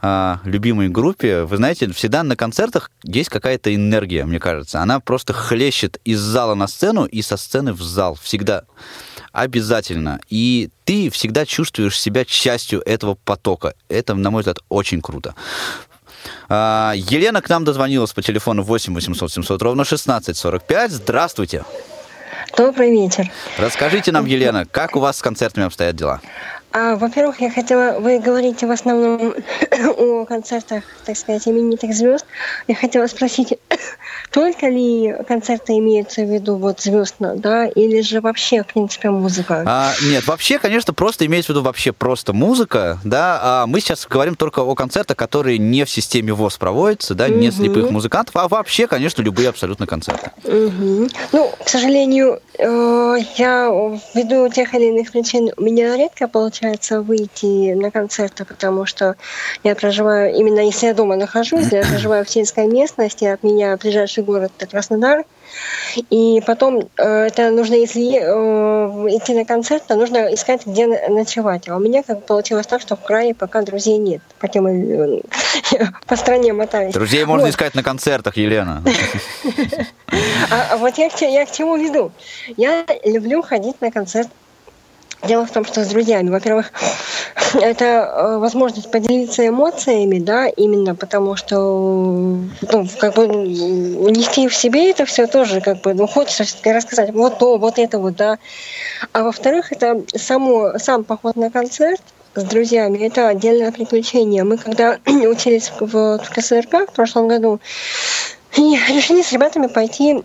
э, 0.01 0.37
любимой 0.43 0.89
группе. 0.89 1.43
Вы 1.43 1.57
знаете, 1.57 1.91
всегда 1.91 2.23
на 2.23 2.35
концертах 2.35 2.91
есть 3.03 3.29
какая-то 3.29 3.73
энергия, 3.73 4.25
мне 4.25 4.39
кажется. 4.39 4.81
Она 4.81 4.99
просто 4.99 5.33
хлещет 5.33 5.99
из 6.03 6.19
зала 6.19 6.55
на 6.55 6.67
сцену 6.67 7.05
и 7.05 7.21
со 7.21 7.37
сцены 7.37 7.73
в 7.73 7.81
зал. 7.81 8.17
Всегда. 8.21 8.63
Обязательно. 9.31 10.19
И 10.29 10.69
ты 10.85 11.09
всегда 11.11 11.45
чувствуешь 11.45 11.99
себя 11.99 12.25
частью 12.25 12.81
этого 12.81 13.15
потока. 13.15 13.75
Это, 13.87 14.15
на 14.15 14.31
мой 14.31 14.41
взгляд, 14.41 14.59
очень 14.69 15.01
круто. 15.01 15.35
А, 16.47 16.93
Елена 16.95 17.41
к 17.41 17.49
нам 17.49 17.63
дозвонилась 17.63 18.13
по 18.13 18.21
телефону 18.21 18.63
8 18.63 18.93
800 18.93 19.31
700 19.31 19.61
ровно 19.61 19.83
1645. 19.83 20.91
Здравствуйте. 20.91 21.63
Добрый 22.57 22.91
вечер. 22.91 23.31
Расскажите 23.57 24.11
нам, 24.11 24.25
Елена, 24.25 24.65
как 24.65 24.95
у 24.95 24.99
вас 24.99 25.17
с 25.17 25.21
концертами 25.21 25.65
обстоят 25.65 25.95
дела? 25.95 26.21
А, 26.71 26.95
во-первых, 26.95 27.41
я 27.41 27.49
хотела, 27.49 27.99
вы 27.99 28.19
говорите 28.19 28.67
в 28.67 28.71
основном 28.71 29.33
о 29.97 30.25
концертах, 30.25 30.83
так 31.03 31.17
сказать, 31.17 31.47
именитых 31.47 31.95
звезд. 31.95 32.25
Я 32.67 32.75
хотела 32.75 33.07
спросить, 33.07 33.57
только 34.31 34.67
ли 34.67 35.15
концерты 35.27 35.77
имеются 35.79 36.21
в 36.21 36.31
виду 36.31 36.57
вот 36.57 36.79
звездно, 36.81 37.35
да, 37.35 37.65
или 37.65 38.01
же 38.01 38.21
вообще, 38.21 38.61
в 38.61 38.67
принципе, 38.67 39.09
музыка? 39.09 39.63
А, 39.65 39.93
нет, 40.03 40.27
вообще, 40.27 40.59
конечно, 40.59 40.93
просто 40.93 41.25
имеется 41.25 41.53
в 41.53 41.55
виду 41.55 41.63
вообще 41.63 41.91
просто 41.91 42.33
музыка, 42.33 42.99
да. 43.03 43.39
А 43.41 43.65
мы 43.65 43.79
сейчас 43.79 44.05
говорим 44.07 44.35
только 44.35 44.59
о 44.59 44.75
концертах, 44.75 45.17
которые 45.17 45.57
не 45.57 45.85
в 45.85 45.89
системе 45.89 46.33
ВОЗ 46.33 46.57
проводятся, 46.57 47.15
да, 47.15 47.29
не 47.29 47.49
слепых 47.49 47.89
музыкантов, 47.89 48.35
а 48.35 48.47
вообще, 48.47 48.85
конечно, 48.85 49.23
любые 49.23 49.49
абсолютно 49.49 49.87
концерты. 49.87 50.31
Угу. 50.43 51.09
Ну, 51.31 51.51
к 51.65 51.67
сожалению, 51.67 52.39
э, 52.59 53.15
я 53.37 53.69
ввиду 54.13 54.47
тех 54.49 54.75
или 54.75 54.85
иных 54.85 55.11
причин 55.11 55.51
у 55.57 55.63
меня 55.63 55.97
редко 55.97 56.27
получается 56.27 56.58
выйти 56.61 57.73
на 57.73 57.91
концерты, 57.91 58.45
потому 58.45 58.85
что 58.85 59.15
я 59.63 59.75
проживаю, 59.75 60.33
именно 60.33 60.59
если 60.59 60.87
я 60.87 60.93
дома 60.93 61.15
нахожусь, 61.15 61.71
я 61.71 61.81
проживаю 61.89 62.25
в 62.25 62.29
сельской 62.29 62.67
местности, 62.67 63.25
от 63.25 63.43
меня 63.43 63.77
ближайший 63.77 64.23
город 64.23 64.51
это 64.57 64.69
Краснодар, 64.69 65.25
и 66.09 66.41
потом 66.45 66.89
э, 66.97 67.03
это 67.03 67.49
нужно, 67.49 67.75
если 67.75 68.19
э, 68.19 69.17
идти 69.17 69.33
на 69.33 69.45
концерт, 69.45 69.83
то 69.87 69.95
нужно 69.95 70.33
искать, 70.33 70.65
где 70.65 70.87
ночевать. 71.09 71.67
А 71.67 71.75
у 71.75 71.79
меня 71.79 72.03
как 72.03 72.25
получилось 72.25 72.67
так, 72.67 72.81
что 72.81 72.95
в 72.95 73.01
крае 73.01 73.33
пока 73.33 73.61
друзей 73.61 73.97
нет. 73.97 74.21
Хотя 74.39 74.61
мы 74.61 75.23
э, 75.73 75.85
по 76.07 76.15
стране 76.15 76.53
мотались. 76.53 76.93
Друзей 76.93 77.25
можно 77.25 77.47
вот. 77.47 77.51
искать 77.51 77.75
на 77.75 77.83
концертах, 77.83 78.37
Елена. 78.37 78.83
А, 80.51 80.73
а 80.73 80.77
вот 80.77 80.97
я 80.97 81.09
к 81.09 81.51
чему 81.51 81.77
веду. 81.77 82.11
Я 82.57 82.83
люблю 83.05 83.43
ходить 83.43 83.79
на 83.79 83.91
концерт 83.91 84.27
Дело 85.23 85.45
в 85.45 85.51
том, 85.51 85.65
что 85.65 85.83
с 85.83 85.87
друзьями, 85.87 86.29
во-первых, 86.29 86.71
это 87.55 87.85
э, 87.85 88.37
возможность 88.37 88.89
поделиться 88.89 89.45
эмоциями, 89.47 90.19
да, 90.19 90.47
именно 90.47 90.95
потому 90.95 91.35
что, 91.35 91.55
ну, 91.57 92.87
как 92.99 93.15
бы 93.15 93.25
унести 93.25 94.47
в 94.47 94.55
себе 94.55 94.91
это 94.91 95.05
все 95.05 95.27
тоже, 95.27 95.59
как 95.59 95.81
бы, 95.81 95.93
ну, 95.93 96.07
хочется 96.07 96.45
рассказать 96.65 97.11
вот 97.11 97.37
то, 97.37 97.57
вот 97.57 97.79
это 97.79 97.99
вот, 97.99 98.15
да. 98.15 98.37
А 99.11 99.23
во-вторых, 99.23 99.71
это 99.71 100.03
само, 100.15 100.77
сам 100.77 101.03
поход 101.03 101.35
на 101.35 101.51
концерт, 101.51 102.01
с 102.35 102.43
друзьями. 102.43 102.99
Это 102.99 103.27
отдельное 103.27 103.71
приключение. 103.71 104.43
Мы 104.43 104.57
когда 104.57 104.99
учились 105.05 105.71
в, 105.79 105.85
в 105.85 106.29
КСРК 106.29 106.89
в 106.89 106.93
прошлом 106.93 107.27
году, 107.27 107.59
решили 108.55 109.21
с 109.21 109.31
ребятами 109.31 109.67
пойти 109.67 110.23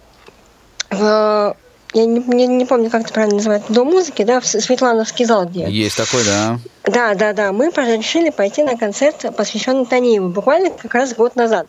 в 0.90 1.57
я 1.95 2.05
не, 2.05 2.18
не, 2.18 2.47
не 2.47 2.64
помню, 2.66 2.90
как 2.90 3.03
это 3.03 3.12
правильно 3.12 3.36
называется, 3.36 3.72
дом 3.72 3.88
музыки, 3.88 4.22
да, 4.24 4.40
в 4.40 4.47
Светлановский 4.47 5.24
зал 5.24 5.47
где. 5.47 5.66
Есть 5.68 5.97
такой, 5.97 6.24
да. 6.24 6.59
Да, 6.84 7.14
да, 7.14 7.32
да. 7.32 7.53
Мы 7.53 7.66
решили 7.66 8.30
пойти 8.30 8.62
на 8.62 8.76
концерт, 8.76 9.24
посвященный 9.36 9.86
Таниеву, 9.86 10.28
буквально 10.28 10.70
как 10.70 10.92
раз 10.95 11.14
год 11.14 11.36
назад. 11.36 11.66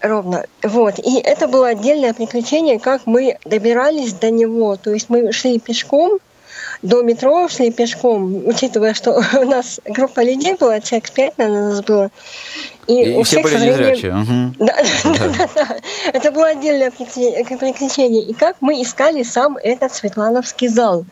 Ровно. 0.00 0.44
Вот. 0.62 0.98
И 0.98 1.18
это 1.18 1.48
было 1.48 1.68
отдельное 1.68 2.12
приключение, 2.12 2.78
как 2.78 3.06
мы 3.06 3.38
добирались 3.44 4.12
до 4.12 4.30
него. 4.30 4.76
То 4.76 4.92
есть 4.92 5.08
мы 5.08 5.32
шли 5.32 5.58
пешком, 5.58 6.18
до 6.82 7.02
метро 7.02 7.48
шли 7.48 7.70
пешком, 7.70 8.46
учитывая, 8.46 8.94
что 8.94 9.22
у 9.40 9.44
нас 9.44 9.80
группа 9.84 10.22
людей 10.22 10.54
была, 10.54 10.80
человек 10.80 11.10
пять, 11.10 11.38
наверное, 11.38 11.70
нас 11.70 11.82
было. 11.82 12.10
И, 12.86 13.02
и 13.02 13.16
у 13.16 13.22
все 13.22 13.42
всех, 13.42 13.44
были 13.44 13.70
незрячие. 13.70 14.14
Угу. 14.14 14.54
Да, 14.66 14.74
да. 15.04 15.48
да, 15.54 15.76
Это 16.12 16.30
было 16.32 16.48
отдельное 16.48 16.90
приключение. 16.90 18.22
И 18.22 18.32
как 18.32 18.56
мы 18.60 18.82
искали 18.82 19.22
сам 19.22 19.56
этот 19.56 19.94
Светлановский 19.94 20.68
зал. 20.68 21.04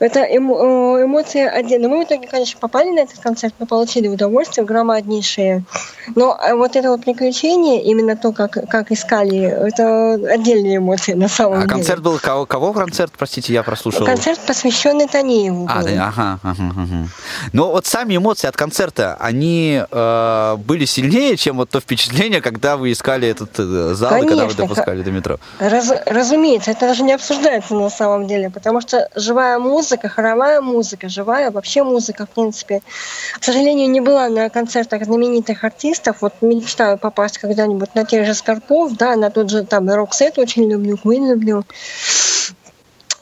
Это 0.00 0.20
эмо, 0.20 1.02
эмоции 1.02 1.46
отдельно. 1.46 1.88
Мы 1.88 2.02
в 2.02 2.04
итоге, 2.04 2.26
конечно, 2.26 2.58
попали 2.58 2.90
на 2.90 3.00
этот 3.00 3.18
концерт, 3.20 3.54
мы 3.58 3.66
получили 3.66 4.08
удовольствие 4.08 4.66
громаднейшее. 4.66 5.64
Но 6.14 6.36
а, 6.38 6.54
вот 6.56 6.76
это 6.76 6.90
вот 6.90 7.04
приключение, 7.04 7.82
именно 7.82 8.16
то, 8.16 8.32
как, 8.32 8.52
как 8.68 8.90
искали, 8.90 9.40
это 9.40 10.14
отдельные 10.14 10.78
эмоции 10.78 11.12
на 11.12 11.28
самом 11.28 11.54
а 11.54 11.56
деле. 11.62 11.66
А 11.66 11.74
концерт 11.74 12.02
был 12.02 12.18
кого, 12.18 12.44
кого 12.44 12.72
концерт, 12.72 13.12
простите, 13.16 13.52
я 13.52 13.62
прослушал? 13.62 14.04
Концерт, 14.04 14.40
посвященный 14.46 15.06
Таниеву. 15.06 15.66
А, 15.70 15.82
да, 15.82 16.08
ага, 16.08 16.38
ага, 16.42 16.72
ага. 16.76 17.08
Но 17.52 17.70
вот 17.70 17.86
сами 17.86 18.16
эмоции 18.16 18.48
от 18.48 18.56
концерта, 18.56 19.16
они 19.20 19.82
э, 19.88 20.56
были 20.58 20.83
были 20.84 20.86
сильнее, 20.86 21.36
чем 21.36 21.56
вот 21.56 21.70
то 21.70 21.80
впечатление, 21.80 22.40
когда 22.40 22.76
вы 22.76 22.92
искали 22.92 23.28
этот 23.28 23.58
э, 23.58 23.94
зал 23.94 24.10
Конечно, 24.10 24.26
и 24.26 24.28
когда 24.28 24.46
вы 24.46 24.54
допускали 24.54 25.02
до 25.02 25.10
метро? 25.10 25.38
Раз, 25.58 25.92
разумеется, 26.06 26.70
это 26.70 26.80
даже 26.80 27.02
не 27.02 27.12
обсуждается 27.12 27.74
на 27.74 27.90
самом 27.90 28.26
деле, 28.26 28.50
потому 28.50 28.80
что 28.80 29.08
живая 29.14 29.58
музыка, 29.58 30.08
хоровая 30.08 30.60
музыка, 30.60 31.08
живая 31.08 31.50
вообще 31.50 31.82
музыка, 31.82 32.26
в 32.26 32.30
принципе. 32.30 32.82
К 33.38 33.44
сожалению, 33.44 33.90
не 33.90 34.00
была 34.00 34.28
на 34.28 34.50
концертах 34.50 35.04
знаменитых 35.04 35.64
артистов. 35.64 36.16
Вот 36.20 36.34
мечтаю 36.40 36.98
попасть 36.98 37.38
когда-нибудь 37.38 37.94
на 37.94 38.04
тех 38.04 38.26
же 38.26 38.34
Скорпов, 38.34 38.96
да, 38.96 39.16
на 39.16 39.30
тот 39.30 39.50
же 39.50 39.64
там 39.64 39.88
Роксет 39.88 40.38
очень 40.38 40.70
люблю, 40.70 40.96
Куин 40.96 41.30
люблю. 41.30 41.64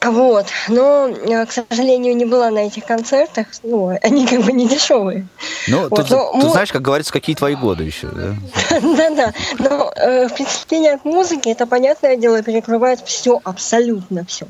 Вот. 0.03 0.47
Но, 0.67 1.07
э, 1.07 1.45
к 1.45 1.51
сожалению, 1.51 2.15
не 2.15 2.25
была 2.25 2.49
на 2.49 2.67
этих 2.67 2.85
концертах. 2.85 3.47
Ну, 3.63 3.97
они 4.01 4.25
как 4.27 4.41
бы 4.41 4.51
не 4.51 4.67
дешевые. 4.67 5.27
Ну, 5.67 5.87
вот. 5.87 5.95
тут, 5.95 6.09
Но, 6.09 6.41
тут 6.41 6.51
знаешь, 6.51 6.71
как 6.71 6.81
говорится, 6.81 7.13
какие 7.13 7.35
твои 7.35 7.55
годы 7.55 7.83
еще, 7.83 8.07
да? 8.07 8.35
Да-да. 8.81 9.33
Но 9.59 9.93
э, 9.95 10.27
впечатление 10.27 10.93
от 10.93 11.05
музыки, 11.05 11.49
это, 11.49 11.65
понятное 11.65 12.17
дело, 12.17 12.41
перекрывает 12.43 12.99
все, 13.05 13.39
абсолютно 13.43 14.25
все. 14.25 14.45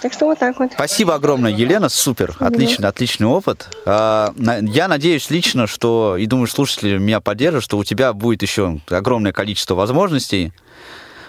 так 0.00 0.12
что 0.12 0.26
вот 0.26 0.38
так 0.38 0.58
вот. 0.58 0.72
Спасибо 0.72 1.14
огромное, 1.14 1.50
Елена, 1.50 1.88
супер, 1.88 2.36
отличный, 2.38 2.88
отличный 2.88 3.26
опыт. 3.26 3.68
А, 3.86 4.32
я 4.36 4.86
надеюсь 4.86 5.30
лично, 5.30 5.66
что, 5.66 6.16
и 6.16 6.26
думаю, 6.26 6.46
слушатели 6.46 6.98
меня 6.98 7.20
поддержат, 7.20 7.64
что 7.64 7.78
у 7.78 7.84
тебя 7.84 8.12
будет 8.12 8.42
еще 8.42 8.78
огромное 8.88 9.32
количество 9.32 9.74
возможностей 9.74 10.52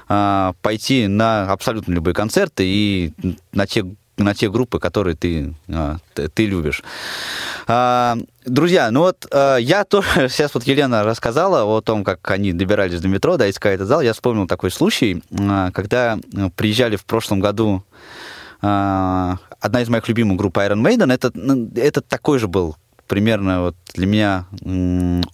а, 0.08 0.54
пойти 0.62 1.08
на 1.08 1.52
абсолютно 1.52 1.94
любые 1.94 2.14
концерты 2.14 2.64
и 2.66 3.14
на 3.52 3.68
те 3.68 3.86
на 4.16 4.36
те 4.36 4.48
группы, 4.48 4.80
которые 4.80 5.16
ты, 5.16 5.56
а, 5.68 5.98
ты, 6.14 6.46
любишь. 6.46 6.84
А, 7.66 8.16
друзья, 8.46 8.92
ну 8.92 9.02
вот 9.02 9.28
я 9.32 9.86
тоже, 9.86 10.08
сейчас 10.30 10.54
вот 10.54 10.66
Елена 10.66 11.04
рассказала 11.04 11.66
о 11.66 11.82
том, 11.82 12.04
как 12.04 12.30
они 12.30 12.54
добирались 12.54 13.02
до 13.02 13.08
метро, 13.08 13.38
да, 13.38 13.50
искали 13.50 13.76
этот 13.76 13.88
зал, 13.88 14.02
я 14.02 14.14
вспомнил 14.14 14.46
такой 14.46 14.70
случай, 14.70 15.24
когда 15.74 16.20
приезжали 16.56 16.96
в 16.96 17.06
прошлом 17.06 17.40
году 17.40 17.84
одна 18.62 19.82
из 19.82 19.90
моих 19.90 20.08
любимых 20.08 20.38
групп 20.38 20.58
Iron 20.60 20.84
Maiden, 20.84 21.12
это, 21.12 21.32
ну, 21.34 21.70
это 21.76 22.02
такой 22.02 22.38
же 22.38 22.48
был 22.48 22.76
примерно 23.08 23.62
вот 23.62 23.76
для 23.94 24.08
меня 24.08 24.46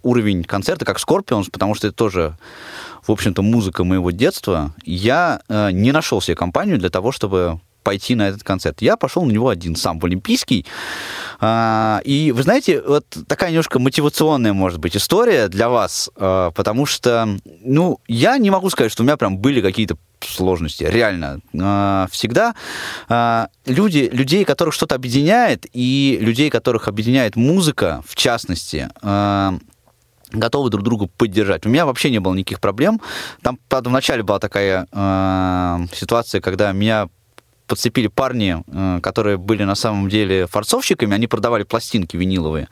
уровень 0.04 0.44
концерта, 0.44 0.86
как 0.86 0.98
Scorpions, 0.98 1.50
потому 1.52 1.76
что 1.76 1.88
это 1.88 1.96
тоже 1.96 2.38
в 3.10 3.12
общем-то, 3.12 3.42
музыка 3.42 3.84
моего 3.84 4.12
детства, 4.12 4.74
я 4.86 5.42
э, 5.50 5.72
не 5.72 5.92
нашел 5.92 6.22
себе 6.22 6.36
компанию 6.36 6.78
для 6.78 6.90
того, 6.90 7.12
чтобы 7.12 7.60
пойти 7.84 8.14
на 8.14 8.30
этот 8.30 8.44
концерт. 8.44 8.84
Я 8.84 8.98
пошел 8.98 9.26
на 9.26 9.32
него 9.32 9.50
один, 9.50 9.76
сам 9.76 10.00
в 10.00 10.06
Олимпийский. 10.06 10.66
А, 11.40 12.02
и 12.04 12.32
вы 12.32 12.44
знаете, 12.44 12.84
вот 12.86 13.06
такая 13.28 13.50
немножко 13.50 13.80
мотивационная, 13.80 14.54
может 14.54 14.80
быть, 14.80 14.96
история 14.96 15.48
для 15.48 15.70
вас, 15.70 16.12
а, 16.16 16.52
потому 16.52 16.86
что, 16.86 17.40
ну, 17.64 18.00
я 18.08 18.38
не 18.38 18.52
могу 18.52 18.70
сказать, 18.70 18.92
что 18.92 19.02
у 19.02 19.06
меня 19.06 19.18
прям 19.18 19.40
были 19.40 19.60
какие-то 19.62 19.98
сложности, 20.20 20.84
реально. 20.84 21.40
А, 21.60 22.08
всегда 22.12 22.54
а, 23.08 23.48
люди, 23.66 24.08
людей, 24.12 24.46
которых 24.46 24.76
что-то 24.76 24.94
объединяет, 24.94 25.66
и 25.74 26.20
людей, 26.22 26.52
которых 26.52 26.88
объединяет 26.88 27.36
музыка, 27.36 28.04
в 28.06 28.16
частности, 28.16 28.90
готовы 30.32 30.70
друг 30.70 30.84
другу 30.84 31.08
поддержать. 31.08 31.66
У 31.66 31.70
меня 31.70 31.86
вообще 31.86 32.10
не 32.10 32.20
было 32.20 32.34
никаких 32.34 32.60
проблем. 32.60 33.02
Там, 33.42 33.60
правда, 33.68 33.90
вначале 33.90 34.24
была 34.24 34.40
такая 34.40 34.88
э, 34.92 35.78
ситуация, 35.94 36.42
когда 36.42 36.72
меня 36.72 37.10
подцепили 37.70 38.08
парни, 38.08 38.64
э, 38.68 39.00
которые 39.02 39.38
были 39.38 39.64
на 39.64 39.76
самом 39.76 40.10
деле 40.10 40.48
форцовщиками, 40.48 41.14
они 41.14 41.28
продавали 41.28 41.64
пластинки 41.64 42.18
виниловые 42.18 42.68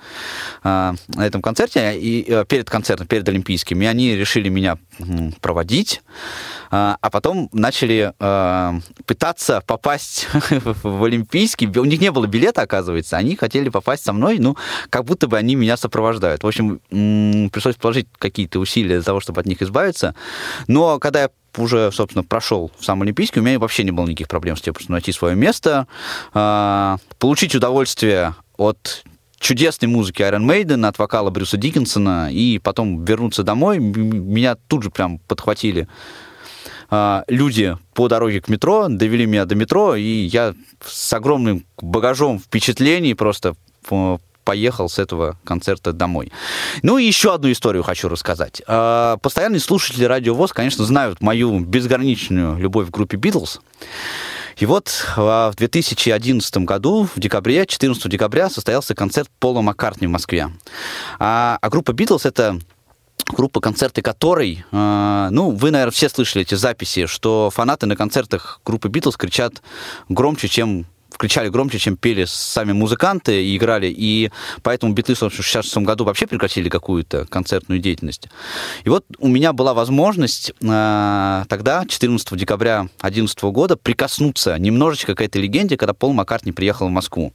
э, 0.64 0.94
на 1.08 1.26
этом 1.26 1.42
концерте, 1.42 1.98
и 1.98 2.26
э, 2.28 2.46
перед 2.46 2.70
концертом, 2.70 3.08
перед 3.08 3.30
Олимпийскими, 3.30 3.86
и 3.86 3.88
они 3.88 4.16
решили 4.16 4.50
меня 4.50 4.78
проводить, 5.42 6.02
а 6.70 7.10
потом 7.12 7.50
начали 7.54 8.14
пытаться 9.06 9.62
попасть 9.66 10.28
в 10.84 11.04
Олимпийский. 11.04 11.68
У 11.68 11.86
них 11.86 12.02
не 12.02 12.12
было 12.12 12.28
билета, 12.28 12.62
оказывается, 12.62 13.18
они 13.18 13.36
хотели 13.36 13.70
попасть 13.70 14.04
со 14.04 14.14
мной, 14.14 14.40
ну, 14.40 14.58
как 14.90 15.06
будто 15.06 15.28
бы 15.28 15.38
они 15.38 15.56
меня 15.56 15.78
сопровождают. 15.78 16.44
В 16.44 16.48
общем, 16.48 16.80
пришлось 17.50 17.76
положить 17.76 18.08
какие-то 18.18 18.60
усилия 18.60 18.96
для 18.96 19.04
того, 19.04 19.20
чтобы 19.20 19.42
от 19.42 19.48
них 19.48 19.62
избавиться. 19.62 20.16
Но 20.68 21.00
когда 21.00 21.24
я 21.24 21.30
уже, 21.58 21.92
собственно, 21.92 22.24
прошел 22.24 22.72
сам 22.80 23.02
Олимпийский, 23.02 23.40
у 23.40 23.44
меня 23.44 23.60
вообще 23.60 23.84
не 23.84 23.92
было 23.92 24.06
никаких 24.06 24.28
проблем 24.28 24.58
с 24.58 24.62
тем, 24.62 24.76
чтобы 24.76 24.92
найти 24.94 25.12
свое 25.12 25.36
место, 25.36 25.88
а, 26.34 26.98
получить 27.20 27.56
удовольствие 27.56 28.36
от 28.58 29.04
чудесной 29.40 29.88
музыки 29.90 30.22
Iron 30.22 30.46
Maiden, 30.46 30.88
от 30.88 30.98
вокала 30.98 31.30
Брюса 31.30 31.58
Диккенсона, 31.58 32.30
и 32.32 32.60
потом 32.60 33.04
вернуться 33.06 33.44
домой. 33.44 33.80
Меня 33.80 34.56
тут 34.68 34.84
же 34.84 34.90
прям 34.90 35.20
подхватили 35.20 35.88
а, 36.90 37.24
люди 37.28 37.78
по 37.94 38.08
дороге 38.08 38.42
к 38.42 38.48
метро, 38.48 38.88
довели 38.90 39.26
меня 39.26 39.46
до 39.46 39.56
метро, 39.56 39.96
и 39.96 40.04
я 40.04 40.54
с 40.86 41.14
огромным 41.14 41.66
багажом 41.82 42.40
впечатлений 42.40 43.14
просто 43.14 43.56
поехал 44.44 44.88
с 44.88 44.98
этого 44.98 45.38
концерта 45.44 45.92
домой. 45.92 46.32
Ну 46.82 46.98
и 46.98 47.06
еще 47.06 47.34
одну 47.34 47.52
историю 47.52 47.84
хочу 47.84 48.08
рассказать. 48.08 48.62
А, 48.66 49.18
постоянные 49.18 49.60
слушатели 49.60 50.06
Радио 50.06 50.34
ВОЗ, 50.34 50.54
конечно, 50.54 50.86
знают 50.86 51.22
мою 51.22 51.60
безграничную 51.60 52.58
любовь 52.58 52.88
к 52.88 52.92
группе 52.92 53.18
Битлз. 53.18 53.60
И 54.58 54.66
вот 54.66 55.06
а, 55.16 55.52
в 55.52 55.56
2011 55.56 56.58
году, 56.58 57.08
в 57.16 57.20
декабре, 57.20 57.66
14 57.66 58.10
декабря, 58.10 58.50
состоялся 58.50 58.96
концерт 58.96 59.30
Пола 59.40 59.62
Маккартни 59.62 60.08
в 60.08 60.10
Москве. 60.10 60.50
А, 61.20 61.58
а 61.62 61.70
группа 61.70 61.94
Битлз 61.94 62.26
это 62.26 62.60
группа, 63.30 63.60
концерты 63.60 64.02
которой, 64.02 64.66
э, 64.72 65.28
ну, 65.32 65.52
вы, 65.52 65.72
наверное, 65.72 65.92
все 65.92 66.08
слышали 66.08 66.44
эти 66.44 66.56
записи, 66.56 67.08
что 67.08 67.50
фанаты 67.54 67.86
на 67.86 67.96
концертах 67.96 68.62
группы 68.66 68.88
Битлз 68.88 69.18
кричат 69.18 69.62
громче, 70.08 70.48
чем 70.48 70.86
кричали 71.18 71.50
громче, 71.50 71.80
чем 71.80 71.98
пели 71.98 72.26
сами 72.26 72.74
музыканты 72.74 73.44
и 73.44 73.58
играли, 73.58 73.88
и 73.88 74.32
поэтому 74.62 74.94
битлы 74.94 75.16
в 75.16 75.18
1966 75.18 75.78
году 75.86 76.04
вообще 76.04 76.28
прекратили 76.28 76.70
какую-то 76.70 77.26
концертную 77.26 77.80
деятельность. 77.80 78.28
И 78.84 78.90
вот 78.90 79.06
у 79.20 79.28
меня 79.28 79.54
была 79.54 79.74
возможность 79.74 80.52
э, 80.62 81.44
тогда, 81.48 81.86
14 81.88 82.38
декабря 82.38 82.90
2011 83.02 83.44
года, 83.44 83.78
прикоснуться 83.78 84.58
немножечко 84.58 85.16
к 85.16 85.22
этой 85.22 85.42
легенде, 85.42 85.78
когда 85.78 85.94
Пол 85.94 86.14
Маккартни 86.14 86.52
приехал 86.52 86.88
в 86.88 86.92
Москву. 86.92 87.34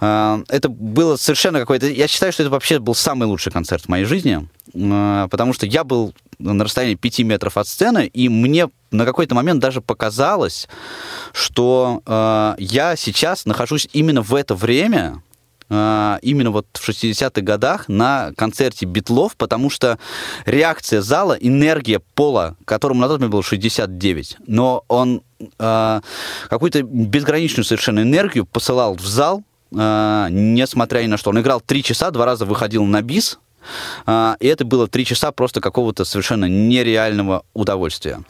Э, 0.00 0.42
это 0.48 0.68
было 0.68 1.16
совершенно 1.16 1.60
какое-то... 1.60 1.86
Я 1.86 2.08
считаю, 2.08 2.32
что 2.32 2.42
это 2.42 2.50
вообще 2.50 2.78
был 2.78 2.94
самый 2.94 3.26
лучший 3.26 3.52
концерт 3.52 3.84
в 3.84 3.88
моей 3.88 4.04
жизни, 4.04 4.48
э, 4.74 5.28
потому 5.30 5.52
что 5.52 5.66
я 5.66 5.84
был 5.84 6.14
на 6.40 6.64
расстоянии 6.64 6.94
5 6.94 7.20
метров 7.20 7.56
от 7.56 7.68
сцены, 7.68 8.06
и 8.06 8.28
мне 8.28 8.68
на 8.90 9.04
какой-то 9.04 9.34
момент 9.34 9.60
даже 9.60 9.80
показалось, 9.80 10.68
что 11.32 12.02
э, 12.06 12.54
я 12.58 12.96
сейчас 12.96 13.46
нахожусь 13.46 13.88
именно 13.92 14.22
в 14.22 14.34
это 14.34 14.54
время, 14.54 15.22
э, 15.68 16.18
именно 16.22 16.50
вот 16.50 16.66
в 16.72 16.88
60-х 16.88 17.40
годах 17.42 17.88
на 17.88 18.32
концерте 18.36 18.86
Битлов, 18.86 19.36
потому 19.36 19.70
что 19.70 19.98
реакция 20.44 21.02
зала, 21.02 21.36
энергия 21.40 22.00
пола, 22.14 22.56
которому 22.64 23.00
на 23.00 23.08
тот 23.08 23.18
момент 23.18 23.32
было 23.32 23.42
69, 23.42 24.38
но 24.46 24.84
он 24.88 25.22
э, 25.58 26.00
какую-то 26.48 26.82
безграничную 26.82 27.64
совершенно 27.64 28.00
энергию 28.00 28.44
посылал 28.46 28.94
в 28.96 29.06
зал, 29.06 29.44
э, 29.72 30.26
несмотря 30.30 31.02
ни 31.02 31.06
на 31.06 31.16
что. 31.16 31.30
Он 31.30 31.40
играл 31.40 31.60
три 31.60 31.82
часа, 31.82 32.10
два 32.10 32.26
раза 32.26 32.44
выходил 32.44 32.84
на 32.84 33.02
бис, 33.02 33.38
и 34.06 34.46
это 34.46 34.64
было 34.64 34.88
три 34.88 35.04
часа 35.04 35.32
просто 35.32 35.60
какого-то 35.60 36.04
совершенно 36.04 36.46
нереального 36.46 37.44
удовольствия. 37.54 38.20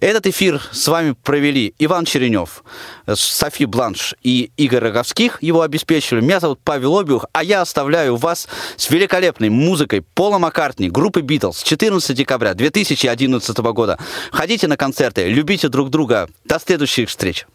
Этот 0.00 0.26
эфир 0.26 0.60
с 0.72 0.86
вами 0.88 1.12
провели 1.12 1.74
Иван 1.78 2.04
Черенев, 2.04 2.64
Софи 3.06 3.64
Бланш 3.64 4.14
и 4.22 4.50
Игорь 4.56 4.80
Роговских. 4.80 5.42
Его 5.42 5.62
обеспечили. 5.62 6.20
Меня 6.20 6.40
зовут 6.40 6.60
Павел 6.62 6.98
Обиух, 6.98 7.26
а 7.32 7.42
я 7.42 7.60
оставляю 7.60 8.16
вас 8.16 8.48
с 8.76 8.90
великолепной 8.90 9.48
музыкой 9.48 10.02
Пола 10.02 10.38
Маккартни, 10.38 10.88
группы 10.88 11.20
Битлз, 11.20 11.62
14 11.62 12.16
декабря 12.16 12.54
2011 12.54 13.58
года. 13.58 13.98
Ходите 14.32 14.66
на 14.66 14.76
концерты, 14.76 15.28
любите 15.28 15.68
друг 15.68 15.90
друга. 15.90 16.28
До 16.44 16.58
следующих 16.58 17.08
встреч. 17.08 17.46